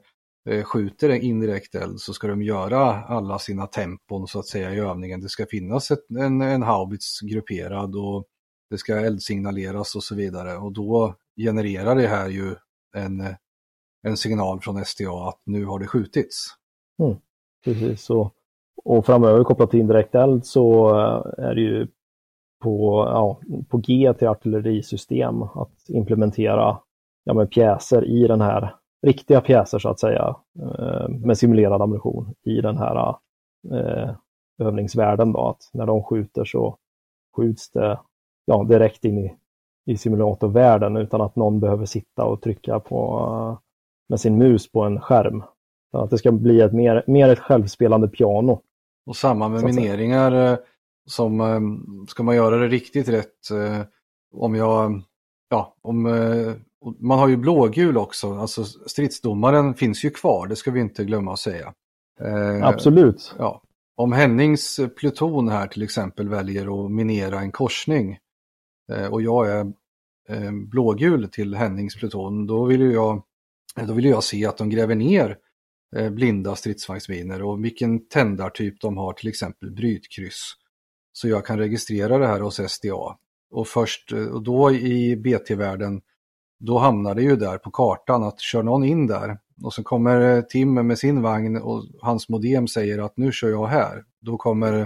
Eh, 0.49 0.65
skjuter 0.65 1.09
en 1.09 1.23
indirekt 1.23 1.75
eld 1.75 2.01
så 2.01 2.13
ska 2.13 2.27
de 2.27 2.43
göra 2.43 3.05
alla 3.05 3.39
sina 3.39 3.67
tempon 3.67 4.29
så 4.29 4.39
att 4.39 4.47
säga 4.47 4.75
i 4.75 4.79
övningen. 4.79 5.21
Det 5.21 5.29
ska 5.29 5.47
finnas 5.47 5.91
ett, 5.91 6.11
en, 6.19 6.41
en 6.41 6.63
haubits 6.63 7.21
grupperad 7.21 7.97
och 7.97 8.27
det 8.71 8.79
ska 8.79 8.97
eldsignaleras 8.97 9.97
och 9.97 10.05
så 10.05 10.15
vidare. 10.15 10.57
Och 10.57 10.73
då 10.73 11.17
genererar 11.37 11.97
det 11.97 12.09
här 12.09 12.29
ju 12.29 12.55
en, 12.97 13.21
eh, 13.21 13.35
en 14.03 14.17
signal 14.17 14.61
från 14.61 14.85
STA 14.85 15.29
att 15.29 15.41
nu 15.45 15.65
har 15.65 15.79
det 15.79 15.87
skjutits. 15.87 16.47
Mm, 17.03 17.17
precis, 17.65 18.11
och, 18.11 18.35
och 18.85 19.07
framöver 19.07 19.45
kopplat 19.45 19.71
till 19.71 19.81
indirekt 19.81 20.15
eld 20.15 20.47
så 20.47 20.89
eh, 20.89 21.45
är 21.45 21.55
det 21.55 21.61
ju 21.61 21.89
på, 22.63 23.05
ja, 23.07 23.41
på 23.69 23.79
G 23.79 24.15
till 24.19 24.29
artillerisystem 24.29 25.43
att 25.43 25.89
implementera 25.89 26.79
ja, 27.25 27.35
med 27.35 27.51
pjäser 27.51 28.05
i 28.05 28.27
den 28.27 28.41
här 28.41 28.75
riktiga 29.07 29.41
pjäser 29.41 29.79
så 29.79 29.89
att 29.89 30.01
säga 30.01 30.37
eh, 30.59 31.09
med 31.09 31.39
simulerad 31.39 31.83
ammunition 31.83 32.35
i 32.45 32.61
den 32.61 32.77
här 32.77 33.17
eh, 33.73 34.11
övningsvärlden. 34.59 35.33
Då, 35.33 35.49
att 35.49 35.71
när 35.73 35.87
de 35.87 36.03
skjuter 36.03 36.45
så 36.45 36.77
skjuts 37.37 37.71
det 37.71 38.01
ja, 38.45 38.65
direkt 38.65 39.05
in 39.05 39.19
i, 39.19 39.37
i 39.87 39.97
simulatorvärlden 39.97 40.97
utan 40.97 41.21
att 41.21 41.37
någon 41.37 41.61
behöver 41.61 41.87
sitta 41.87 42.25
och 42.25 42.43
trycka 42.43 42.81
på, 42.81 43.27
eh, 43.29 43.59
med 44.13 44.21
sin 44.21 44.39
mus 44.39 44.73
på 44.73 44.83
en 44.83 45.01
skärm. 45.01 45.43
Så 45.91 45.99
att 45.99 46.11
det 46.11 46.19
ska 46.19 46.33
bli 46.33 46.61
ett 46.61 46.73
mer, 46.73 47.05
mer 47.07 47.29
ett 47.29 47.39
självspelande 47.39 48.09
piano. 48.09 48.61
Och 49.07 49.17
samma 49.17 49.49
med 49.49 49.65
mineringar 49.65 50.53
eh, 50.53 50.59
som 51.07 52.07
ska 52.09 52.23
man 52.23 52.37
göra 52.37 52.57
det 52.57 52.69
riktigt 52.69 53.09
rätt. 53.09 53.49
Om 54.35 54.55
jag, 54.55 55.03
ja, 55.49 55.77
om 55.83 56.07
man 56.99 57.19
har 57.19 57.29
ju 57.29 57.37
blågul 57.37 57.97
också, 57.97 58.35
alltså 58.35 58.65
stridsdomaren 58.65 59.75
finns 59.75 60.05
ju 60.05 60.11
kvar, 60.11 60.47
det 60.47 60.57
ska 60.57 60.71
vi 60.71 60.81
inte 60.81 61.05
glömma 61.05 61.33
att 61.33 61.39
säga. 61.39 61.75
Eh, 62.21 62.67
Absolut. 62.67 63.35
Ja. 63.39 63.63
Om 63.97 64.13
Hennings 64.13 64.81
pluton 64.97 65.49
här 65.49 65.67
till 65.67 65.83
exempel 65.83 66.29
väljer 66.29 66.85
att 66.85 66.91
minera 66.91 67.41
en 67.41 67.53
korsning 67.53 68.19
eh, 68.93 69.07
och 69.07 69.23
jag 69.23 69.51
är 69.51 69.73
eh, 70.29 70.53
blågul 70.53 71.29
till 71.29 71.55
Hennings 71.55 71.97
pluton, 71.97 72.47
då 72.47 72.65
vill 72.65 72.81
jag, 72.81 73.23
Eh, 73.79 73.87
då 73.87 73.95
vill 73.95 74.05
jag 74.05 74.25
se 74.25 74.47
att 74.47 74.57
de 74.57 74.71
gräver 74.71 74.95
ner 74.95 75.37
eh, 75.97 76.11
blinda 76.11 76.57
stridsvagnsminer 76.57 77.43
och 77.43 77.65
vilken 77.65 78.09
tändartyp 78.09 78.81
de 78.81 78.97
har, 78.97 79.13
till 79.13 79.29
exempel 79.29 79.71
brytkryss. 79.71 80.55
Så 81.13 81.29
jag 81.29 81.47
kan 81.47 81.59
registrera 81.59 82.19
det 82.19 82.27
här 82.27 82.41
hos 82.41 82.61
SDA. 82.71 83.17
Och 83.51 83.69
först 83.69 84.13
eh, 84.13 84.27
och 84.27 84.43
då 84.43 84.71
i 84.71 85.17
BT-världen 85.17 86.03
då 86.59 86.79
hamnar 86.79 87.15
det 87.15 87.23
ju 87.23 87.37
där 87.37 87.59
på 87.59 87.71
kartan 87.71 88.23
att 88.23 88.41
kör 88.41 88.63
någon 88.63 88.85
in 88.85 89.07
där 89.07 89.39
och 89.63 89.75
så 89.75 89.83
kommer 89.83 90.43
Tim 90.43 90.75
med 90.75 90.99
sin 90.99 91.23
vagn 91.23 91.57
och 91.57 91.85
hans 92.01 92.29
modem 92.29 92.69
säger 92.69 92.99
att 92.99 93.17
nu 93.17 93.33
kör 93.33 93.49
jag 93.49 93.67
här. 93.67 94.05
Då 94.21 94.37
kommer 94.37 94.81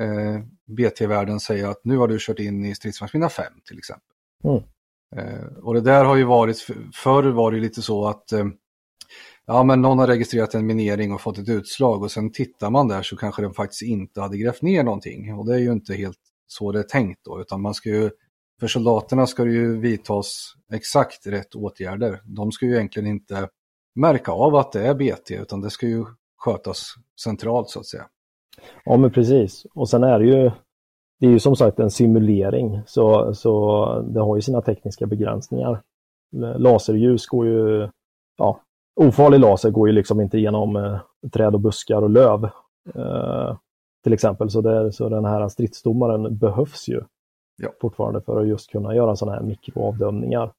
eh, 0.00 0.40
BT-världen 0.66 1.40
säga 1.40 1.70
att 1.70 1.84
nu 1.84 1.96
har 1.96 2.08
du 2.08 2.16
kört 2.20 2.38
in 2.38 2.64
i 2.64 2.74
stridsvagnsmina 2.74 3.28
5 3.28 3.44
till 3.68 3.78
exempel. 3.78 4.16
Mm. 4.44 4.62
Eh, 5.16 5.46
och 5.62 5.74
det 5.74 5.80
där 5.80 6.04
har 6.04 6.16
ju 6.16 6.24
varit, 6.24 6.66
förr 6.94 7.22
var 7.22 7.52
det 7.52 7.60
lite 7.60 7.82
så 7.82 8.06
att 8.06 8.32
eh, 8.32 8.46
ja 9.46 9.62
men 9.62 9.82
någon 9.82 9.98
har 9.98 10.06
registrerat 10.06 10.54
en 10.54 10.66
minering 10.66 11.12
och 11.12 11.20
fått 11.20 11.38
ett 11.38 11.48
utslag 11.48 12.02
och 12.02 12.10
sen 12.10 12.32
tittar 12.32 12.70
man 12.70 12.88
där 12.88 13.02
så 13.02 13.16
kanske 13.16 13.42
den 13.42 13.54
faktiskt 13.54 13.82
inte 13.82 14.20
hade 14.20 14.38
grävt 14.38 14.62
ner 14.62 14.84
någonting. 14.84 15.34
Och 15.34 15.46
det 15.46 15.54
är 15.54 15.58
ju 15.58 15.72
inte 15.72 15.94
helt 15.94 16.18
så 16.46 16.72
det 16.72 16.78
är 16.78 16.82
tänkt 16.82 17.24
då, 17.24 17.40
utan 17.40 17.62
man 17.62 17.74
ska 17.74 17.88
ju, 17.88 18.10
för 18.60 18.66
soldaterna 18.66 19.26
ska 19.26 19.44
det 19.44 19.50
ju 19.50 19.80
vidtas 19.80 20.54
exakt 20.72 21.26
rätt 21.26 21.54
åtgärder. 21.54 22.20
De 22.24 22.52
ska 22.52 22.66
ju 22.66 22.74
egentligen 22.74 23.08
inte 23.08 23.48
märka 23.94 24.32
av 24.32 24.56
att 24.56 24.72
det 24.72 24.86
är 24.86 24.94
BT, 24.94 25.34
utan 25.34 25.60
det 25.60 25.70
ska 25.70 25.86
ju 25.86 26.04
skötas 26.36 26.94
centralt 27.20 27.70
så 27.70 27.80
att 27.80 27.86
säga. 27.86 28.06
Ja, 28.84 28.96
men 28.96 29.10
precis. 29.10 29.66
Och 29.74 29.88
sen 29.88 30.04
är 30.04 30.18
det 30.18 30.26
ju, 30.26 30.50
det 31.20 31.26
är 31.26 31.30
ju 31.30 31.38
som 31.38 31.56
sagt 31.56 31.78
en 31.78 31.90
simulering, 31.90 32.80
så, 32.86 33.34
så 33.34 33.84
det 34.00 34.20
har 34.20 34.36
ju 34.36 34.42
sina 34.42 34.62
tekniska 34.62 35.06
begränsningar. 35.06 35.82
Laserljus 36.56 37.26
går 37.26 37.46
ju, 37.46 37.88
ja, 38.38 38.60
ofarlig 39.00 39.40
laser 39.40 39.70
går 39.70 39.88
ju 39.88 39.94
liksom 39.94 40.20
inte 40.20 40.38
genom 40.38 40.76
eh, 40.76 40.98
träd 41.32 41.54
och 41.54 41.60
buskar 41.60 42.02
och 42.02 42.10
löv. 42.10 42.44
Eh, 42.94 43.56
till 44.04 44.12
exempel, 44.12 44.50
så, 44.50 44.60
det, 44.60 44.92
så 44.92 45.08
den 45.08 45.24
här 45.24 45.48
stridsdomaren 45.48 46.36
behövs 46.38 46.88
ju 46.88 47.02
ja. 47.62 47.68
fortfarande 47.80 48.20
för 48.20 48.40
att 48.40 48.48
just 48.48 48.70
kunna 48.70 48.94
göra 48.94 49.16
sådana 49.16 49.36
här 49.36 49.44
mikroavdömningar. 49.44 50.52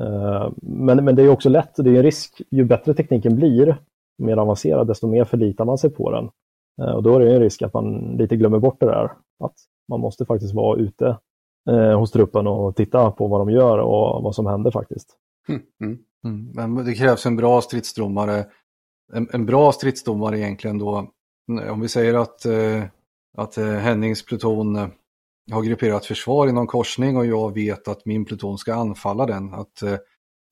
Eh, 0.00 0.50
men, 0.62 1.04
men 1.04 1.16
det 1.16 1.22
är 1.22 1.28
också 1.28 1.48
lätt, 1.48 1.76
det 1.76 1.90
är 1.90 1.96
en 1.96 2.02
risk, 2.02 2.42
ju 2.50 2.64
bättre 2.64 2.94
tekniken 2.94 3.36
blir, 3.36 3.76
mer 4.18 4.36
avancerad, 4.36 4.86
desto 4.86 5.06
mer 5.06 5.24
förlitar 5.24 5.64
man 5.64 5.78
sig 5.78 5.90
på 5.90 6.10
den. 6.10 6.30
Eh, 6.82 6.94
och 6.94 7.02
då 7.02 7.14
är 7.14 7.20
det 7.20 7.34
en 7.34 7.40
risk 7.40 7.62
att 7.62 7.74
man 7.74 8.16
lite 8.18 8.36
glömmer 8.36 8.58
bort 8.58 8.80
det 8.80 8.86
där, 8.86 9.12
att 9.44 9.54
man 9.88 10.00
måste 10.00 10.24
faktiskt 10.24 10.54
vara 10.54 10.80
ute 10.80 11.18
eh, 11.70 11.98
hos 11.98 12.10
truppen 12.10 12.46
och 12.46 12.76
titta 12.76 13.10
på 13.10 13.28
vad 13.28 13.40
de 13.40 13.50
gör 13.50 13.78
och 13.78 14.22
vad 14.22 14.34
som 14.34 14.46
händer 14.46 14.70
faktiskt. 14.70 15.16
Mm. 15.48 15.62
Mm. 15.84 15.98
Mm. 16.24 16.74
Men 16.74 16.84
det 16.84 16.94
krävs 16.94 17.26
en 17.26 17.36
bra 17.36 17.60
stridsdomare. 17.60 18.46
En, 19.12 19.28
en, 19.32 19.46
bra 19.46 19.72
stridsdomare 19.72 20.38
egentligen 20.38 20.78
då, 20.78 21.10
om 21.70 21.80
vi 21.80 21.88
säger 21.88 22.14
att, 22.14 22.44
eh, 22.44 22.84
att 23.36 23.58
eh, 23.58 23.66
Hennings 23.66 24.24
pluton 24.24 24.76
eh, 24.76 24.88
har 25.52 25.62
grupperat 25.62 26.06
försvar 26.06 26.48
i 26.48 26.52
någon 26.52 26.66
korsning 26.66 27.16
och 27.16 27.26
jag 27.26 27.54
vet 27.54 27.88
att 27.88 28.04
min 28.04 28.24
pluton 28.24 28.58
ska 28.58 28.74
anfalla 28.74 29.26
den. 29.26 29.54
Att 29.54 29.82
eh, 29.82 29.96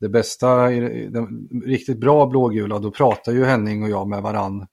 det 0.01 0.09
bästa, 0.09 0.69
den 1.11 1.49
riktigt 1.65 2.01
bra 2.01 2.27
blågula, 2.27 2.79
då 2.79 2.91
pratar 2.91 3.33
ju 3.33 3.45
Henning 3.45 3.83
och 3.83 3.91
jag 3.91 4.09
med 4.09 4.23
varann. 4.23 4.67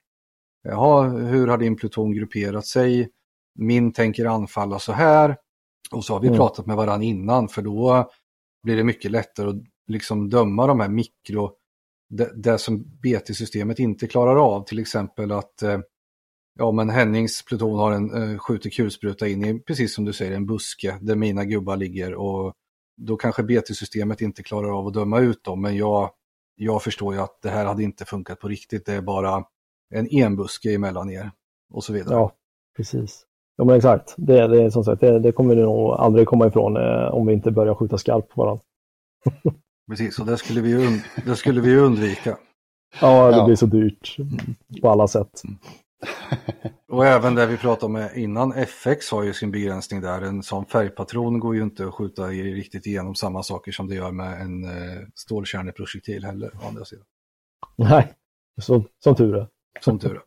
Jaha, 0.62 1.08
hur 1.08 1.46
har 1.46 1.58
din 1.58 1.76
pluton 1.76 2.12
grupperat 2.12 2.66
sig? 2.66 3.10
Min 3.60 3.92
tänker 3.92 4.24
anfalla 4.24 4.78
så 4.78 4.92
här. 4.92 5.36
Och 5.90 6.04
så 6.04 6.12
har 6.12 6.20
vi 6.20 6.26
mm. 6.26 6.38
pratat 6.38 6.66
med 6.66 6.76
varann 6.76 7.02
innan 7.02 7.48
för 7.48 7.62
då 7.62 8.10
blir 8.62 8.76
det 8.76 8.84
mycket 8.84 9.10
lättare 9.10 9.48
att 9.48 9.56
liksom 9.86 10.30
döma 10.30 10.66
de 10.66 10.80
här 10.80 10.88
mikro, 10.88 11.52
det, 12.10 12.42
det 12.42 12.58
som 12.58 12.82
BT-systemet 12.82 13.78
inte 13.78 14.06
klarar 14.06 14.36
av. 14.36 14.64
Till 14.64 14.78
exempel 14.78 15.32
att 15.32 15.62
eh, 15.62 15.80
ja, 16.58 16.72
men 16.72 16.90
Hennings 16.90 17.44
pluton 17.44 17.78
har 17.78 17.92
en 17.92 18.32
eh, 18.32 18.38
skjuter 18.38 18.70
kulspruta 18.70 19.28
in 19.28 19.44
i, 19.44 19.60
precis 19.60 19.94
som 19.94 20.04
du 20.04 20.12
säger, 20.12 20.32
en 20.32 20.46
buske 20.46 20.98
där 21.00 21.16
mina 21.16 21.44
gubbar 21.44 21.76
ligger 21.76 22.14
och 22.14 22.54
då 22.96 23.16
kanske 23.16 23.42
BT-systemet 23.42 24.20
inte 24.20 24.42
klarar 24.42 24.78
av 24.78 24.86
att 24.86 24.94
döma 24.94 25.20
ut 25.20 25.44
dem, 25.44 25.60
men 25.60 25.76
jag, 25.76 26.10
jag 26.54 26.82
förstår 26.82 27.14
ju 27.14 27.20
att 27.20 27.42
det 27.42 27.50
här 27.50 27.64
hade 27.64 27.82
inte 27.82 28.04
funkat 28.04 28.40
på 28.40 28.48
riktigt, 28.48 28.86
det 28.86 28.94
är 28.94 29.02
bara 29.02 29.44
en 29.94 30.08
enbuske 30.10 30.74
emellan 30.74 31.10
er 31.10 31.32
och 31.72 31.84
så 31.84 31.92
vidare. 31.92 32.14
Ja, 32.14 32.32
precis. 32.76 33.26
Ja 33.60 33.64
men 33.64 33.76
exakt, 33.76 34.14
det, 34.16 34.46
det 34.46 34.62
är 34.62 34.70
som 34.70 34.84
sagt, 34.84 35.00
det, 35.00 35.18
det 35.18 35.32
kommer 35.32 35.54
vi 35.54 35.62
nog 35.62 35.90
aldrig 35.90 36.26
komma 36.26 36.46
ifrån 36.46 36.76
eh, 36.76 37.14
om 37.14 37.26
vi 37.26 37.32
inte 37.32 37.50
börjar 37.50 37.74
skjuta 37.74 37.98
skarpt 37.98 38.28
på 38.28 38.42
varandra. 38.42 38.62
precis, 39.90 40.18
och 40.18 40.26
det 40.26 40.36
skulle 40.36 40.60
vi, 40.60 40.86
und 40.86 41.02
det 41.26 41.36
skulle 41.36 41.60
vi 41.60 41.76
undvika. 41.76 42.38
Ja, 43.00 43.30
det 43.30 43.36
ja. 43.36 43.44
blir 43.44 43.56
så 43.56 43.66
dyrt 43.66 44.16
på 44.82 44.90
alla 44.90 45.08
sätt. 45.08 45.42
Mm. 45.44 45.58
Och 46.88 47.06
även 47.06 47.34
det 47.34 47.46
vi 47.46 47.56
pratade 47.56 47.86
om 47.86 48.08
innan, 48.14 48.52
FX 48.52 49.10
har 49.10 49.22
ju 49.22 49.32
sin 49.32 49.50
begränsning 49.50 50.00
där. 50.00 50.22
En 50.22 50.42
sån 50.42 50.66
färgpatron 50.66 51.40
går 51.40 51.56
ju 51.56 51.62
inte 51.62 51.86
att 51.86 51.94
skjuta 51.94 52.26
riktigt 52.26 52.86
igenom 52.86 53.14
samma 53.14 53.42
saker 53.42 53.72
som 53.72 53.88
det 53.88 53.94
gör 53.94 54.10
med 54.10 54.40
en 54.40 54.64
eh, 54.64 55.06
stålkärneprojektil 55.14 56.24
heller, 56.24 56.50
å 56.62 56.68
andra 56.68 56.84
sidan. 56.84 57.04
Nej, 57.76 58.14
så, 58.60 58.84
som 59.04 59.14
tur 59.14 59.36
är. 59.36 59.48
Som 59.80 59.98
tur 59.98 60.14
är. 60.14 60.22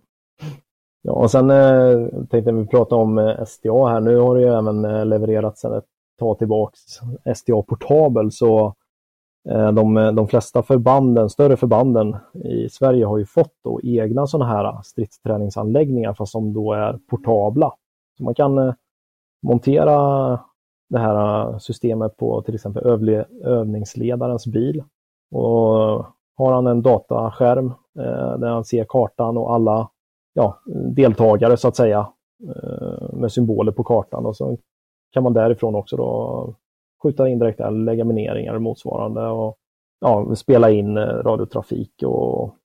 Ja, 1.03 1.11
och 1.11 1.31
sen 1.31 1.51
eh, 1.51 2.07
tänkte 2.29 2.51
vi 2.51 2.67
prata 2.67 2.95
om 2.95 3.17
eh, 3.17 3.45
SDA 3.45 3.87
här. 3.87 3.99
Nu 3.99 4.17
har 4.17 4.35
det 4.35 4.41
ju 4.41 4.47
även 4.47 4.85
eh, 4.85 5.05
levererats 5.05 5.61
sedan 5.61 5.77
ett 5.77 5.85
tag 6.19 6.39
tillbaks 6.39 6.79
SDA 7.35 7.61
Portabel, 7.61 8.31
så 8.31 8.75
Eh, 9.49 9.71
de, 9.71 10.15
de 10.15 10.27
flesta 10.27 10.63
förbanden, 10.63 11.29
större 11.29 11.57
förbanden 11.57 12.15
i 12.33 12.69
Sverige 12.69 13.05
har 13.05 13.17
ju 13.17 13.25
fått 13.25 13.53
då 13.63 13.79
egna 13.83 14.27
sådana 14.27 14.51
här 14.51 14.81
stridsträningsanläggningar 14.83 16.13
fast 16.13 16.31
som 16.31 16.53
då 16.53 16.73
är 16.73 16.99
portabla. 17.09 17.73
Så 18.17 18.23
man 18.23 18.35
kan 18.35 18.57
eh, 18.57 18.73
montera 19.41 19.95
det 20.89 20.99
här 20.99 21.47
eh, 21.49 21.57
systemet 21.57 22.17
på 22.17 22.41
till 22.41 22.55
exempel 22.55 22.83
övningsledarens 23.43 24.47
bil. 24.47 24.83
Och 25.31 26.05
har 26.35 26.53
han 26.53 26.67
en 26.67 26.81
dataskärm 26.81 27.67
eh, 27.99 28.37
där 28.37 28.49
han 28.49 28.65
ser 28.65 28.85
kartan 28.89 29.37
och 29.37 29.53
alla 29.53 29.89
ja, 30.33 30.61
deltagare 30.95 31.57
så 31.57 31.67
att 31.67 31.75
säga 31.75 32.07
eh, 32.55 33.13
med 33.13 33.31
symboler 33.31 33.71
på 33.71 33.83
kartan 33.83 34.25
och 34.25 34.35
så 34.35 34.57
kan 35.13 35.23
man 35.23 35.33
därifrån 35.33 35.75
också 35.75 35.97
då 35.97 36.55
skjuta 37.03 37.29
indirekt 37.29 37.59
eller 37.59 37.83
lägga 37.83 38.05
mineringar 38.05 38.53
och 38.53 38.61
motsvarande 38.61 39.27
och 39.27 39.57
ja, 39.99 40.35
spela 40.35 40.71
in 40.71 40.97
eh, 40.97 41.03
radiotrafik 41.03 42.03
och 42.05 42.55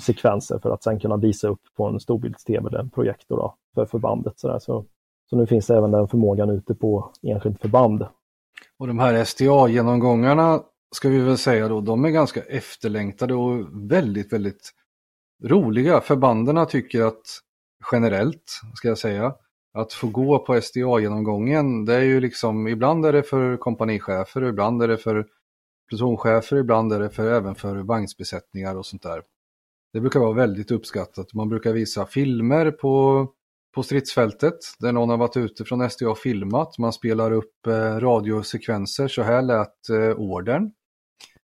sekvenser 0.00 0.58
för 0.58 0.70
att 0.70 0.82
sen 0.82 1.00
kunna 1.00 1.16
visa 1.16 1.48
upp 1.48 1.60
på 1.76 1.84
en 1.84 2.00
storbilds-tv 2.00 2.68
eller 2.68 2.78
en 2.78 2.90
projektor 2.90 3.36
då, 3.36 3.54
för 3.74 3.86
förbandet. 3.86 4.40
Så, 4.40 4.60
så, 4.60 4.84
så 5.30 5.36
nu 5.36 5.46
finns 5.46 5.66
det 5.66 5.76
även 5.76 5.90
den 5.90 6.08
förmågan 6.08 6.50
ute 6.50 6.74
på 6.74 7.10
enskilt 7.22 7.60
förband. 7.60 8.06
Och 8.78 8.86
de 8.86 8.98
här 8.98 9.24
STA-genomgångarna 9.24 10.60
ska 10.94 11.08
vi 11.08 11.20
väl 11.20 11.38
säga 11.38 11.68
då, 11.68 11.80
de 11.80 12.04
är 12.04 12.10
ganska 12.10 12.42
efterlängtade 12.42 13.34
och 13.34 13.66
väldigt, 13.90 14.32
väldigt 14.32 14.70
roliga. 15.44 16.00
Förbanden 16.00 16.66
tycker 16.66 17.02
att 17.02 17.40
generellt, 17.92 18.60
ska 18.74 18.88
jag 18.88 18.98
säga, 18.98 19.34
att 19.74 19.92
få 19.92 20.06
gå 20.06 20.38
på 20.38 20.60
SDA-genomgången, 20.60 21.84
det 21.84 21.94
är 21.94 22.02
ju 22.02 22.20
liksom, 22.20 22.68
ibland 22.68 23.06
är 23.06 23.12
det 23.12 23.22
för 23.22 23.56
kompanichefer, 23.56 24.44
ibland 24.44 24.82
är 24.82 24.88
det 24.88 24.98
för 24.98 25.26
plutonchefer, 25.88 26.56
ibland 26.56 26.92
är 26.92 27.00
det 27.00 27.10
för, 27.10 27.32
även 27.32 27.54
för 27.54 27.76
vagnsbesättningar 27.76 28.76
och 28.76 28.86
sånt 28.86 29.02
där. 29.02 29.22
Det 29.92 30.00
brukar 30.00 30.20
vara 30.20 30.32
väldigt 30.32 30.70
uppskattat. 30.70 31.34
Man 31.34 31.48
brukar 31.48 31.72
visa 31.72 32.06
filmer 32.06 32.70
på, 32.70 33.26
på 33.74 33.82
stridsfältet 33.82 34.58
där 34.78 34.92
någon 34.92 35.08
har 35.08 35.16
varit 35.16 35.36
ute 35.36 35.64
från 35.64 35.90
SDA 35.90 36.10
och 36.10 36.18
filmat. 36.18 36.78
Man 36.78 36.92
spelar 36.92 37.32
upp 37.32 37.66
eh, 37.66 37.72
radiosekvenser, 37.72 39.08
så 39.08 39.22
här 39.22 39.42
lät 39.42 39.88
eh, 39.90 40.16
ordern. 40.16 40.72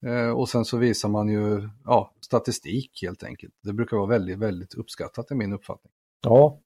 Eh, 0.06 0.32
och 0.32 0.50
sen 0.50 0.66
så 0.66 0.78
visar 0.78 1.10
man 1.10 1.30
ju 1.30 1.70
ja, 1.86 2.12
statistik 2.22 3.00
helt 3.02 3.24
enkelt. 3.24 3.54
Det 3.64 3.74
brukar 3.74 3.98
vara 3.98 4.08
väldigt, 4.08 4.40
väldigt 4.40 4.74
uppskattat 4.74 5.32
i 5.32 5.36
min 5.36 5.54
uppfattning. 5.54 5.92
Ja, 6.24 6.60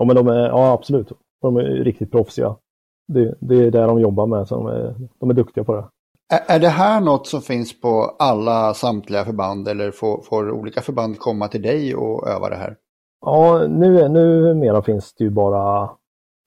Ja, 0.00 0.04
men 0.04 0.16
de 0.16 0.28
är, 0.28 0.48
ja 0.48 0.72
absolut. 0.72 1.12
De 1.42 1.56
är 1.56 1.62
riktigt 1.62 2.10
proffsiga. 2.10 2.56
Det, 3.08 3.34
det 3.40 3.54
är 3.54 3.70
det 3.70 3.80
de 3.80 4.00
jobbar 4.00 4.26
med, 4.26 4.48
så 4.48 4.54
de 4.54 4.66
är, 4.66 4.94
de 5.20 5.30
är 5.30 5.34
duktiga 5.34 5.64
på 5.64 5.74
det. 5.74 5.84
Är, 6.34 6.56
är 6.56 6.58
det 6.58 6.68
här 6.68 7.00
något 7.00 7.26
som 7.26 7.40
finns 7.40 7.80
på 7.80 8.16
alla 8.18 8.74
samtliga 8.74 9.24
förband 9.24 9.68
eller 9.68 9.90
får, 9.90 10.22
får 10.22 10.50
olika 10.50 10.80
förband 10.80 11.18
komma 11.18 11.48
till 11.48 11.62
dig 11.62 11.94
och 11.94 12.28
öva 12.28 12.48
det 12.48 12.56
här? 12.56 12.76
Ja, 13.26 13.66
nu, 13.68 14.08
nu 14.08 14.54
mera 14.54 14.82
finns 14.82 15.14
det 15.14 15.24
ju 15.24 15.30
bara, 15.30 15.90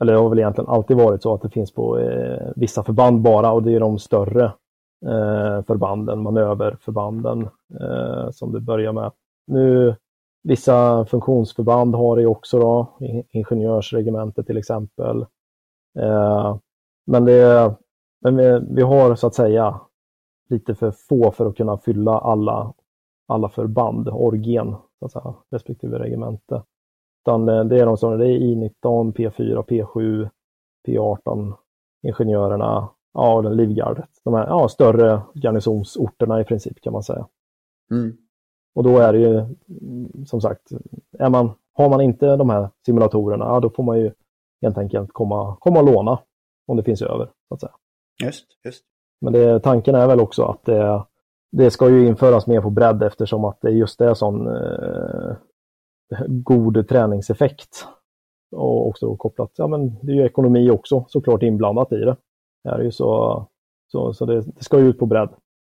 eller 0.02 0.14
det 0.14 0.20
har 0.20 0.30
väl 0.30 0.40
egentligen 0.40 0.70
alltid 0.70 0.98
varit 0.98 1.24
så 1.24 1.34
att 1.34 1.42
det 1.42 1.50
finns 1.50 1.74
på 1.74 2.00
eh, 2.00 2.52
vissa 2.56 2.84
förband 2.84 3.22
bara 3.22 3.52
och 3.52 3.64
det 3.64 3.76
är 3.76 3.80
de 3.80 4.00
större 4.00 4.52
Eh, 5.06 5.64
förbanden, 5.64 6.24
manöverförbanden 6.24 7.50
eh, 7.82 8.30
som 8.32 8.52
det 8.52 8.60
börjar 8.60 8.94
med. 8.94 9.12
Nu 9.48 9.96
Vissa 10.44 11.06
funktionsförband 11.06 11.96
har 11.96 12.18
det 12.18 12.26
också 12.26 12.60
då, 12.60 12.88
ingenjörsregementet 13.30 14.48
till 14.48 14.58
exempel. 14.58 15.26
Eh, 16.00 16.58
men 17.06 17.26
det, 17.26 17.76
men 18.22 18.38
vi, 18.38 18.60
vi, 18.70 18.82
har 18.82 19.16
så 19.16 19.28
att 19.28 19.36
säga 19.36 19.80
lite 20.50 20.76
för 20.76 20.92
få 20.92 21.32
för 21.32 21.46
att 21.46 21.58
kunna 21.58 21.78
fylla 21.78 22.20
alla, 22.20 22.74
alla 23.28 23.50
förband, 23.50 24.10
orgen, 24.10 24.76
så 25.00 25.06
att 25.06 25.12
säga, 25.12 25.34
respektive 25.52 26.00
regemente. 26.00 26.64
Utan 27.22 27.50
eh, 27.50 27.64
det 27.64 27.80
är 27.80 27.86
de 27.86 27.98
som 27.98 28.18
det 28.18 28.28
är 28.28 28.40
I19, 28.40 29.14
P4, 29.14 29.66
P7, 29.66 30.30
P18, 30.88 31.54
ingenjörerna, 32.02 32.90
ja, 33.14 33.34
och 33.34 33.56
Livgardet. 33.56 34.10
De 34.24 34.34
här 34.34 34.48
ja, 34.48 34.70
större 34.70 35.22
garnisonsorterna 35.34 36.42
i 36.42 36.44
princip 36.44 36.82
kan 36.82 36.94
man 36.94 37.04
säga. 37.04 37.28
Mm. 37.92 38.18
Och 38.76 38.84
då 38.84 38.98
är 38.98 39.14
det 39.14 39.20
ju 39.20 39.46
som 40.26 40.42
sagt, 40.42 40.72
är 41.20 41.30
man, 41.30 41.52
har 41.74 41.90
man 41.90 42.02
inte 42.02 42.36
de 42.36 42.50
här 42.50 42.70
simulatorerna, 42.86 43.46
ja, 43.46 43.60
då 43.60 43.70
får 43.70 43.84
man 43.84 44.00
ju 44.00 44.12
helt 44.62 44.78
enkelt 44.78 45.14
komma, 45.14 45.56
komma 45.60 45.80
och 45.80 45.86
låna 45.86 46.20
om 46.68 46.78
det 46.78 46.84
finns 46.84 47.02
över. 47.02 47.30
Så 47.48 47.54
att 47.54 47.60
säga. 47.60 47.74
Just, 48.24 48.46
just. 48.66 48.84
Men 49.22 49.34
det, 49.34 49.60
tanken 49.60 49.96
är 49.96 50.08
väl 50.08 50.20
också 50.20 50.44
att 50.44 50.66
det, 50.66 51.04
det 51.52 51.72
ska 51.72 51.90
ju 51.90 52.08
införas 52.08 52.48
mer 52.48 52.62
på 52.62 52.70
bredd 52.70 53.04
eftersom 53.04 53.46
att 53.46 53.62
det 53.62 53.72
just 53.72 54.02
är 54.02 54.14
sån 54.14 54.48
eh, 54.48 55.36
god 56.28 56.88
träningseffekt. 56.88 57.88
Och 58.56 58.88
också 58.88 59.16
kopplat, 59.16 59.52
ja 59.56 59.68
men 59.68 60.00
det 60.02 60.12
är 60.12 60.16
ju 60.16 60.26
ekonomi 60.26 60.70
också 60.70 61.06
såklart 61.08 61.44
inblandat 61.44 61.92
i 61.92 61.98
det. 61.98 62.18
Det 62.64 62.70
är 62.70 62.80
ju 62.80 62.92
så, 62.92 63.48
så, 63.92 64.14
så 64.14 64.26
det, 64.26 64.42
det 64.42 64.64
ska 64.64 64.80
ju 64.80 64.90
ut 64.90 65.00
på 65.00 65.06
bredd. 65.06 65.30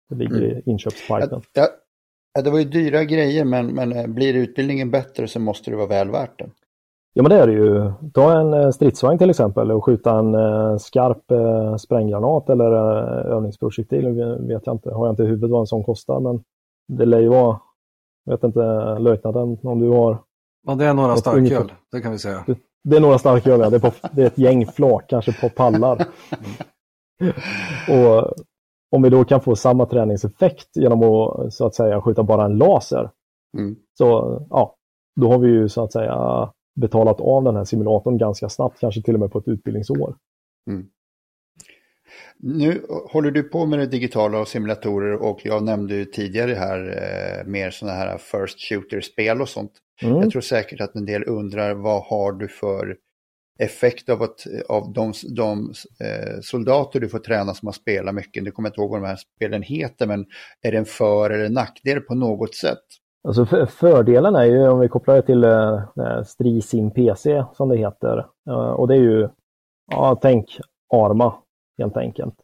Det 0.09 0.14
ligger 0.14 0.36
mm. 0.36 0.59
i 0.59 0.62
inköpspipen. 0.64 1.43
Ja, 1.53 1.68
ja, 2.34 2.43
det 2.43 2.51
var 2.51 2.59
ju 2.59 2.64
dyra 2.64 3.05
grejer 3.05 3.45
men, 3.45 3.66
men 3.66 3.93
eh, 3.93 4.07
blir 4.07 4.34
utbildningen 4.34 4.90
bättre 4.90 5.28
så 5.28 5.40
måste 5.40 5.70
det 5.70 5.76
vara 5.76 5.86
väl 5.86 6.11
värt 6.11 6.38
det. 6.38 6.51
Ja 7.14 7.22
men 7.22 7.30
det 7.30 7.36
är 7.36 7.47
det 7.47 7.53
ju. 7.53 7.93
Ta 8.14 8.40
en 8.40 8.55
eh, 8.55 8.70
stridsvagn 8.70 9.18
till 9.18 9.30
exempel 9.30 9.70
och 9.70 9.84
skjuta 9.84 10.18
en 10.18 10.34
eh, 10.34 10.76
skarp 10.76 11.22
spränggranat 11.78 12.49
eller 12.49 12.72
övningsprojektil. 13.26 14.09
Vet 14.40 14.66
jag 14.66 14.74
inte, 14.74 14.90
har 14.90 15.07
jag 15.07 15.12
inte 15.12 15.22
i 15.22 15.26
huvudet 15.26 15.51
vad 15.51 15.61
en 15.61 15.66
sån 15.66 15.84
kostar 15.84 16.20
men 16.20 16.43
det 16.88 17.07
lär 17.07 17.20
ju 17.20 17.28
vara, 17.28 17.61
vet 18.30 18.45
inte 18.45 18.61
löjtnanten 18.99 19.59
om 19.62 19.80
du 19.80 19.88
har. 19.88 20.18
Ja 20.66 20.74
det 20.74 20.84
är 20.84 20.95
några 20.95 21.16
starköl, 21.16 21.72
det 21.93 22.01
kan 22.01 22.12
vi 22.12 22.18
säga. 22.18 22.45
Det, 22.47 22.59
det 22.84 22.97
är 22.97 23.01
några 23.01 23.18
starköl, 23.18 23.61
ja. 23.61 23.70
Det 23.70 23.76
är, 23.76 23.80
på, 23.80 23.93
det 24.12 24.22
är 24.22 24.26
ett 24.26 24.38
gäng 24.38 24.66
flak, 24.66 25.05
kanske 25.09 25.40
på 25.40 25.49
pallar. 25.49 26.07
och 27.89 28.33
om 28.91 29.03
vi 29.03 29.11
då 29.11 29.25
kan 29.25 29.41
få 29.41 29.57
samma 29.57 29.87
träningseffekt 29.87 30.77
genom 30.77 31.03
att 31.03 31.55
så 31.55 31.66
att 31.66 31.75
säga 31.75 32.03
skjuta 32.03 32.23
bara 32.23 32.45
en 32.45 32.59
laser. 32.59 33.11
Mm. 33.59 33.77
Så 33.99 34.39
ja, 34.51 34.77
då 35.20 35.29
har 35.33 35.39
vi 35.39 35.49
ju 35.49 35.68
så 35.68 35.85
att 35.85 35.93
säga 35.93 36.51
betalat 36.81 37.20
av 37.20 37.45
den 37.45 37.57
här 37.57 37.64
simulatorn 37.64 38.18
ganska 38.18 38.49
snabbt, 38.49 38.81
kanske 38.81 39.03
till 39.03 39.14
och 39.14 39.20
med 39.20 39.31
på 39.31 39.39
ett 39.39 39.49
utbildningsår. 39.49 40.16
Mm. 40.70 40.87
Nu 42.39 42.87
håller 43.11 43.31
du 43.31 43.43
på 43.43 43.66
med 43.66 43.79
det 43.79 43.87
digitala 43.87 44.41
och 44.41 44.49
simulatorer 44.49 45.23
och 45.23 45.41
jag 45.45 45.62
nämnde 45.62 45.95
ju 45.95 46.05
tidigare 46.05 46.55
här 46.55 46.79
eh, 46.89 47.47
mer 47.47 47.70
sådana 47.70 47.97
här 47.99 48.18
first 48.18 48.68
shooter-spel 48.68 49.41
och 49.41 49.49
sånt. 49.49 49.73
Mm. 50.03 50.16
Jag 50.16 50.31
tror 50.31 50.43
säkert 50.43 50.81
att 50.81 50.95
en 50.95 51.07
del 51.07 51.29
undrar 51.29 51.75
vad 51.75 52.03
har 52.03 52.33
du 52.33 52.49
för 52.49 52.97
effekt 53.59 54.09
av, 54.09 54.22
att, 54.22 54.46
av 54.68 54.92
de, 54.92 55.12
de 55.36 55.72
eh, 56.00 56.40
soldater 56.42 57.00
du 57.00 57.09
får 57.09 57.18
träna 57.18 57.55
som 57.55 57.66
har 57.66 57.72
spelat 57.72 58.14
mycket. 58.14 58.42
Nu 58.42 58.50
kommer 58.50 58.66
jag 58.66 58.70
inte 58.70 58.80
ihåg 58.80 58.90
vad 58.90 59.03
de 59.03 59.07
här 59.07 59.18
spelen 59.36 59.62
heter, 59.62 60.07
men 60.07 60.26
är 60.62 60.72
det 60.72 60.78
en 60.78 60.84
för 60.84 61.30
eller 61.30 61.48
nackdel 61.48 62.00
på 62.00 62.14
något 62.14 62.55
sätt? 62.55 62.82
Alltså 63.28 63.46
för, 63.46 63.66
fördelen 63.66 64.34
är 64.34 64.44
ju 64.44 64.68
om 64.68 64.80
vi 64.80 64.88
kopplar 64.88 65.14
det 65.16 65.22
till 65.22 65.44
eh, 65.44 65.74
eh 65.74 66.22
Strisim 66.24 66.90
PC 66.90 67.44
som 67.55 67.68
det 67.68 67.76
heter. 67.76 68.26
Eh, 68.48 68.70
och 68.70 68.88
det 68.88 68.94
är 68.94 69.00
ju, 69.00 69.28
ja 69.90 70.18
tänk 70.22 70.61
Arma 70.94 71.34
helt 71.78 71.96
enkelt. 71.96 72.34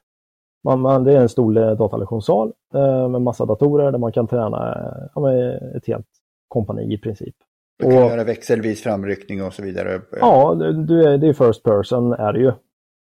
Man, 0.64 0.80
man, 0.80 1.04
det 1.04 1.12
är 1.12 1.20
en 1.20 1.28
stor 1.28 1.56
eh, 1.56 1.70
datalektionssal 1.70 2.52
eh, 2.74 3.08
med 3.08 3.22
massa 3.22 3.46
datorer 3.46 3.92
där 3.92 3.98
man 3.98 4.12
kan 4.12 4.26
träna 4.26 4.74
eh, 4.74 5.08
ja, 5.14 5.32
ett 5.76 5.86
helt 5.86 6.06
kompani 6.48 6.94
i 6.94 6.98
princip. 6.98 7.34
Du 7.78 7.84
kan 7.84 8.02
och, 8.02 8.08
göra 8.08 8.24
växelvis 8.24 8.82
framryckning 8.82 9.42
och 9.42 9.52
så 9.52 9.62
vidare. 9.62 10.00
Ja, 10.10 10.54
du 10.88 11.04
är, 11.04 11.18
det 11.18 11.28
är 11.28 11.32
first 11.32 11.62
person 11.62 12.12
är 12.12 12.32
det 12.32 12.38
ju. 12.38 12.52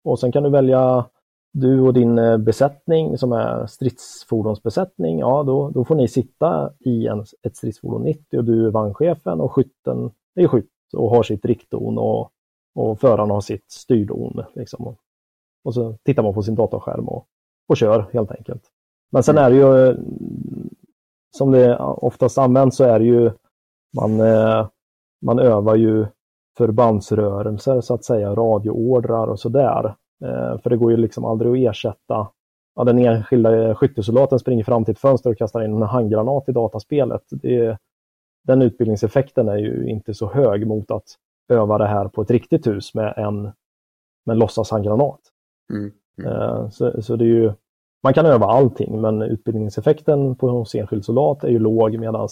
Och 0.03 0.19
sen 0.19 0.31
kan 0.31 0.43
du 0.43 0.49
välja 0.49 1.05
du 1.53 1.81
och 1.81 1.93
din 1.93 2.19
eh, 2.19 2.37
besättning 2.37 3.17
som 3.17 3.31
är 3.31 3.65
stridsfordonsbesättning, 3.65 5.19
ja 5.19 5.43
då, 5.43 5.69
då 5.69 5.85
får 5.85 5.95
ni 5.95 6.07
sitta 6.07 6.73
i 6.79 7.07
en, 7.07 7.25
ett 7.43 7.55
stridsfordon 7.55 8.03
90 8.03 8.37
och 8.37 8.43
du 8.43 8.67
är 8.67 8.71
vagnchefen 8.71 9.41
och 9.41 9.51
skytten 9.51 10.11
är 10.35 10.47
skytt 10.47 10.69
och 10.93 11.09
har 11.09 11.23
sitt 11.23 11.45
riktdon 11.45 11.97
och, 11.97 12.31
och 12.75 12.99
föraren 12.99 13.29
har 13.29 13.41
sitt 13.41 13.71
styrdon. 13.71 14.43
Liksom. 14.55 14.87
Och, 14.87 14.97
och 15.63 15.73
så 15.73 15.97
tittar 16.03 16.23
man 16.23 16.33
på 16.33 16.43
sin 16.43 16.55
datorskärm 16.55 17.07
och, 17.07 17.25
och 17.67 17.77
kör 17.77 18.09
helt 18.13 18.31
enkelt. 18.31 18.63
Men 19.11 19.23
sen 19.23 19.37
mm. 19.37 19.45
är 19.45 19.49
det 19.49 19.57
ju, 19.57 19.89
eh, 19.89 19.95
som 21.37 21.51
det 21.51 21.77
oftast 21.79 22.37
används 22.37 22.77
så 22.77 22.83
är 22.83 22.99
det 22.99 23.05
ju, 23.05 23.31
man, 23.99 24.19
eh, 24.19 24.67
man 25.21 25.39
övar 25.39 25.75
ju 25.75 26.05
förbandsrörelser 26.57 27.81
så 27.81 27.93
att 27.93 28.03
säga, 28.03 28.35
radioordrar 28.35 29.27
och 29.27 29.39
sådär. 29.39 29.95
Eh, 30.23 30.61
för 30.61 30.69
det 30.69 30.77
går 30.77 30.91
ju 30.91 30.97
liksom 30.97 31.25
aldrig 31.25 31.51
att 31.51 31.71
ersätta 31.71 32.27
ja, 32.75 32.83
den 32.83 32.99
enskilda 32.99 33.75
skyttesoldaten 33.75 34.39
springer 34.39 34.63
fram 34.63 34.85
till 34.85 34.91
ett 34.91 34.99
fönster 34.99 35.29
och 35.29 35.37
kastar 35.37 35.63
in 35.63 35.75
en 35.75 35.81
handgranat 35.81 36.49
i 36.49 36.51
dataspelet. 36.51 37.23
Det, 37.29 37.77
den 38.43 38.61
utbildningseffekten 38.61 39.49
är 39.49 39.57
ju 39.57 39.89
inte 39.89 40.13
så 40.13 40.27
hög 40.27 40.67
mot 40.67 40.91
att 40.91 41.05
öva 41.49 41.77
det 41.77 41.87
här 41.87 42.07
på 42.07 42.21
ett 42.21 42.31
riktigt 42.31 42.67
hus 42.67 42.93
med 42.93 43.13
en, 43.17 43.41
med 44.25 44.33
en 44.33 44.39
låtsashandgranat. 44.39 45.19
Mm. 45.73 45.91
Mm. 46.17 46.31
Eh, 46.31 46.69
så, 46.69 47.01
så 47.01 47.15
det 47.15 47.25
är 47.25 47.27
ju, 47.27 47.53
man 48.03 48.13
kan 48.13 48.25
öva 48.25 48.45
allting 48.45 49.01
men 49.01 49.21
utbildningseffekten 49.21 50.35
på 50.35 50.49
hos 50.49 50.75
enskild 50.75 51.05
soldat 51.05 51.43
är 51.43 51.49
ju 51.49 51.59
låg 51.59 51.99
medan 51.99 52.29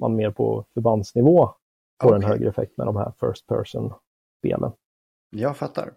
man 0.00 0.16
mer 0.16 0.30
på 0.30 0.64
förbandsnivå 0.74 1.54
får 2.02 2.08
okay. 2.08 2.16
en 2.16 2.30
högre 2.30 2.48
effekt 2.48 2.78
med 2.78 2.86
de 2.86 2.96
här 2.96 3.12
first 3.20 3.46
person-spelen. 3.46 4.72
Jag 5.30 5.56
fattar. 5.56 5.92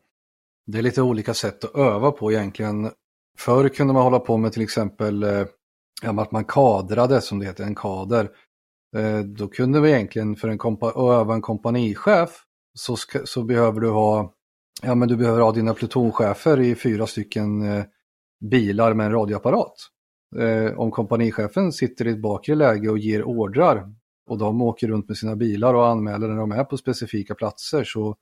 Det 0.66 0.78
är 0.78 0.82
lite 0.82 1.02
olika 1.02 1.34
sätt 1.34 1.64
att 1.64 1.76
öva 1.76 2.12
på 2.12 2.32
egentligen. 2.32 2.92
Förr 3.38 3.70
kunde 3.70 3.94
man 3.94 4.04
hålla 4.04 4.20
på 4.20 4.38
med 4.38 4.54
till 4.54 4.62
exempel 4.64 5.24
eh, 5.24 5.46
att 6.04 6.32
man 6.32 6.46
kadrade, 6.46 7.22
som 7.22 7.40
det 7.40 7.46
heter, 7.46 7.64
en 7.64 7.76
kader. 7.76 8.30
Eh, 8.98 9.20
då 9.20 9.48
kunde 9.48 9.82
vi 9.82 9.92
egentligen 9.92 10.36
för 10.36 10.48
en 10.48 10.58
kompa- 10.58 11.14
öva 11.20 11.34
en 11.34 11.42
kompanichef 11.42 12.46
så, 12.74 12.96
ska, 12.96 13.26
så 13.26 13.44
behöver 13.44 13.80
du 13.80 13.90
ha 13.90 14.34
ja, 14.82 14.96
men 14.96 15.08
du 15.08 15.16
behöver 15.16 15.42
ha 15.42 15.52
dina 15.52 15.74
plutonchefer 15.74 16.60
i 16.60 16.76
fyra 16.76 17.08
stycken 17.08 17.62
eh, 17.62 17.86
bilar 18.40 18.94
med 18.94 19.06
en 19.06 19.12
radioapparat. 19.12 19.76
Eh, 20.40 20.80
om 20.80 20.92
kompanichefen 20.92 21.72
sitter 21.72 22.08
i 22.08 22.12
ett 22.12 22.22
bakre 22.22 22.56
läge 22.56 22.90
och 22.90 23.00
ger 23.00 23.24
ordrar 23.24 23.94
och 24.30 24.38
de 24.38 24.62
åker 24.62 24.88
runt 24.88 25.08
med 25.08 25.18
sina 25.18 25.36
bilar 25.36 25.74
och 25.74 25.88
anmäler 25.88 26.28
när 26.28 26.38
de 26.38 26.52
är 26.52 26.64
på 26.64 26.78
specifika 26.78 27.36
platser 27.36 27.84
så 27.84 28.16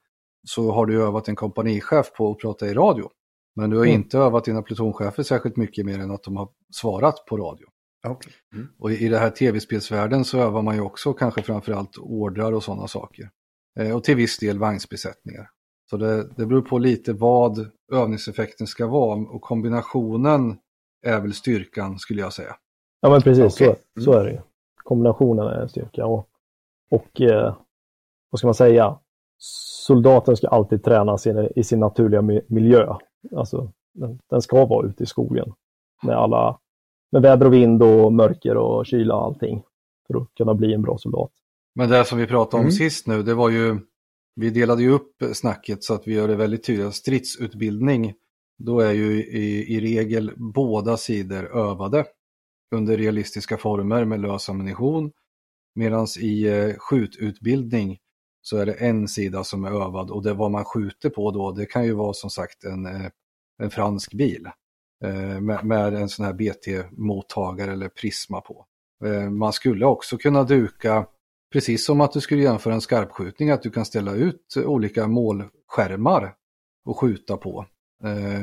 så 0.44 0.72
har 0.72 0.86
du 0.86 1.04
övat 1.04 1.28
en 1.28 1.36
kompanichef 1.36 2.14
på 2.14 2.32
att 2.32 2.40
prata 2.40 2.68
i 2.68 2.74
radio. 2.74 3.10
Men 3.56 3.70
du 3.70 3.78
har 3.78 3.86
mm. 3.86 3.96
inte 3.96 4.18
övat 4.18 4.46
dina 4.46 4.62
plutonchefer 4.62 5.24
särskilt 5.24 5.58
mycket 5.58 5.86
mer 5.86 6.00
än 6.00 6.12
att 6.12 6.24
de 6.24 6.38
har 6.38 6.50
svarat 6.74 7.26
på 7.26 7.38
radio. 7.38 7.66
Okay. 8.08 8.34
Mm. 8.56 8.68
Och 8.80 8.92
i 8.92 9.08
den 9.08 9.20
här 9.20 9.30
tv-spelsvärlden 9.30 10.26
så 10.26 10.40
övar 10.40 10.62
man 10.62 10.76
ju 10.76 10.82
också 10.82 11.14
kanske 11.14 11.42
framförallt 11.42 11.98
ordrar 11.98 12.52
och 12.52 12.64
sådana 12.64 12.88
saker. 12.88 13.30
Eh, 13.80 13.96
och 13.96 14.04
till 14.04 14.16
viss 14.16 14.38
del 14.38 14.60
vagnsbesättningar. 14.60 15.50
Så 15.90 15.98
det, 15.98 16.30
det 16.36 16.46
beror 16.46 16.62
på 16.62 16.78
lite 16.78 17.14
vad 17.14 17.70
övningseffekten 17.94 18.68
ska 18.68 18.88
vara 18.88 19.20
och 19.20 19.42
kombinationen 19.42 20.58
är 21.04 21.22
väl 21.22 21.34
styrkan 21.34 22.00
skulle 22.00 22.22
jag 22.22 22.34
säga. 22.34 22.56
Ja 23.02 23.10
men 23.10 23.22
precis, 23.22 23.62
okay. 23.62 23.76
så, 23.96 24.02
så 24.02 24.14
är 24.14 24.26
det 24.26 24.32
ju. 24.32 24.40
Kombinationen 24.84 25.48
är 25.48 25.68
styrka 25.68 26.06
och, 26.06 26.28
och 26.92 27.22
eh, 27.22 27.56
vad 28.30 28.40
ska 28.40 28.48
man 28.48 28.54
säga, 28.54 29.00
soldaten 29.86 30.38
ska 30.38 30.48
alltid 30.48 30.84
tränas 30.84 31.28
i, 31.56 31.64
sin 31.64 31.80
naturliga 31.80 32.22
miljö. 32.48 32.96
Alltså, 33.36 33.72
den, 33.94 34.20
den, 34.30 34.42
ska 34.42 34.66
vara 34.66 34.88
ute 34.88 35.04
i 35.04 35.06
skogen 35.06 35.54
med 36.04 36.16
alla 36.16 36.60
med 37.12 37.22
väder 37.22 37.46
och 37.46 37.54
vind 37.54 37.84
och 37.84 38.14
mörker 38.14 38.58
och 38.58 38.86
kyla 38.86 39.16
och 39.16 39.24
allting 39.24 39.64
för 40.08 40.22
att 40.22 40.34
kunna 40.38 40.54
bli 40.54 40.74
en 40.74 40.82
bra 40.82 40.98
soldat. 40.98 41.32
Men 41.76 41.90
det 41.90 42.06
som 42.06 42.18
vi 42.18 42.28
pratade 42.28 42.62
om 42.62 42.66
mm. 42.66 42.72
sist 42.72 43.08
nu, 43.08 43.24
det 43.24 43.34
var 43.34 43.50
ju, 43.50 43.80
vi 44.36 44.50
delade 44.50 44.82
ju 44.82 44.92
upp 44.92 45.16
snacket 45.34 45.84
så 45.84 45.94
att 45.94 46.08
vi 46.08 46.14
gör 46.14 46.28
det 46.28 46.36
väldigt 46.36 46.64
tydligt. 46.64 46.94
Stridsutbildning, 46.94 48.14
då 48.66 48.80
är 48.80 48.92
ju 48.92 49.24
i, 49.24 49.76
i 49.76 49.80
regel 49.80 50.34
båda 50.36 50.98
sidor 50.98 51.58
övade 51.58 52.06
under 52.76 52.98
realistiska 52.98 53.58
former 53.58 54.06
med 54.06 54.22
lös 54.22 54.50
ammunition. 54.50 55.12
Medan 55.76 56.08
i 56.20 56.48
eh, 56.48 56.74
skjututbildning 56.78 57.98
så 58.42 58.58
är 58.58 58.66
det 58.66 58.74
en 58.74 59.08
sida 59.08 59.44
som 59.44 59.66
är 59.66 59.72
övad 59.72 60.12
och 60.12 60.24
det 60.24 60.34
vad 60.34 60.52
man 60.52 60.66
skjuter 60.66 61.10
på 61.10 61.32
då, 61.32 61.52
det 61.52 61.66
kan 61.66 61.86
ju 61.86 61.94
vara 61.94 62.14
som 62.14 62.30
sagt 62.30 62.64
en, 62.64 62.86
eh, 62.86 63.10
en 63.64 63.70
fransk 63.70 64.14
bil 64.14 64.50
eh, 65.04 65.42
med, 65.42 65.66
med 65.66 65.94
en 65.94 66.10
sån 66.10 66.26
här 66.26 66.34
BT-mottagare 66.34 67.72
eller 67.72 67.90
prisma 67.90 68.42
på. 68.42 68.66
Eh, 69.06 69.30
man 69.30 69.54
skulle 69.54 69.86
också 69.86 70.18
kunna 70.18 70.44
duka, 70.44 71.06
precis 71.54 71.86
som 71.86 72.02
att 72.02 72.12
du 72.12 72.22
skulle 72.22 72.44
jämföra 72.44 72.74
en 72.74 72.82
skarpskjutning, 72.82 73.50
att 73.50 73.64
du 73.64 73.70
kan 73.72 73.86
ställa 73.86 74.14
ut 74.14 74.56
olika 74.58 75.08
målskärmar 75.08 76.36
och 76.86 77.00
skjuta 77.00 77.38
på. 77.38 77.66
Eh, 78.04 78.42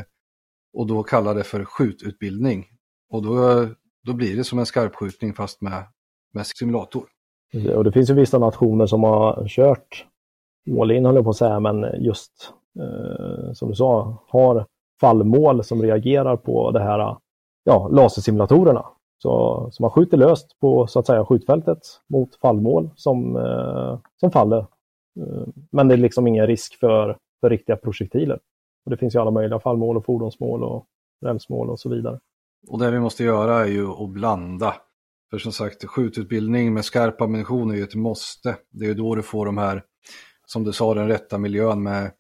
och 0.73 0.87
då 0.87 1.03
kallar 1.03 1.35
det 1.35 1.45
för 1.45 1.65
skjututbildning. 1.65 2.67
Och 3.11 3.23
då, 3.23 3.67
då 4.07 4.13
blir 4.13 4.37
det 4.37 4.45
som 4.45 4.59
en 4.59 4.67
skarpskjutning 4.67 5.35
fast 5.35 5.61
med, 5.61 5.85
med 6.33 6.47
simulator. 6.47 7.05
Mm. 7.55 7.77
Och 7.77 7.85
det 7.85 7.93
finns 7.93 8.11
ju 8.11 8.15
vissa 8.15 8.39
nationer 8.39 8.87
som 8.87 9.03
har 9.03 9.49
kört 9.49 10.07
all 10.81 10.91
in, 10.91 11.07
höll 11.07 11.15
jag 11.15 11.25
på 11.25 11.31
att 11.31 11.37
säga, 11.37 11.61
men 11.61 12.03
just 12.05 12.53
eh, 12.81 13.53
som 13.53 13.69
du 13.69 13.75
sa, 13.75 14.23
har 14.29 14.67
fallmål 15.01 15.65
som 15.65 15.83
reagerar 15.83 16.37
på 16.37 16.71
det 16.71 16.81
här 16.81 17.17
ja, 17.65 17.89
lasersimulatorerna. 17.89 18.87
Så, 19.23 19.69
så 19.73 19.83
man 19.83 19.91
skjuter 19.91 20.17
löst 20.17 20.61
på 20.61 20.87
så 20.87 20.99
att 20.99 21.07
säga 21.07 21.25
skjutfältet 21.25 21.79
mot 22.09 22.37
fallmål 22.37 22.91
som, 22.97 23.37
eh, 23.37 23.99
som 24.21 24.31
faller. 24.31 24.59
Eh, 25.21 25.47
men 25.71 25.89
det 25.89 25.95
är 25.95 25.99
liksom 25.99 26.27
ingen 26.27 26.47
risk 26.47 26.75
för, 26.81 27.17
för 27.41 27.51
riktiga 27.51 27.77
projektiler. 27.77 28.41
Och 28.85 28.91
det 28.91 28.97
finns 28.97 29.15
ju 29.15 29.19
alla 29.19 29.31
möjliga 29.31 29.61
fallmål 29.61 29.97
och 29.97 30.05
fordonsmål 30.05 30.63
och 30.65 30.87
rälsmål 31.27 31.71
och 31.71 31.81
så 31.81 31.89
vidare. 31.89 32.21
Och 32.69 32.79
det 32.79 32.91
vi 32.91 33.01
måste 33.01 33.25
göra 33.25 33.61
är 33.61 33.71
ju 33.71 33.89
att 33.89 34.11
blanda. 34.11 34.75
För 35.31 35.39
som 35.39 35.53
sagt, 35.53 35.85
skjututbildning 35.85 36.75
med 36.75 36.85
skarp 36.85 37.21
ammunition 37.21 37.71
är 37.71 37.75
ju 37.75 37.83
ett 37.83 37.95
måste. 37.95 38.57
Det 38.71 38.85
är 38.85 38.89
ju 38.89 38.95
då 38.95 39.15
du 39.15 39.23
får 39.23 39.47
de 39.47 39.59
här, 39.59 39.85
som 40.47 40.65
du 40.65 40.73
sa, 40.73 40.95
den 40.95 41.09
rätta 41.09 41.39
miljön 41.39 41.83
med 41.83 42.13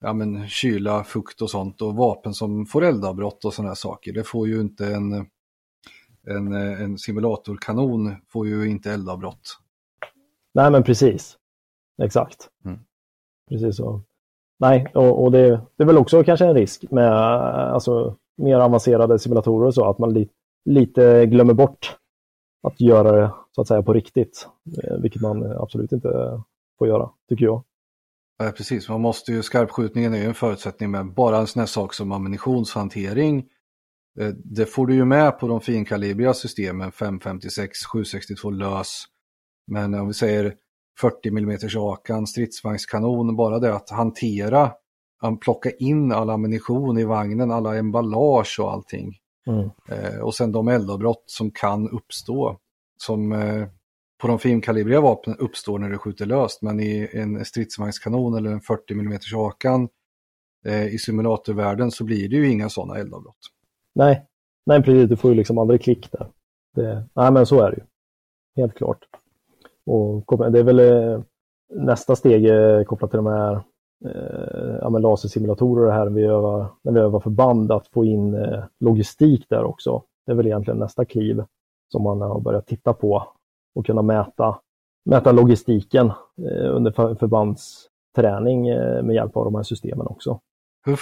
ja, 0.00 0.12
men, 0.12 0.48
kyla, 0.48 1.04
fukt 1.04 1.42
och 1.42 1.50
sånt 1.50 1.82
och 1.82 1.94
vapen 1.94 2.34
som 2.34 2.66
får 2.66 2.84
eldavbrott 2.84 3.44
och 3.44 3.54
sådana 3.54 3.74
saker. 3.74 4.12
Det 4.12 4.24
får 4.24 4.48
ju 4.48 4.60
inte 4.60 4.86
en, 4.86 5.12
en, 6.26 6.52
en 6.52 6.98
simulatorkanon, 6.98 8.16
får 8.28 8.46
ju 8.46 8.68
inte 8.68 8.92
eldavbrott. 8.92 9.58
Nej, 10.54 10.70
men 10.70 10.82
precis. 10.82 11.38
Exakt. 12.02 12.48
Mm. 12.64 12.78
Precis 13.48 13.76
så. 13.76 14.02
Nej, 14.58 14.86
och, 14.94 15.24
och 15.24 15.32
det, 15.32 15.48
det, 15.76 15.82
är 15.82 15.86
väl 15.86 15.98
också 15.98 16.24
kanske 16.24 16.46
en 16.46 16.54
risk 16.54 16.90
med 16.90 17.12
alltså, 17.12 18.16
mer 18.36 18.56
avancerade 18.56 19.18
simulatorer 19.18 19.66
och 19.66 19.74
så, 19.74 19.90
att 19.90 19.98
man 19.98 20.12
li, 20.12 20.28
lite 20.64 21.26
glömmer 21.26 21.54
bort 21.54 21.96
att 22.62 22.80
göra 22.80 23.12
det 23.12 23.32
så 23.52 23.60
att 23.60 23.68
säga 23.68 23.82
på 23.82 23.92
riktigt, 23.92 24.48
eh, 24.84 24.96
vilket 24.96 25.22
man 25.22 25.42
absolut 25.42 25.92
inte 25.92 26.08
får 26.78 26.88
göra, 26.88 27.10
tycker 27.28 27.44
jag. 27.44 27.64
Ja, 28.38 28.52
precis, 28.56 28.88
man 28.88 29.00
måste 29.00 29.32
ju, 29.32 29.42
skarpskjutningen 29.42 30.14
är 30.14 30.18
ju 30.18 30.24
en 30.24 30.34
förutsättning 30.34 30.90
men 30.90 31.14
bara 31.14 31.38
en 31.38 31.46
sån 31.46 31.60
här 31.60 31.66
sak 31.66 31.94
som 31.94 32.12
ammunitionshantering. 32.12 33.38
Eh, 34.20 34.28
det 34.28 34.66
får 34.66 34.86
du 34.86 34.94
ju 34.94 35.04
med 35.04 35.38
på 35.38 35.48
de 35.48 35.60
finkalibriga 35.60 36.34
systemen 36.34 36.92
556, 36.92 37.78
762 37.92 38.50
lös. 38.50 39.04
Men 39.66 39.94
om 39.94 40.06
vi 40.06 40.14
säger 40.14 40.54
40 41.00 41.28
mm 41.28 41.58
Akan, 41.76 42.26
stridsvagnskanon, 42.26 43.36
bara 43.36 43.58
det 43.58 43.74
att 43.74 43.90
hantera, 43.90 44.72
att 45.22 45.40
plocka 45.40 45.70
in 45.70 46.12
all 46.12 46.30
ammunition 46.30 46.98
i 46.98 47.04
vagnen, 47.04 47.50
alla 47.50 47.76
emballage 47.76 48.60
och 48.60 48.72
allting. 48.72 49.14
Mm. 49.46 49.70
Eh, 49.88 50.20
och 50.20 50.34
sen 50.34 50.52
de 50.52 50.68
eldavbrott 50.68 51.24
som 51.26 51.50
kan 51.50 51.88
uppstå, 51.88 52.58
som 52.98 53.32
eh, 53.32 53.68
på 54.18 54.28
de 54.28 54.38
finkalibriga 54.38 55.00
vapnen 55.00 55.36
uppstår 55.36 55.78
när 55.78 55.90
du 55.90 55.98
skjuter 55.98 56.26
löst, 56.26 56.62
men 56.62 56.80
i 56.80 57.08
en 57.12 57.44
stridsvagnskanon 57.44 58.34
eller 58.34 58.50
en 58.50 58.60
40 58.60 58.94
mm 58.94 59.18
Akan 59.34 59.88
eh, 60.64 60.86
i 60.86 60.98
simulatorvärlden 60.98 61.90
så 61.90 62.04
blir 62.04 62.28
det 62.28 62.36
ju 62.36 62.50
inga 62.50 62.68
sådana 62.68 62.98
eldavbrott. 62.98 63.38
Nej, 63.94 64.26
nej 64.66 64.82
precis, 64.82 65.08
du 65.08 65.16
får 65.16 65.30
ju 65.30 65.36
liksom 65.36 65.58
aldrig 65.58 65.82
klick 65.82 66.12
där. 66.12 66.30
Det, 66.74 67.08
nej 67.14 67.32
men 67.32 67.46
så 67.46 67.60
är 67.60 67.70
det 67.70 67.76
ju. 67.76 67.82
Helt 68.62 68.74
klart. 68.74 68.98
Och 69.86 70.52
det 70.52 70.58
är 70.58 70.62
väl 70.62 70.80
eh, 70.80 71.20
nästa 71.74 72.16
steg 72.16 72.46
eh, 72.46 72.82
kopplat 72.84 73.10
till 73.10 73.16
de 73.16 73.26
här 73.26 73.54
eh, 74.04 74.78
ja, 74.80 74.88
lasersimulatorer 74.88 75.90
här 75.90 76.06
vi 76.06 76.24
övar, 76.24 76.66
när 76.82 76.92
vi 76.92 77.00
övar 77.00 77.20
förband, 77.20 77.72
att 77.72 77.88
få 77.88 78.04
in 78.04 78.36
logistik 78.80 79.46
där 79.48 79.64
också. 79.64 80.02
Det 80.26 80.32
är 80.32 80.36
väl 80.36 80.46
egentligen 80.46 80.78
nästa 80.78 81.04
kliv 81.04 81.44
som 81.92 82.02
man 82.02 82.20
har 82.20 82.40
börjat 82.40 82.66
titta 82.66 82.92
på 82.92 83.22
och 83.74 83.86
kunna 83.86 84.02
mäta, 84.02 84.58
mäta 85.04 85.32
logistiken 85.32 86.12
under 86.70 86.90
för, 86.90 87.14
förbandsträning 87.14 88.62
med 89.06 89.14
hjälp 89.14 89.36
av 89.36 89.44
de 89.44 89.54
här 89.54 89.62
systemen 89.62 90.06
också. 90.06 90.40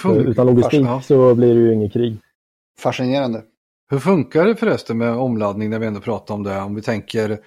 Utan 0.05 0.47
logistik 0.47 0.87
så 1.03 1.35
blir 1.35 1.55
det 1.55 1.61
ju 1.61 1.73
inget 1.73 1.93
krig. 1.93 2.17
Fascinerande. 2.79 3.43
Hur 3.89 3.99
funkar 3.99 4.45
det 4.45 4.55
förresten 4.55 4.97
med 4.97 5.17
omladdning 5.17 5.69
när 5.69 5.79
vi 5.79 5.87
ändå 5.87 5.99
pratar 5.99 6.35
om 6.35 6.43
det? 6.43 6.61
Om 6.61 6.75
vi 6.75 6.81
tänker 6.81 7.39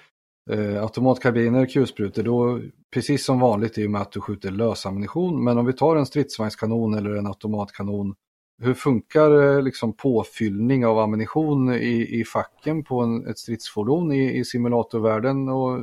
Eh, 0.49 0.83
automatkarbiner, 0.83 1.65
kulsprutor, 1.65 2.23
då 2.23 2.61
precis 2.93 3.25
som 3.25 3.39
vanligt 3.39 3.77
i 3.77 3.87
och 3.87 3.91
med 3.91 4.01
att 4.01 4.11
du 4.11 4.21
skjuter 4.21 4.51
lösammunition. 4.51 5.43
Men 5.43 5.57
om 5.57 5.65
vi 5.65 5.73
tar 5.73 5.95
en 5.95 6.05
stridsvagnskanon 6.05 6.93
eller 6.93 7.15
en 7.15 7.27
automatkanon, 7.27 8.15
hur 8.61 8.73
funkar 8.73 9.57
eh, 9.57 9.61
liksom 9.61 9.93
påfyllning 9.93 10.85
av 10.85 10.99
ammunition 10.99 11.73
i, 11.73 12.19
i 12.19 12.23
facken 12.23 12.83
på 12.83 13.01
en, 13.01 13.27
ett 13.27 13.37
stridsfordon 13.37 14.11
i, 14.11 14.39
i 14.39 14.45
simulatorvärlden 14.45 15.49
och 15.49 15.79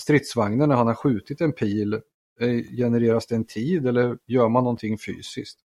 stridsvagnen 0.00 0.68
när 0.68 0.76
han 0.76 0.86
har 0.86 0.94
skjutit 0.94 1.40
en 1.40 1.52
pil? 1.52 2.00
Eh, 2.40 2.76
genereras 2.76 3.26
det 3.26 3.34
en 3.34 3.46
tid 3.46 3.86
eller 3.86 4.18
gör 4.26 4.48
man 4.48 4.64
någonting 4.64 4.98
fysiskt? 4.98 5.58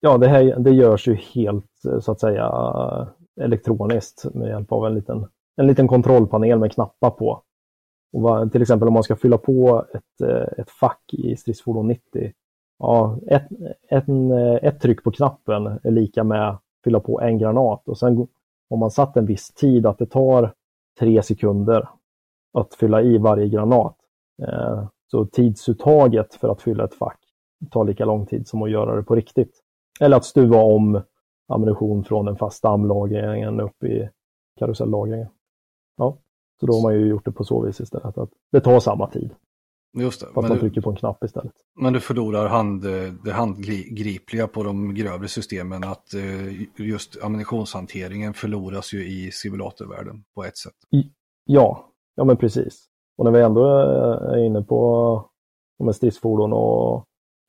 Ja, 0.00 0.18
det, 0.18 0.28
här, 0.28 0.58
det 0.58 0.70
görs 0.70 1.08
ju 1.08 1.14
helt 1.14 1.84
eh, 1.84 2.00
så 2.00 2.12
att 2.12 2.20
säga 2.20 2.44
eh, 2.44 3.44
elektroniskt 3.44 4.34
med 4.34 4.48
hjälp 4.48 4.72
av 4.72 4.86
en 4.86 4.94
liten 4.94 5.26
en 5.58 5.66
liten 5.66 5.88
kontrollpanel 5.88 6.58
med 6.58 6.72
knappar 6.72 7.10
på. 7.10 7.42
Och 8.12 8.22
vad, 8.22 8.52
till 8.52 8.62
exempel 8.62 8.88
om 8.88 8.94
man 8.94 9.02
ska 9.02 9.16
fylla 9.16 9.38
på 9.38 9.86
ett, 9.94 10.28
eh, 10.28 10.60
ett 10.60 10.70
fack 10.70 11.14
i 11.14 11.36
stridsfordon 11.36 11.88
90. 11.88 12.32
Ja, 12.78 13.18
ett, 13.26 13.48
ett, 13.90 14.08
eh, 14.08 14.68
ett 14.68 14.80
tryck 14.80 15.04
på 15.04 15.10
knappen 15.10 15.66
är 15.82 15.90
lika 15.90 16.24
med 16.24 16.48
att 16.48 16.62
fylla 16.84 17.00
på 17.00 17.20
en 17.20 17.38
granat 17.38 17.88
och 17.88 17.98
sen 17.98 18.26
om 18.70 18.78
man 18.78 18.90
satt 18.90 19.16
en 19.16 19.26
viss 19.26 19.54
tid 19.54 19.86
att 19.86 19.98
det 19.98 20.06
tar 20.06 20.54
tre 20.98 21.22
sekunder 21.22 21.88
att 22.58 22.74
fylla 22.74 23.02
i 23.02 23.18
varje 23.18 23.48
granat. 23.48 23.96
Eh, 24.42 24.88
så 25.10 25.24
tidsuttaget 25.26 26.34
för 26.34 26.48
att 26.48 26.62
fylla 26.62 26.84
ett 26.84 26.94
fack 26.94 27.20
tar 27.70 27.84
lika 27.84 28.04
lång 28.04 28.26
tid 28.26 28.48
som 28.48 28.62
att 28.62 28.70
göra 28.70 28.96
det 28.96 29.02
på 29.02 29.14
riktigt. 29.14 29.62
Eller 30.00 30.16
att 30.16 30.24
stuva 30.24 30.56
om 30.56 31.02
ammunition 31.48 32.04
från 32.04 32.26
den 32.26 32.36
fasta 32.36 32.68
amlagringen 32.68 33.60
upp 33.60 33.84
i 33.84 34.08
karusellagringen. 34.58 35.28
Ja, 35.98 36.18
så 36.60 36.66
då 36.66 36.72
har 36.72 36.82
man 36.82 36.94
ju 36.94 37.06
gjort 37.06 37.24
det 37.24 37.32
på 37.32 37.44
så 37.44 37.66
vis 37.66 37.80
istället. 37.80 38.18
Att 38.18 38.30
det 38.52 38.60
tar 38.60 38.80
samma 38.80 39.10
tid. 39.10 39.34
Just 39.98 40.20
det. 40.20 40.26
Fast 40.34 40.48
man 40.48 40.58
trycker 40.58 40.80
på 40.80 40.90
en 40.90 40.96
knapp 40.96 41.24
istället. 41.24 41.52
Men 41.80 41.92
du 41.92 42.00
förlorar 42.00 42.48
hand, 42.48 42.82
det 43.24 43.32
handgripliga 43.32 44.46
på 44.46 44.62
de 44.62 44.94
grövre 44.94 45.28
systemen. 45.28 45.84
Att 45.84 46.14
eh, 46.14 46.86
just 46.86 47.22
ammunitionshanteringen 47.22 48.34
förloras 48.34 48.92
ju 48.92 49.08
i 49.08 49.30
simulatorvärlden 49.32 50.24
på 50.34 50.44
ett 50.44 50.56
sätt. 50.56 50.74
Ja, 51.44 51.84
ja 52.14 52.24
men 52.24 52.36
precis. 52.36 52.84
Och 53.18 53.24
när 53.24 53.32
vi 53.32 53.40
ändå 53.40 53.68
är 54.32 54.36
inne 54.36 54.62
på 54.62 55.24
med 55.84 55.96
stridsfordon 55.96 56.52
och, 56.52 57.04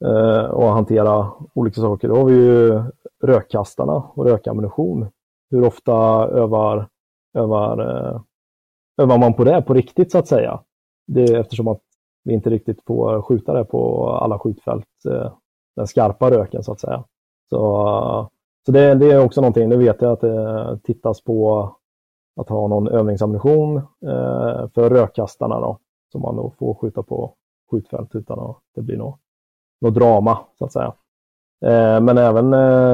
eh, 0.06 0.46
och 0.46 0.68
hantera 0.68 1.32
olika 1.54 1.82
saker, 1.82 2.08
då 2.08 2.16
har 2.16 2.26
vi 2.26 2.34
ju 2.34 2.84
rökkastarna 3.24 3.94
och 3.94 4.26
rökammunition. 4.26 5.08
Hur 5.52 5.64
ofta 5.64 5.94
övar, 6.28 6.88
övar 7.38 7.80
eh, 7.80 8.22
övar 9.00 9.18
man 9.18 9.34
på 9.34 9.44
det 9.44 9.62
på 9.62 9.74
riktigt 9.74 10.12
så 10.12 10.18
att 10.18 10.28
säga. 10.28 10.64
Det 11.08 11.24
är 11.24 11.40
eftersom 11.40 11.68
att 11.68 11.82
vi 12.24 12.34
inte 12.34 12.50
riktigt 12.50 12.84
får 12.84 13.22
skjuta 13.22 13.54
det 13.54 13.66
på 13.66 14.10
alla 14.10 14.40
skjutfält, 14.40 15.06
eh, 15.10 15.34
den 15.76 15.88
skarpa 15.88 16.32
röken 16.32 16.64
så 16.64 16.72
att 16.72 16.80
säga. 16.80 17.04
Så, 17.50 18.30
så 18.66 18.72
det, 18.72 18.96
det 18.96 19.12
är 19.12 19.26
också 19.26 19.42
någonting, 19.42 19.70
nu 19.70 19.78
vet 19.78 20.02
jag 20.02 20.12
att 20.12 20.22
det 20.22 20.80
tittas 20.84 21.24
på 21.24 21.70
att 22.42 22.50
ha 22.50 22.68
någon 22.68 22.88
övningsammunition 22.88 23.78
eh, 23.78 24.70
för 24.74 24.90
rökkastarna 24.90 25.60
då, 25.60 25.80
som 26.12 26.22
man 26.22 26.36
då 26.36 26.54
får 26.60 26.74
skjuta 26.74 27.04
på 27.04 27.34
skjutfält 27.72 28.16
utan 28.16 28.40
att 28.40 28.58
det 28.76 28.82
blir 28.82 28.98
något, 28.98 29.20
något 29.82 29.94
drama 29.94 30.40
så 30.58 30.66
att 30.66 30.74
säga. 30.74 30.94
Eh, 31.66 32.02
men 32.02 32.18
även 32.18 32.52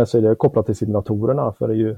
så 0.08 0.18
är 0.18 0.22
det 0.22 0.36
kopplat 0.36 0.66
till 0.66 0.76
simulatorerna 0.76 1.54
för 1.54 1.68
det 1.68 1.74
är 1.74 1.78
ju 1.78 1.98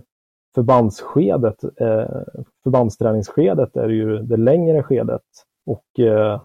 förbandsskedet, 0.58 1.64
eh, 1.64 2.22
förbandsträningsskedet 2.64 3.78
är 3.78 3.89
ju 3.89 4.18
det 4.18 4.38
längre 4.38 4.84
skedet 4.84 5.22
och 5.66 5.99
eh, 5.99 6.41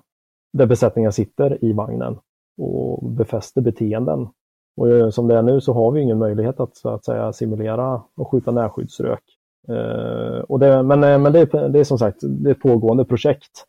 där 0.53 0.67
besättningen 0.67 1.13
sitter 1.13 1.65
i 1.65 1.73
vagnen 1.73 2.19
och 2.59 3.11
befäster 3.11 3.61
beteenden. 3.61 4.29
Och 4.77 4.89
eh, 4.89 5.11
som 5.11 5.29
det 5.29 5.37
är 5.37 5.43
nu 5.43 5.61
så 5.61 5.73
har 5.73 5.91
vi 5.91 6.01
ingen 6.01 6.19
möjlighet 6.19 6.61
att, 6.61 6.77
så 6.77 6.89
att 6.89 7.05
säga, 7.05 7.33
simulera 7.33 8.03
och 8.17 8.31
skjuta 8.31 8.51
närskyddsrök. 8.51 9.23
Eh, 9.69 10.41
och 10.41 10.59
det, 10.59 10.83
men 10.83 11.05
eh, 11.05 11.19
men 11.19 11.33
det, 11.33 11.45
det, 11.69 11.79
är 11.79 11.85
som 11.85 11.99
sagt 11.99 12.19
det 12.23 12.51
är 12.51 12.55
ett 12.55 12.61
pågående 12.61 13.05
projekt 13.05 13.67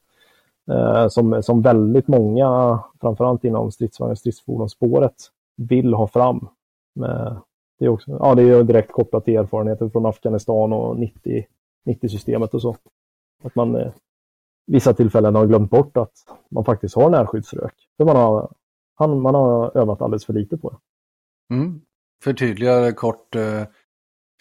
eh, 0.72 1.08
som, 1.08 1.44
som 1.44 1.62
väldigt 1.62 2.08
många, 2.08 2.80
framförallt 3.02 3.44
inom 3.44 3.72
stridsvagn 3.72 4.12
och 4.12 4.18
stridsfordonsspåret, 4.18 5.16
vill 5.58 5.94
ha 5.94 6.08
fram 6.08 6.48
med 6.96 7.38
det 7.80 7.86
är, 7.86 7.90
också, 7.90 8.12
ja, 8.12 8.36
det 8.36 8.44
är 8.44 8.64
direkt 8.64 8.92
kopplat 8.92 9.26
till 9.26 9.36
erfarenheter 9.36 9.90
från 9.90 10.06
Afghanistan 10.06 10.74
och 10.74 11.00
90, 11.00 11.46
90-systemet 11.86 12.54
och 12.54 12.62
så. 12.62 12.78
Att 13.44 13.56
man 13.56 13.76
eh, 13.76 13.92
vissa 14.68 14.94
tillfällen 14.94 15.36
har 15.36 15.48
glömt 15.48 15.70
bort 15.72 15.98
att 15.98 16.14
man 16.52 16.66
faktiskt 16.66 16.96
har 16.96 17.10
närskyddsrök. 17.10 17.74
För 17.98 18.06
man 18.06 18.16
har, 18.16 18.54
han, 18.96 19.22
man 19.22 19.36
har 19.36 19.78
övat 19.78 20.02
alldeles 20.02 20.26
för 20.26 20.34
lite 20.34 20.58
på 20.58 20.70
det. 20.70 20.78
Mm. 21.56 21.82
Förtydliga 22.24 22.92
kort 22.92 23.36
eh, 23.36 23.64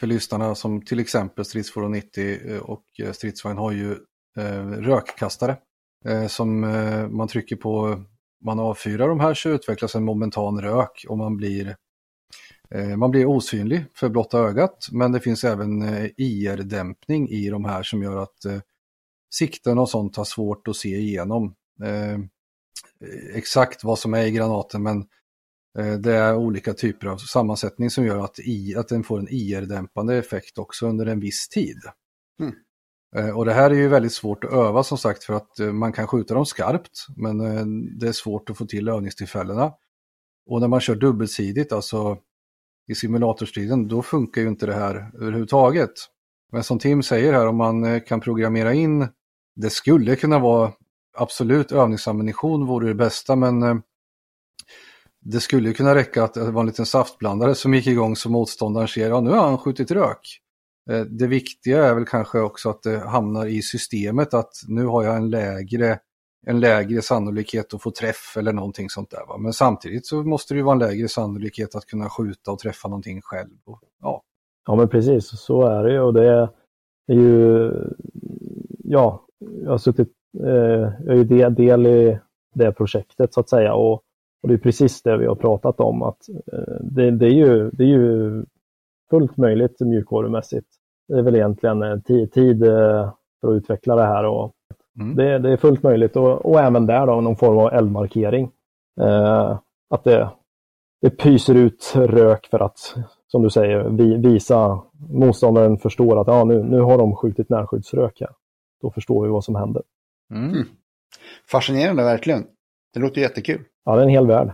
för 0.01 0.07
lyssnarna 0.07 0.55
som 0.55 0.83
till 0.83 1.01
exempel 1.01 1.45
Stridsfordon 1.45 1.93
90 1.93 2.53
eh, 2.53 2.59
och 2.59 2.85
eh, 3.03 3.13
stridsvagn 3.13 3.59
har 3.59 3.73
ju 3.73 3.93
eh, 4.37 4.67
rökkastare 4.67 5.57
eh, 6.05 6.27
som 6.27 6.65
eh, 6.65 7.09
man 7.09 7.29
trycker 7.29 7.57
på, 7.57 8.03
man 8.45 8.61
avfyrar 8.61 9.09
de 9.09 9.21
här 9.21 9.35
så 9.35 9.49
utvecklas 9.49 9.95
en 9.95 10.05
momentan 10.05 10.61
rök 10.61 11.05
och 11.09 11.19
man 11.19 11.37
blir 11.37 11.77
man 12.97 13.11
blir 13.11 13.27
osynlig 13.27 13.85
för 13.95 14.09
blotta 14.09 14.39
ögat, 14.39 14.89
men 14.93 15.13
det 15.13 15.21
finns 15.21 15.45
även 15.45 15.83
eh, 15.83 16.11
IR-dämpning 16.17 17.29
i 17.29 17.49
de 17.49 17.65
här 17.65 17.83
som 17.83 18.03
gör 18.03 18.23
att 18.23 18.45
eh, 18.45 18.61
sikten 19.35 19.79
och 19.79 19.89
sånt 19.89 20.17
har 20.17 20.25
svårt 20.25 20.69
att 20.69 20.77
se 20.77 20.97
igenom 20.97 21.55
exakt 23.35 23.85
vad 23.85 23.99
som 23.99 24.15
är 24.15 24.25
i 24.25 24.31
granaten, 24.31 24.83
men 24.83 25.05
Eh, 25.79 25.93
det 25.93 26.13
är 26.13 26.37
olika 26.37 26.75
typer 26.75 27.07
av 27.07 27.17
sammansättning 27.17 27.91
som 27.91 28.07
gör 28.07 28.19
att, 28.19 28.39
i, 28.39 28.77
att 28.77 28.89
den 28.89 29.05
får 29.05 29.19
en 29.19 29.29
IR-dämpande 29.29 30.17
effekt 30.17 30.59
också 30.59 30.87
under 30.87 31.07
en 31.07 31.21
viss 31.21 31.49
tid. 31.49 31.79
Mm. 32.41 32.55
Eh, 33.17 33.39
och 33.39 33.45
det 33.45 33.53
här 33.53 33.71
är 33.71 33.75
ju 33.75 33.89
väldigt 33.89 34.13
svårt 34.13 34.45
att 34.45 34.53
öva 34.53 34.83
som 34.83 34.99
sagt 34.99 35.25
för 35.25 35.35
att 35.35 35.61
eh, 35.61 35.73
man 35.73 35.93
kan 35.93 36.07
skjuta 36.07 36.35
dem 36.35 36.47
skarpt 36.47 37.07
men 37.17 37.39
det 37.99 38.09
är 38.09 38.13
svårt 38.13 38.51
att 38.51 38.59
få 38.59 38.67
till 38.67 38.89
övningstillfällena. 38.89 39.73
Och 40.47 40.61
när 40.61 40.69
man 40.69 40.81
kör 40.81 40.95
dubbelsidigt, 40.95 41.73
alltså 41.73 42.19
i 42.89 42.95
simulatorstriden, 42.95 43.89
då 43.89 44.03
funkar 44.03 44.41
ju 44.41 44.49
inte 44.49 44.67
det 44.67 44.75
här 44.75 45.11
överhuvudtaget. 45.15 45.93
Men 46.53 46.65
som 46.65 46.79
Tim 46.79 47.03
säger 47.03 47.33
här, 47.33 47.47
om 47.47 47.57
man 47.57 47.85
eh, 47.85 48.01
kan 48.01 48.21
programmera 48.21 48.75
in, 48.75 49.09
det 49.57 49.71
skulle 49.71 50.17
kunna 50.17 50.39
vara 50.39 50.73
absolut 51.17 51.73
övningsammunition 51.73 52.67
vore 52.67 52.89
det 52.89 52.95
bästa 52.95 53.37
men 53.37 53.63
eh, 53.63 53.75
det 55.21 55.41
skulle 55.41 55.73
kunna 55.73 55.95
räcka 55.95 56.25
att 56.25 56.37
eh, 56.37 56.45
det 56.45 56.51
var 56.51 56.61
en 56.61 56.67
liten 56.67 56.87
saftblandare 56.87 57.55
som 57.55 57.75
gick 57.75 57.87
igång 57.87 58.17
så 58.17 58.31
motståndaren 58.31 58.89
ser, 58.89 59.09
ja 59.09 59.21
nu 59.21 59.31
har 59.31 59.45
han 59.45 59.59
skjutit 59.59 59.91
rök. 59.91 60.39
Det 61.09 61.27
viktiga 61.27 61.85
är 61.85 61.95
väl 61.95 62.05
kanske 62.05 62.41
också 62.41 62.71
att 62.71 62.83
det 62.83 62.99
hamnar 62.99 63.47
i 63.47 63.63
systemet 63.63 64.35
att 64.35 64.51
nu 64.69 64.87
har 64.87 65.05
jag 65.05 65.17
en 65.17 65.31
lägre, 65.31 65.99
en 66.47 66.61
lägre 66.61 67.03
sannolikhet 67.03 67.75
att 67.75 67.83
få 67.83 67.91
träff 67.91 68.37
eller 68.39 68.53
någonting 68.53 68.91
sånt 68.91 69.11
där. 69.11 69.27
Va? 69.29 69.39
Men 69.39 69.53
samtidigt 69.53 70.07
så 70.07 70.23
måste 70.23 70.55
det 70.55 70.59
ju 70.59 70.65
vara 70.65 70.73
en 70.73 70.79
lägre 70.79 71.09
sannolikhet 71.09 71.75
att 71.75 71.87
kunna 71.87 72.09
skjuta 72.09 72.53
och 72.53 72.59
träffa 72.59 72.89
någonting 72.89 73.21
själv. 73.23 73.51
Och, 73.65 73.81
ja. 74.01 74.23
ja 74.67 74.75
men 74.75 74.89
precis, 74.89 75.41
så 75.41 75.63
är 75.63 75.85
det 75.85 75.93
ju 75.93 76.01
och 76.01 76.15
det 76.15 76.49
är 77.07 77.15
ju, 77.15 77.73
ja, 78.85 79.27
jag 79.65 79.71
har 79.71 79.79
suttit, 79.79 80.13
eh, 80.45 80.93
jag 81.05 81.09
är 81.09 81.15
ju 81.15 81.51
del 81.51 81.87
i 81.87 82.19
det 82.55 82.73
projektet 82.73 83.35
så 83.35 83.41
att 83.41 83.49
säga 83.49 83.75
och 83.75 84.03
och 84.43 84.49
det 84.49 84.55
är 84.55 84.59
precis 84.59 85.03
det 85.03 85.17
vi 85.17 85.27
har 85.27 85.35
pratat 85.35 85.81
om, 85.81 86.03
att 86.03 86.29
eh, 86.53 86.77
det, 86.81 87.11
det, 87.11 87.27
är, 87.27 87.35
ju, 87.35 87.71
det 87.71 87.85
är 87.85 87.89
ju 87.89 88.45
fullt 89.11 89.37
möjligt 89.37 89.81
mjukvarumässigt. 89.81 90.67
Det 91.09 91.19
är 91.19 91.23
väl 91.23 91.35
egentligen 91.35 92.03
tid, 92.03 92.33
tid 92.33 92.63
eh, 92.63 93.13
för 93.41 93.49
att 93.49 93.57
utveckla 93.57 93.97
det 93.97 94.07
här 94.07 94.25
och 94.25 94.55
mm. 95.01 95.17
det, 95.17 95.39
det, 95.39 95.51
är 95.51 95.57
fullt 95.57 95.83
möjligt 95.83 96.17
och, 96.17 96.47
och, 96.47 96.61
även 96.61 96.87
där 96.87 97.07
då 97.07 97.21
någon 97.21 97.37
form 97.37 97.59
av 97.59 97.73
eldmarkering. 97.73 98.51
Eh, 99.01 99.59
att 99.91 100.05
det, 100.05 100.31
det 101.01 101.11
pyser 101.11 101.55
ut 101.55 101.93
rök 101.97 102.47
för 102.47 102.61
att, 102.61 102.97
som 103.27 103.43
du 103.43 103.51
säger, 103.51 103.85
vi, 103.85 104.17
visa 104.17 104.83
motståndaren 105.11 105.79
förstår 105.79 106.21
att 106.21 106.27
ja, 106.27 106.45
nu, 106.45 106.63
nu 106.63 106.81
har 106.81 106.99
de 106.99 107.17
skjutit 107.17 107.49
närskyddsrök 107.49 108.21
här. 108.21 108.31
Då 108.83 108.91
förstår 108.91 109.25
vi 109.25 109.31
vad 109.31 109.45
som 109.45 109.55
händer. 109.55 109.83
Mm. 110.35 110.65
Fascinerande 111.51 112.03
verkligen. 112.03 112.47
Det 112.95 113.01
låter 113.01 113.21
jättekul. 113.21 113.65
Ja, 113.85 113.95
det 113.95 114.01
är 114.01 114.05
en 114.05 114.11
hel 114.11 114.27
värld. 114.27 114.53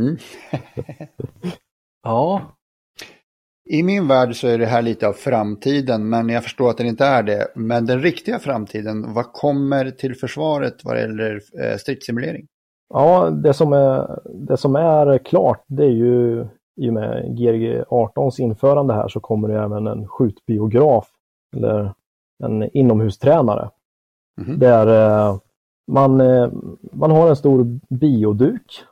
Mm. 0.00 0.16
ja. 2.02 2.42
I 3.66 3.82
min 3.82 4.08
värld 4.08 4.36
så 4.36 4.48
är 4.48 4.58
det 4.58 4.66
här 4.66 4.82
lite 4.82 5.08
av 5.08 5.12
framtiden, 5.12 6.08
men 6.08 6.28
jag 6.28 6.42
förstår 6.42 6.70
att 6.70 6.78
det 6.78 6.86
inte 6.86 7.04
är 7.04 7.22
det. 7.22 7.48
Men 7.54 7.86
den 7.86 8.00
riktiga 8.00 8.38
framtiden, 8.38 9.14
vad 9.14 9.32
kommer 9.32 9.90
till 9.90 10.14
försvaret 10.14 10.84
vad 10.84 11.00
gäller 11.00 11.40
eh, 11.62 11.76
stridssimulering? 11.76 12.46
Ja, 12.88 13.30
det 13.30 13.54
som, 13.54 13.72
är, 13.72 14.20
det 14.34 14.56
som 14.56 14.76
är 14.76 15.18
klart, 15.18 15.64
det 15.66 15.84
är 15.84 15.90
ju 15.90 16.46
i 16.80 16.90
och 16.90 16.94
med 16.94 17.36
GRG 17.38 17.82
18s 17.82 18.40
införande 18.40 18.94
här 18.94 19.08
så 19.08 19.20
kommer 19.20 19.48
det 19.48 19.62
även 19.62 19.86
en 19.86 20.08
skjutbiograf, 20.08 21.08
eller 21.56 21.94
en 22.44 22.76
inomhustränare. 22.76 23.70
Mm 24.40 24.50
-hmm. 24.50 24.58
Där 24.58 24.86
eh, 24.86 25.36
man, 25.92 26.20
eh, 26.20 26.48
man 26.92 27.10
har 27.10 27.28
en 27.28 27.36
stor 27.36 27.80
bioduk 27.94 28.84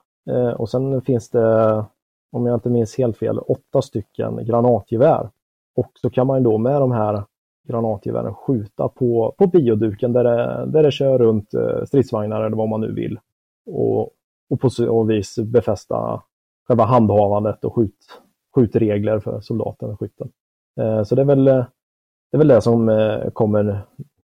och 0.56 0.68
sen 0.68 1.02
finns 1.02 1.30
det, 1.30 1.84
om 2.32 2.46
jag 2.46 2.56
inte 2.56 2.70
minns 2.70 2.98
helt 2.98 3.16
fel, 3.16 3.38
åtta 3.38 3.82
stycken 3.82 4.44
granatgevär. 4.44 5.30
Och 5.76 5.90
så 5.94 6.10
kan 6.10 6.26
man 6.26 6.42
då 6.42 6.58
med 6.58 6.80
de 6.80 6.92
här 6.92 7.24
granatgevären 7.68 8.34
skjuta 8.34 8.88
på, 8.88 9.34
på 9.38 9.46
bioduken 9.46 10.12
där 10.12 10.24
det, 10.24 10.66
där 10.66 10.82
det 10.82 10.90
kör 10.90 11.18
runt 11.18 11.54
eh, 11.54 11.84
stridsvagnar 11.84 12.42
eller 12.42 12.56
vad 12.56 12.68
man 12.68 12.80
nu 12.80 12.92
vill. 12.92 13.18
Och, 13.66 14.10
och 14.50 14.60
på 14.60 14.70
så 14.70 15.02
vis 15.02 15.38
befästa 15.38 16.22
själva 16.68 16.84
handhavandet 16.84 17.64
och 17.64 17.74
skjut, 17.74 18.20
skjutregler 18.54 19.20
för 19.20 19.40
soldaten 19.40 19.90
och 19.90 20.00
skytten. 20.00 20.30
Så 21.04 21.14
det 21.14 21.22
är 21.22 21.26
väl 21.26 21.44
det, 21.44 21.66
är 22.32 22.38
väl 22.38 22.48
det 22.48 22.60
som 22.60 22.90
kommer 23.32 23.86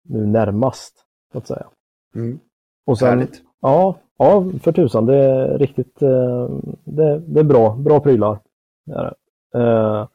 nu 0.04 0.26
närmast, 0.26 1.06
så 1.32 1.38
att 1.38 1.48
säga. 1.48 1.68
Mm. 2.16 2.40
Och 2.86 2.98
sen, 3.00 3.28
ja, 3.68 3.96
ja, 4.18 4.44
för 4.62 4.72
tusan. 4.72 5.06
Det 5.06 5.16
är 5.16 5.58
riktigt 5.58 6.02
eh, 6.02 6.50
det, 6.84 7.20
det 7.20 7.40
är 7.40 7.44
bra, 7.44 7.76
bra 7.76 8.00
prylar. 8.00 8.40
Eh, 9.56 10.08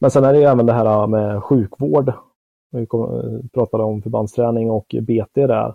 men 0.00 0.10
sen 0.10 0.24
är 0.24 0.32
det 0.32 0.38
ju 0.38 0.44
även 0.44 0.66
det 0.66 0.72
här 0.72 1.06
med 1.06 1.42
sjukvård. 1.42 2.12
Vi 2.70 2.86
pratade 3.52 3.84
om 3.84 4.02
förbandsträning 4.02 4.70
och 4.70 4.94
BT 5.02 5.46
där. 5.46 5.74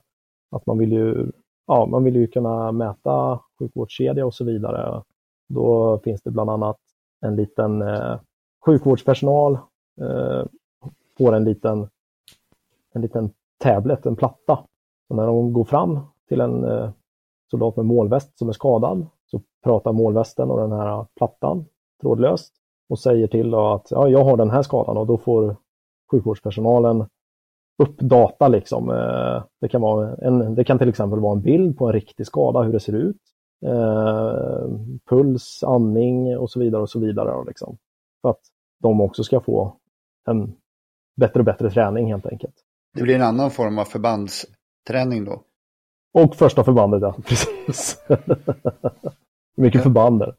Att 0.51 0.65
man 0.65 0.77
vill 0.77 0.91
ju, 0.91 1.31
ja, 1.67 1.85
man 1.85 2.03
vill 2.03 2.15
ju 2.15 2.27
kunna 2.27 2.71
mäta 2.71 3.39
sjukvårdskedja 3.59 4.25
och 4.25 4.33
så 4.33 4.45
vidare. 4.45 5.03
Då 5.49 5.99
finns 6.03 6.21
det 6.21 6.31
bland 6.31 6.49
annat 6.49 6.77
en 7.21 7.35
liten 7.35 7.81
eh, 7.81 8.19
sjukvårdspersonal 8.65 9.53
eh, 10.01 10.45
får 11.17 11.35
en 11.35 11.43
liten, 11.43 11.87
en 12.93 13.01
liten 13.01 13.29
tablet, 13.57 14.05
en 14.05 14.15
platta. 14.15 14.59
Och 15.09 15.15
när 15.15 15.27
de 15.27 15.53
går 15.53 15.63
fram 15.63 15.99
till 16.27 16.41
en 16.41 16.63
eh, 16.63 16.89
soldat 17.51 17.75
med 17.75 17.85
målväst 17.85 18.37
som 18.37 18.49
är 18.49 18.53
skadad. 18.53 19.07
Så 19.31 19.41
pratar 19.63 19.91
målvästen 19.91 20.51
och 20.51 20.59
den 20.59 20.71
här 20.71 21.05
plattan 21.15 21.65
trådlöst 22.01 22.53
och 22.89 22.99
säger 22.99 23.27
till 23.27 23.53
att 23.53 23.91
ja, 23.91 24.09
jag 24.09 24.23
har 24.23 24.37
den 24.37 24.49
här 24.49 24.61
skadan 24.61 24.97
och 24.97 25.07
då 25.07 25.17
får 25.17 25.55
sjukvårdspersonalen 26.11 27.05
upp 27.83 27.99
data 27.99 28.47
liksom. 28.47 28.89
Eh, 28.89 29.43
det 29.61 29.67
kan, 29.69 29.81
vara 29.81 30.15
en, 30.15 30.55
det 30.55 30.63
kan 30.63 30.77
till 30.77 30.89
exempel 30.89 31.19
vara 31.19 31.33
en 31.33 31.41
bild 31.41 31.77
på 31.77 31.87
en 31.87 31.93
riktig 31.93 32.27
skada, 32.27 32.61
hur 32.61 32.73
det 32.73 32.79
ser 32.79 32.93
ut. 32.93 33.21
Eh, 33.65 34.67
puls, 35.09 35.63
andning 35.63 36.37
och 36.37 36.51
så 36.51 36.59
vidare 36.59 36.81
och 36.81 36.89
så 36.89 36.99
vidare. 36.99 37.45
Liksom. 37.47 37.77
För 38.21 38.29
att 38.29 38.41
de 38.79 39.01
också 39.01 39.23
ska 39.23 39.39
få 39.39 39.77
en 40.29 40.53
bättre 41.15 41.39
och 41.39 41.45
bättre 41.45 41.69
träning 41.69 42.11
helt 42.11 42.25
enkelt. 42.25 42.55
Det 42.93 43.03
blir 43.03 43.15
en 43.15 43.21
annan 43.21 43.51
form 43.51 43.79
av 43.79 43.85
förbandsträning 43.85 45.25
då? 45.25 45.41
Och 46.17 46.35
första 46.35 46.63
förbandet, 46.63 47.01
ja. 47.01 47.15
Precis. 47.25 47.97
Mycket 49.57 49.83
förband 49.83 50.19
där. 50.19 50.35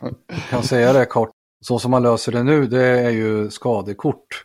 Jag 0.00 0.42
kan 0.50 0.62
säga 0.62 0.92
det 0.92 1.06
kort. 1.06 1.30
Så 1.60 1.78
som 1.78 1.90
man 1.90 2.02
löser 2.02 2.32
det 2.32 2.42
nu, 2.42 2.66
det 2.66 2.82
är 2.82 3.10
ju 3.10 3.50
skadekort. 3.50 4.44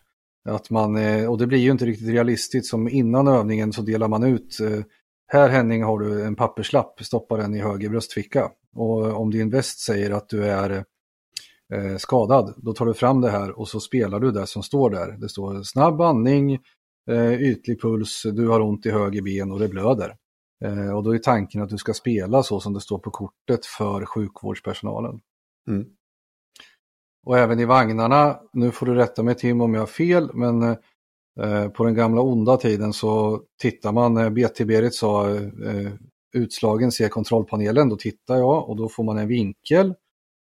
Att 0.49 0.69
man, 0.69 0.95
och 1.27 1.37
det 1.37 1.47
blir 1.47 1.59
ju 1.59 1.71
inte 1.71 1.85
riktigt 1.85 2.09
realistiskt 2.09 2.67
som 2.67 2.89
innan 2.89 3.27
övningen 3.27 3.73
så 3.73 3.81
delar 3.81 4.07
man 4.07 4.23
ut 4.23 4.59
eh, 4.59 4.79
här 5.27 5.49
Henning 5.49 5.83
har 5.83 5.99
du 5.99 6.25
en 6.25 6.35
papperslapp, 6.35 6.99
stoppa 7.01 7.37
den 7.37 7.55
i 7.55 7.59
höger 7.59 7.89
bröstficka. 7.89 8.51
Och 8.75 9.21
om 9.21 9.31
din 9.31 9.49
väst 9.49 9.79
säger 9.79 10.11
att 10.11 10.29
du 10.29 10.45
är 10.45 10.85
eh, 11.73 11.97
skadad, 11.97 12.53
då 12.57 12.73
tar 12.73 12.85
du 12.85 12.93
fram 12.93 13.21
det 13.21 13.29
här 13.29 13.59
och 13.59 13.67
så 13.67 13.79
spelar 13.79 14.19
du 14.19 14.31
det 14.31 14.47
som 14.47 14.63
står 14.63 14.89
där. 14.89 15.11
Det 15.11 15.29
står 15.29 15.63
snabb 15.63 16.01
andning, 16.01 16.59
eh, 17.09 17.33
ytlig 17.33 17.81
puls, 17.81 18.21
du 18.25 18.47
har 18.47 18.59
ont 18.59 18.85
i 18.85 18.91
höger 18.91 19.21
ben 19.21 19.51
och 19.51 19.59
det 19.59 19.67
blöder. 19.67 20.15
Eh, 20.61 20.95
och 20.95 21.03
då 21.03 21.15
är 21.15 21.19
tanken 21.19 21.61
att 21.61 21.69
du 21.69 21.77
ska 21.77 21.93
spela 21.93 22.43
så 22.43 22.59
som 22.59 22.73
det 22.73 22.81
står 22.81 22.99
på 22.99 23.11
kortet 23.11 23.65
för 23.65 24.05
sjukvårdspersonalen. 24.05 25.21
Mm. 25.67 25.85
Och 27.25 27.37
även 27.37 27.59
i 27.59 27.65
vagnarna, 27.65 28.39
nu 28.53 28.71
får 28.71 28.85
du 28.85 28.95
rätta 28.95 29.23
mig 29.23 29.35
Tim 29.35 29.61
om 29.61 29.73
jag 29.73 29.81
har 29.81 29.87
fel, 29.87 30.29
men 30.33 30.63
eh, 31.41 31.69
på 31.69 31.83
den 31.83 31.93
gamla 31.93 32.21
onda 32.21 32.57
tiden 32.57 32.93
så 32.93 33.41
tittar 33.61 33.91
man, 33.91 34.17
eh, 34.17 34.29
BT-Berit 34.29 34.93
sa 34.93 35.27
utslagen 36.33 36.91
ser 36.91 37.09
kontrollpanelen, 37.09 37.89
då 37.89 37.95
tittar 37.95 38.37
jag 38.37 38.69
och 38.69 38.75
då 38.75 38.89
får 38.89 39.03
man 39.03 39.17
en 39.17 39.27
vinkel. 39.27 39.93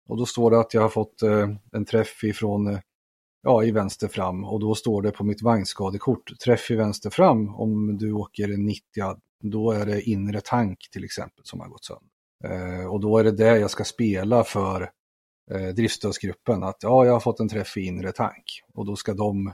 Och 0.09 0.17
då 0.17 0.25
står 0.25 0.51
det 0.51 0.59
att 0.59 0.73
jag 0.73 0.81
har 0.81 0.89
fått 0.89 1.21
en 1.71 1.85
träff 1.85 2.23
ifrån 2.23 2.79
ja, 3.43 3.63
i 3.63 3.71
vänster 3.71 4.07
fram 4.07 4.43
och 4.43 4.59
då 4.59 4.75
står 4.75 5.01
det 5.01 5.11
på 5.11 5.23
mitt 5.23 5.41
vagnskadekort, 5.41 6.39
träff 6.45 6.71
i 6.71 6.75
vänster 6.75 7.09
fram 7.09 7.55
om 7.55 7.97
du 7.97 8.11
åker 8.11 8.47
90 8.47 8.81
då 9.43 9.71
är 9.71 9.85
det 9.85 10.01
inre 10.01 10.41
tank 10.41 10.77
till 10.91 11.03
exempel 11.03 11.41
som 11.43 11.59
har 11.59 11.67
gått 11.67 11.85
sönder. 11.85 12.13
Eh, 12.43 12.85
och 12.91 12.99
då 12.99 13.17
är 13.17 13.23
det 13.23 13.31
det 13.31 13.59
jag 13.59 13.69
ska 13.69 13.83
spela 13.83 14.43
för 14.43 14.89
eh, 15.51 15.67
driftsstödsgruppen, 15.75 16.63
att 16.63 16.77
ja, 16.83 17.05
jag 17.05 17.13
har 17.13 17.19
fått 17.19 17.39
en 17.39 17.49
träff 17.49 17.77
i 17.77 17.81
inre 17.81 18.11
tank. 18.11 18.43
Och 18.73 18.85
då 18.85 18.95
ska 18.95 19.13
de 19.13 19.47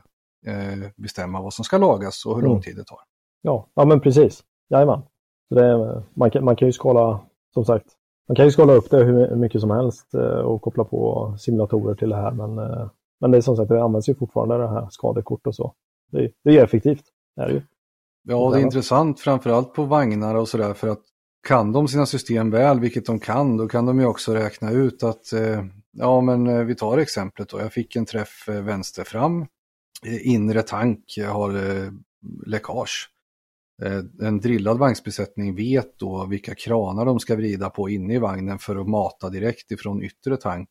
eh, 0.47 0.89
bestämma 0.95 1.41
vad 1.41 1.53
som 1.53 1.65
ska 1.65 1.77
lagas 1.77 2.25
och 2.25 2.35
hur 2.35 2.43
lång 2.43 2.51
mm. 2.51 2.61
tid 2.61 2.75
det 2.75 2.83
tar. 2.83 2.99
Ja, 3.41 3.69
ja 3.73 3.85
men 3.85 3.99
precis. 3.99 4.43
Jajamän. 4.69 5.01
Så 5.49 5.55
det, 5.55 6.03
man, 6.13 6.31
kan, 6.31 6.45
man 6.45 6.55
kan 6.55 6.67
ju 6.67 6.71
skala, 6.71 7.21
som 7.53 7.65
sagt, 7.65 7.85
man 8.27 8.35
kan 8.35 8.45
ju 8.45 8.51
skala 8.51 8.73
upp 8.73 8.89
det 8.89 9.03
hur 9.03 9.35
mycket 9.35 9.61
som 9.61 9.71
helst 9.71 10.13
eh, 10.13 10.21
och 10.21 10.61
koppla 10.61 10.83
på 10.83 11.35
simulatorer 11.39 11.95
till 11.95 12.09
det 12.09 12.15
här. 12.15 12.31
Men, 12.31 12.57
eh, 12.59 12.89
men 13.19 13.31
det 13.31 13.37
är 13.37 13.41
som 13.41 13.55
sagt, 13.55 13.69
det 13.69 13.83
används 13.83 14.09
ju 14.09 14.15
fortfarande 14.15 14.57
det 14.57 14.69
här 14.69 14.87
skadekort 14.89 15.47
och 15.47 15.55
så. 15.55 15.73
Det, 16.11 16.31
det 16.43 16.57
är 16.57 16.63
effektivt. 16.63 17.03
Det 17.35 17.41
är 17.41 17.47
det 17.47 17.53
ju. 17.53 17.61
Ja, 18.23 18.51
det 18.51 18.59
är 18.59 18.61
intressant 18.61 19.19
framförallt 19.19 19.73
på 19.73 19.83
vagnar 19.83 20.35
och 20.35 20.49
sådär 20.49 20.73
för 20.73 20.87
att 20.87 21.01
kan 21.47 21.71
de 21.71 21.87
sina 21.87 22.05
system 22.05 22.49
väl, 22.49 22.79
vilket 22.79 23.05
de 23.05 23.19
kan, 23.19 23.57
då 23.57 23.67
kan 23.67 23.85
de 23.85 23.99
ju 23.99 24.05
också 24.05 24.33
räkna 24.33 24.71
ut 24.71 25.03
att, 25.03 25.33
eh, 25.33 25.65
ja 25.91 26.21
men 26.21 26.47
eh, 26.47 26.63
vi 26.63 26.75
tar 26.75 26.97
exemplet 26.97 27.49
då, 27.49 27.59
jag 27.59 27.73
fick 27.73 27.95
en 27.95 28.05
träff 28.05 28.49
eh, 28.49 28.61
vänster 28.61 29.03
fram, 29.03 29.45
inre 30.23 30.61
tank 30.61 31.03
har 31.27 31.53
läckage. 32.45 33.09
En 34.21 34.39
drillad 34.39 34.77
vagnsbesättning 34.77 35.55
vet 35.55 35.99
då 35.99 36.25
vilka 36.25 36.55
kranar 36.55 37.05
de 37.05 37.19
ska 37.19 37.35
vrida 37.35 37.69
på 37.69 37.89
inne 37.89 38.13
i 38.13 38.17
vagnen 38.17 38.59
för 38.59 38.75
att 38.75 38.87
mata 38.87 39.29
direkt 39.29 39.71
ifrån 39.71 40.03
yttre 40.03 40.37
tank 40.37 40.69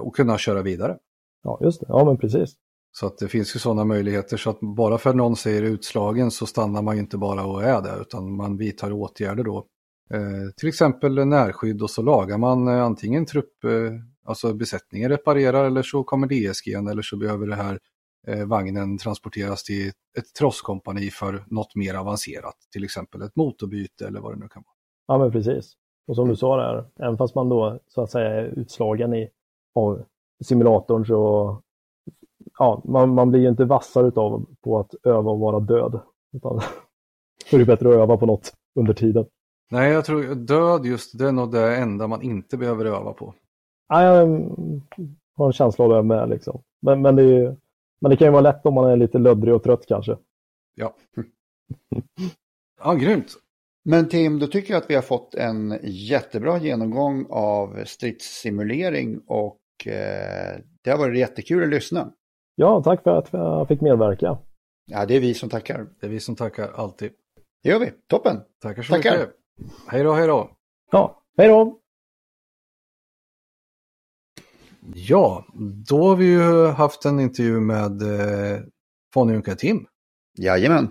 och 0.00 0.16
kunna 0.16 0.38
köra 0.38 0.62
vidare. 0.62 0.96
Ja, 1.42 1.58
just 1.62 1.80
det. 1.80 1.86
Ja, 1.88 2.04
men 2.04 2.18
precis. 2.18 2.54
Så 2.96 3.06
att 3.06 3.18
det 3.18 3.28
finns 3.28 3.56
ju 3.56 3.60
sådana 3.60 3.84
möjligheter 3.84 4.36
så 4.36 4.50
att 4.50 4.60
bara 4.60 4.98
för 4.98 5.10
att 5.10 5.16
någon 5.16 5.36
säger 5.36 5.62
utslagen 5.62 6.30
så 6.30 6.46
stannar 6.46 6.82
man 6.82 6.96
ju 6.96 7.00
inte 7.00 7.18
bara 7.18 7.46
och 7.46 7.62
är 7.62 7.82
där 7.82 8.00
utan 8.00 8.36
man 8.36 8.56
vidtar 8.56 8.92
åtgärder 8.92 9.44
då. 9.44 9.66
Eh, 10.10 10.50
till 10.56 10.68
exempel 10.68 11.26
närskydd 11.26 11.82
och 11.82 11.90
så 11.90 12.02
lagar 12.02 12.38
man 12.38 12.68
eh, 12.68 12.84
antingen 12.84 13.26
trupp, 13.26 13.64
eh, 13.64 13.70
alltså 14.24 14.54
besättningen 14.54 15.10
reparerar 15.10 15.64
eller 15.64 15.82
så 15.82 16.04
kommer 16.04 16.26
DSG 16.26 16.72
eller 16.72 17.02
så 17.02 17.16
behöver 17.16 17.46
det 17.46 17.54
här 17.54 17.78
eh, 18.26 18.46
vagnen 18.46 18.98
transporteras 18.98 19.64
till 19.64 19.88
ett 20.18 20.34
trosskompani 20.38 21.10
för 21.10 21.44
något 21.46 21.74
mer 21.74 21.94
avancerat, 21.94 22.56
till 22.72 22.84
exempel 22.84 23.22
ett 23.22 23.36
motorbyte 23.36 24.06
eller 24.06 24.20
vad 24.20 24.32
det 24.32 24.40
nu 24.40 24.48
kan 24.48 24.62
vara. 24.66 24.74
Ja, 25.06 25.24
men 25.24 25.32
precis. 25.32 25.72
Och 26.06 26.16
som 26.16 26.28
du 26.28 26.36
sa 26.36 26.56
där, 26.56 26.90
även 27.00 27.18
fast 27.18 27.34
man 27.34 27.48
då 27.48 27.80
så 27.86 28.02
att 28.02 28.10
säga 28.10 28.30
är 28.30 28.44
utslagen 28.44 29.14
i 29.14 29.28
av 29.74 30.04
simulatorn 30.44 31.06
så 31.06 31.60
ja, 32.58 32.82
man, 32.84 33.14
man 33.14 33.30
blir 33.30 33.40
ju 33.40 33.48
inte 33.48 33.64
vassare 33.64 34.06
utav 34.06 34.46
på 34.60 34.78
att 34.78 34.94
öva 35.02 35.30
och 35.30 35.38
vara 35.38 35.60
död. 35.60 36.00
Utan 36.32 36.60
då 37.50 37.56
är 37.56 37.58
det 37.58 37.66
bättre 37.66 37.88
att 37.88 37.94
öva 37.94 38.16
på 38.16 38.26
något 38.26 38.52
under 38.74 38.94
tiden. 38.94 39.26
Nej, 39.70 39.92
jag 39.92 40.04
tror 40.04 40.34
död 40.34 40.86
just 40.86 41.18
det 41.18 41.28
är 41.28 41.32
nog 41.32 41.52
det 41.52 41.76
enda 41.76 42.06
man 42.06 42.22
inte 42.22 42.56
behöver 42.56 42.84
öva 42.84 43.12
på. 43.12 43.34
Ja, 43.88 44.02
jag 44.02 44.50
har 45.36 45.46
en 45.46 45.52
känsla 45.52 45.84
av 45.84 45.90
det 45.90 46.02
med 46.02 46.28
liksom. 46.28 46.62
Men, 46.82 47.02
men, 47.02 47.16
det 47.16 47.22
är, 47.22 47.56
men 48.00 48.10
det 48.10 48.16
kan 48.16 48.26
ju 48.26 48.32
vara 48.32 48.42
lätt 48.42 48.66
om 48.66 48.74
man 48.74 48.90
är 48.90 48.96
lite 48.96 49.18
löddrig 49.18 49.54
och 49.54 49.62
trött 49.62 49.86
kanske. 49.88 50.16
Ja. 50.74 50.94
ja, 52.84 52.94
grymt. 52.94 53.34
Men 53.84 54.08
Tim, 54.08 54.38
då 54.38 54.46
tycker 54.46 54.74
jag 54.74 54.82
att 54.82 54.90
vi 54.90 54.94
har 54.94 55.02
fått 55.02 55.34
en 55.34 55.78
jättebra 55.82 56.58
genomgång 56.58 57.26
av 57.30 57.84
stridssimulering 57.84 59.20
och 59.26 59.60
eh, 59.86 60.60
det 60.82 60.90
har 60.90 60.98
varit 60.98 61.18
jättekul 61.18 61.62
att 61.62 61.68
lyssna. 61.68 62.12
Ja, 62.54 62.82
tack 62.84 63.02
för 63.02 63.10
att 63.10 63.32
jag 63.32 63.68
fick 63.68 63.80
medverka. 63.80 64.38
Ja, 64.86 65.06
det 65.06 65.16
är 65.16 65.20
vi 65.20 65.34
som 65.34 65.48
tackar. 65.48 65.86
Det 66.00 66.06
är 66.06 66.10
vi 66.10 66.20
som 66.20 66.36
tackar 66.36 66.70
alltid. 66.74 67.10
Det 67.62 67.68
gör 67.68 67.78
vi. 67.78 67.92
Toppen! 68.08 68.40
Tackar 68.62 68.82
så 68.82 68.94
Tackar. 68.94 69.18
mycket. 69.18 69.34
Hej 69.88 70.02
då, 70.04 70.12
hej 70.12 70.26
då. 70.26 70.50
Ja, 70.90 71.22
hej 71.36 71.48
då! 71.48 71.80
Ja, 74.94 75.44
då 75.88 76.08
har 76.08 76.16
vi 76.16 76.24
ju 76.24 76.66
haft 76.66 77.04
en 77.04 77.20
intervju 77.20 77.60
med 77.60 78.02
eh, 78.02 78.60
Fonjunka 79.14 79.54
Tim. 79.54 79.86
Jajamän. 80.38 80.88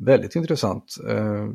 Väldigt 0.00 0.36
intressant. 0.36 0.84
Eh, 1.08 1.48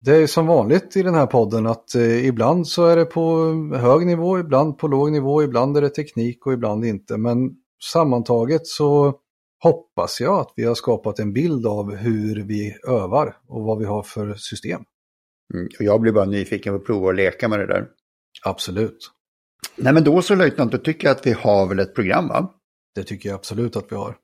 det 0.00 0.16
är 0.16 0.26
som 0.26 0.46
vanligt 0.46 0.96
i 0.96 1.02
den 1.02 1.14
här 1.14 1.26
podden 1.26 1.66
att 1.66 1.94
eh, 1.94 2.26
ibland 2.26 2.68
så 2.68 2.86
är 2.86 2.96
det 2.96 3.04
på 3.04 3.52
hög 3.76 4.06
nivå, 4.06 4.38
ibland 4.38 4.78
på 4.78 4.88
låg 4.88 5.12
nivå, 5.12 5.42
ibland 5.42 5.76
är 5.76 5.80
det 5.80 5.88
teknik 5.90 6.46
och 6.46 6.52
ibland 6.52 6.84
inte. 6.84 7.16
Men 7.16 7.56
sammantaget 7.84 8.66
så 8.66 9.14
hoppas 9.62 10.20
jag 10.20 10.40
att 10.40 10.52
vi 10.56 10.64
har 10.64 10.74
skapat 10.74 11.18
en 11.18 11.32
bild 11.32 11.66
av 11.66 11.94
hur 11.94 12.44
vi 12.44 12.76
övar 12.88 13.36
och 13.48 13.62
vad 13.62 13.78
vi 13.78 13.84
har 13.84 14.02
för 14.02 14.34
system. 14.34 14.82
Mm, 15.54 15.68
och 15.78 15.84
jag 15.84 16.00
blir 16.00 16.12
bara 16.12 16.24
nyfiken 16.24 16.72
på 16.72 16.76
att 16.76 16.86
prova 16.86 17.10
att 17.10 17.16
leka 17.16 17.48
med 17.48 17.58
det 17.58 17.66
där. 17.66 17.86
Absolut. 18.44 19.10
Nej, 19.76 19.92
men 19.92 20.04
då 20.04 20.22
så 20.22 20.34
löjtnant, 20.34 20.72
då 20.72 20.78
tycker 20.78 21.08
jag 21.08 21.16
att 21.16 21.26
vi 21.26 21.32
har 21.32 21.66
väl 21.66 21.78
ett 21.78 21.94
program, 21.94 22.28
va? 22.28 22.52
Det 22.94 23.04
tycker 23.04 23.28
jag 23.28 23.36
absolut 23.36 23.76
att 23.76 23.92
vi 23.92 23.96
har. 23.96 24.16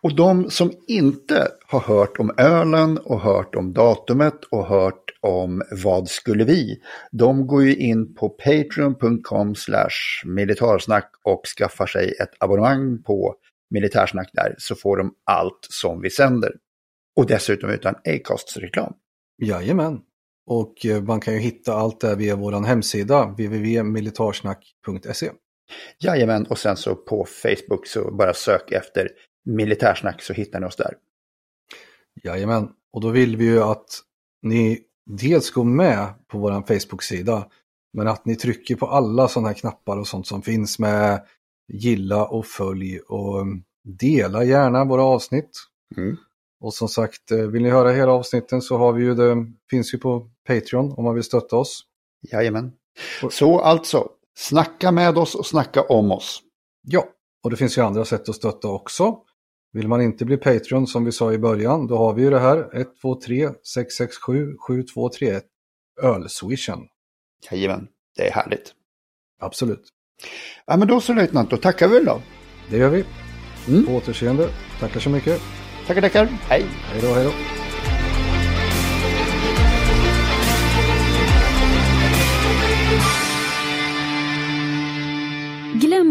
Och 0.00 0.16
de 0.16 0.50
som 0.50 0.72
inte 0.86 1.48
har 1.66 1.80
hört 1.80 2.18
om 2.18 2.34
ölen 2.36 2.98
och 2.98 3.20
hört 3.20 3.54
om 3.54 3.72
datumet 3.72 4.44
och 4.44 4.66
hört 4.66 5.07
om 5.22 5.62
vad 5.70 6.08
skulle 6.08 6.44
vi, 6.44 6.80
de 7.12 7.46
går 7.46 7.64
ju 7.64 7.76
in 7.76 8.14
på 8.14 8.28
patreon.com 8.28 9.54
slash 9.54 10.24
militarsnack 10.24 11.12
och 11.24 11.40
skaffar 11.58 11.86
sig 11.86 12.14
ett 12.20 12.30
abonnemang 12.38 13.02
på 13.02 13.34
militärsnack 13.70 14.30
där 14.32 14.54
så 14.58 14.74
får 14.74 14.96
de 14.96 15.14
allt 15.24 15.66
som 15.70 16.00
vi 16.00 16.10
sänder. 16.10 16.52
Och 17.16 17.26
dessutom 17.26 17.70
utan 17.70 17.94
Acasts 17.94 18.56
reklam. 18.56 18.92
Jajamän. 19.42 20.00
Och 20.46 20.86
eh, 20.86 21.02
man 21.02 21.20
kan 21.20 21.34
ju 21.34 21.40
hitta 21.40 21.74
allt 21.74 22.00
det 22.00 22.16
via 22.16 22.36
vår 22.36 22.66
hemsida 22.66 23.24
www.militarsnack.se. 23.24 25.30
Jajamän, 25.98 26.46
och 26.46 26.58
sen 26.58 26.76
så 26.76 26.94
på 26.94 27.26
Facebook 27.42 27.86
så 27.86 28.14
bara 28.14 28.34
sök 28.34 28.72
efter 28.72 29.08
militärsnack 29.44 30.22
så 30.22 30.32
hittar 30.32 30.60
ni 30.60 30.66
oss 30.66 30.76
där. 30.76 30.94
Jajamän. 32.24 32.68
Och 32.92 33.00
då 33.00 33.10
vill 33.10 33.36
vi 33.36 33.44
ju 33.44 33.62
att 33.62 33.86
ni 34.42 34.87
dels 35.08 35.50
går 35.50 35.64
med 35.64 36.06
på 36.28 36.38
vår 36.38 36.50
Facebook-sida 36.50 37.46
men 37.92 38.08
att 38.08 38.24
ni 38.24 38.36
trycker 38.36 38.76
på 38.76 38.86
alla 38.86 39.28
sådana 39.28 39.48
här 39.48 39.54
knappar 39.54 39.96
och 39.96 40.06
sånt 40.06 40.26
som 40.26 40.42
finns 40.42 40.78
med 40.78 41.26
gilla 41.72 42.26
och 42.26 42.46
följ 42.46 42.98
och 42.98 43.46
dela 43.84 44.44
gärna 44.44 44.84
våra 44.84 45.02
avsnitt. 45.02 45.50
Mm. 45.96 46.16
Och 46.60 46.74
som 46.74 46.88
sagt, 46.88 47.30
eh, 47.30 47.38
vill 47.38 47.62
ni 47.62 47.70
höra 47.70 47.92
hela 47.92 48.12
avsnitten 48.12 48.62
så 48.62 48.76
har 48.76 48.92
vi 48.92 49.04
ju 49.04 49.14
det, 49.14 49.46
finns 49.70 49.94
ju 49.94 49.98
på 49.98 50.30
Patreon 50.46 50.92
om 50.92 51.04
man 51.04 51.14
vill 51.14 51.24
stötta 51.24 51.56
oss. 51.56 51.84
Jajamän. 52.32 52.72
Så 53.30 53.58
alltså, 53.58 54.08
snacka 54.38 54.92
med 54.92 55.18
oss 55.18 55.34
och 55.34 55.46
snacka 55.46 55.82
om 55.82 56.12
oss. 56.12 56.42
Ja, 56.82 57.04
och 57.44 57.50
det 57.50 57.56
finns 57.56 57.78
ju 57.78 57.82
andra 57.82 58.04
sätt 58.04 58.28
att 58.28 58.34
stötta 58.34 58.68
också. 58.68 59.18
Vill 59.78 59.88
man 59.88 60.00
inte 60.00 60.24
bli 60.24 60.36
Patreon 60.36 60.86
som 60.86 61.04
vi 61.04 61.12
sa 61.12 61.32
i 61.32 61.38
början, 61.38 61.86
då 61.86 61.98
har 61.98 62.14
vi 62.14 62.22
ju 62.22 62.30
det 62.30 62.38
här 62.38 62.58
123 62.72 63.48
667 63.74 64.56
7231 64.58 65.44
Ölswishen. 66.02 66.78
Jajamän, 67.50 67.88
det 68.16 68.28
är 68.28 68.32
härligt. 68.32 68.72
Absolut, 69.40 69.88
Ja, 70.66 70.76
men 70.76 70.88
då 70.88 71.00
så 71.00 71.14
löjtnant, 71.14 71.50
då 71.50 71.56
tackar 71.56 71.88
vi 71.88 71.94
väl 71.94 72.04
då. 72.04 72.22
det 72.70 72.76
gör 72.76 72.88
vi. 72.88 73.04
Mm. 73.68 73.86
På 73.86 73.92
återseende. 73.92 74.48
Tackar 74.80 75.00
så 75.00 75.10
mycket. 75.10 75.40
Tackar, 75.86 76.00
tackar. 76.00 76.26
Hej. 76.26 76.64
Hej 76.68 77.00
då, 77.02 77.08
hej 77.08 77.24
då. 77.24 77.67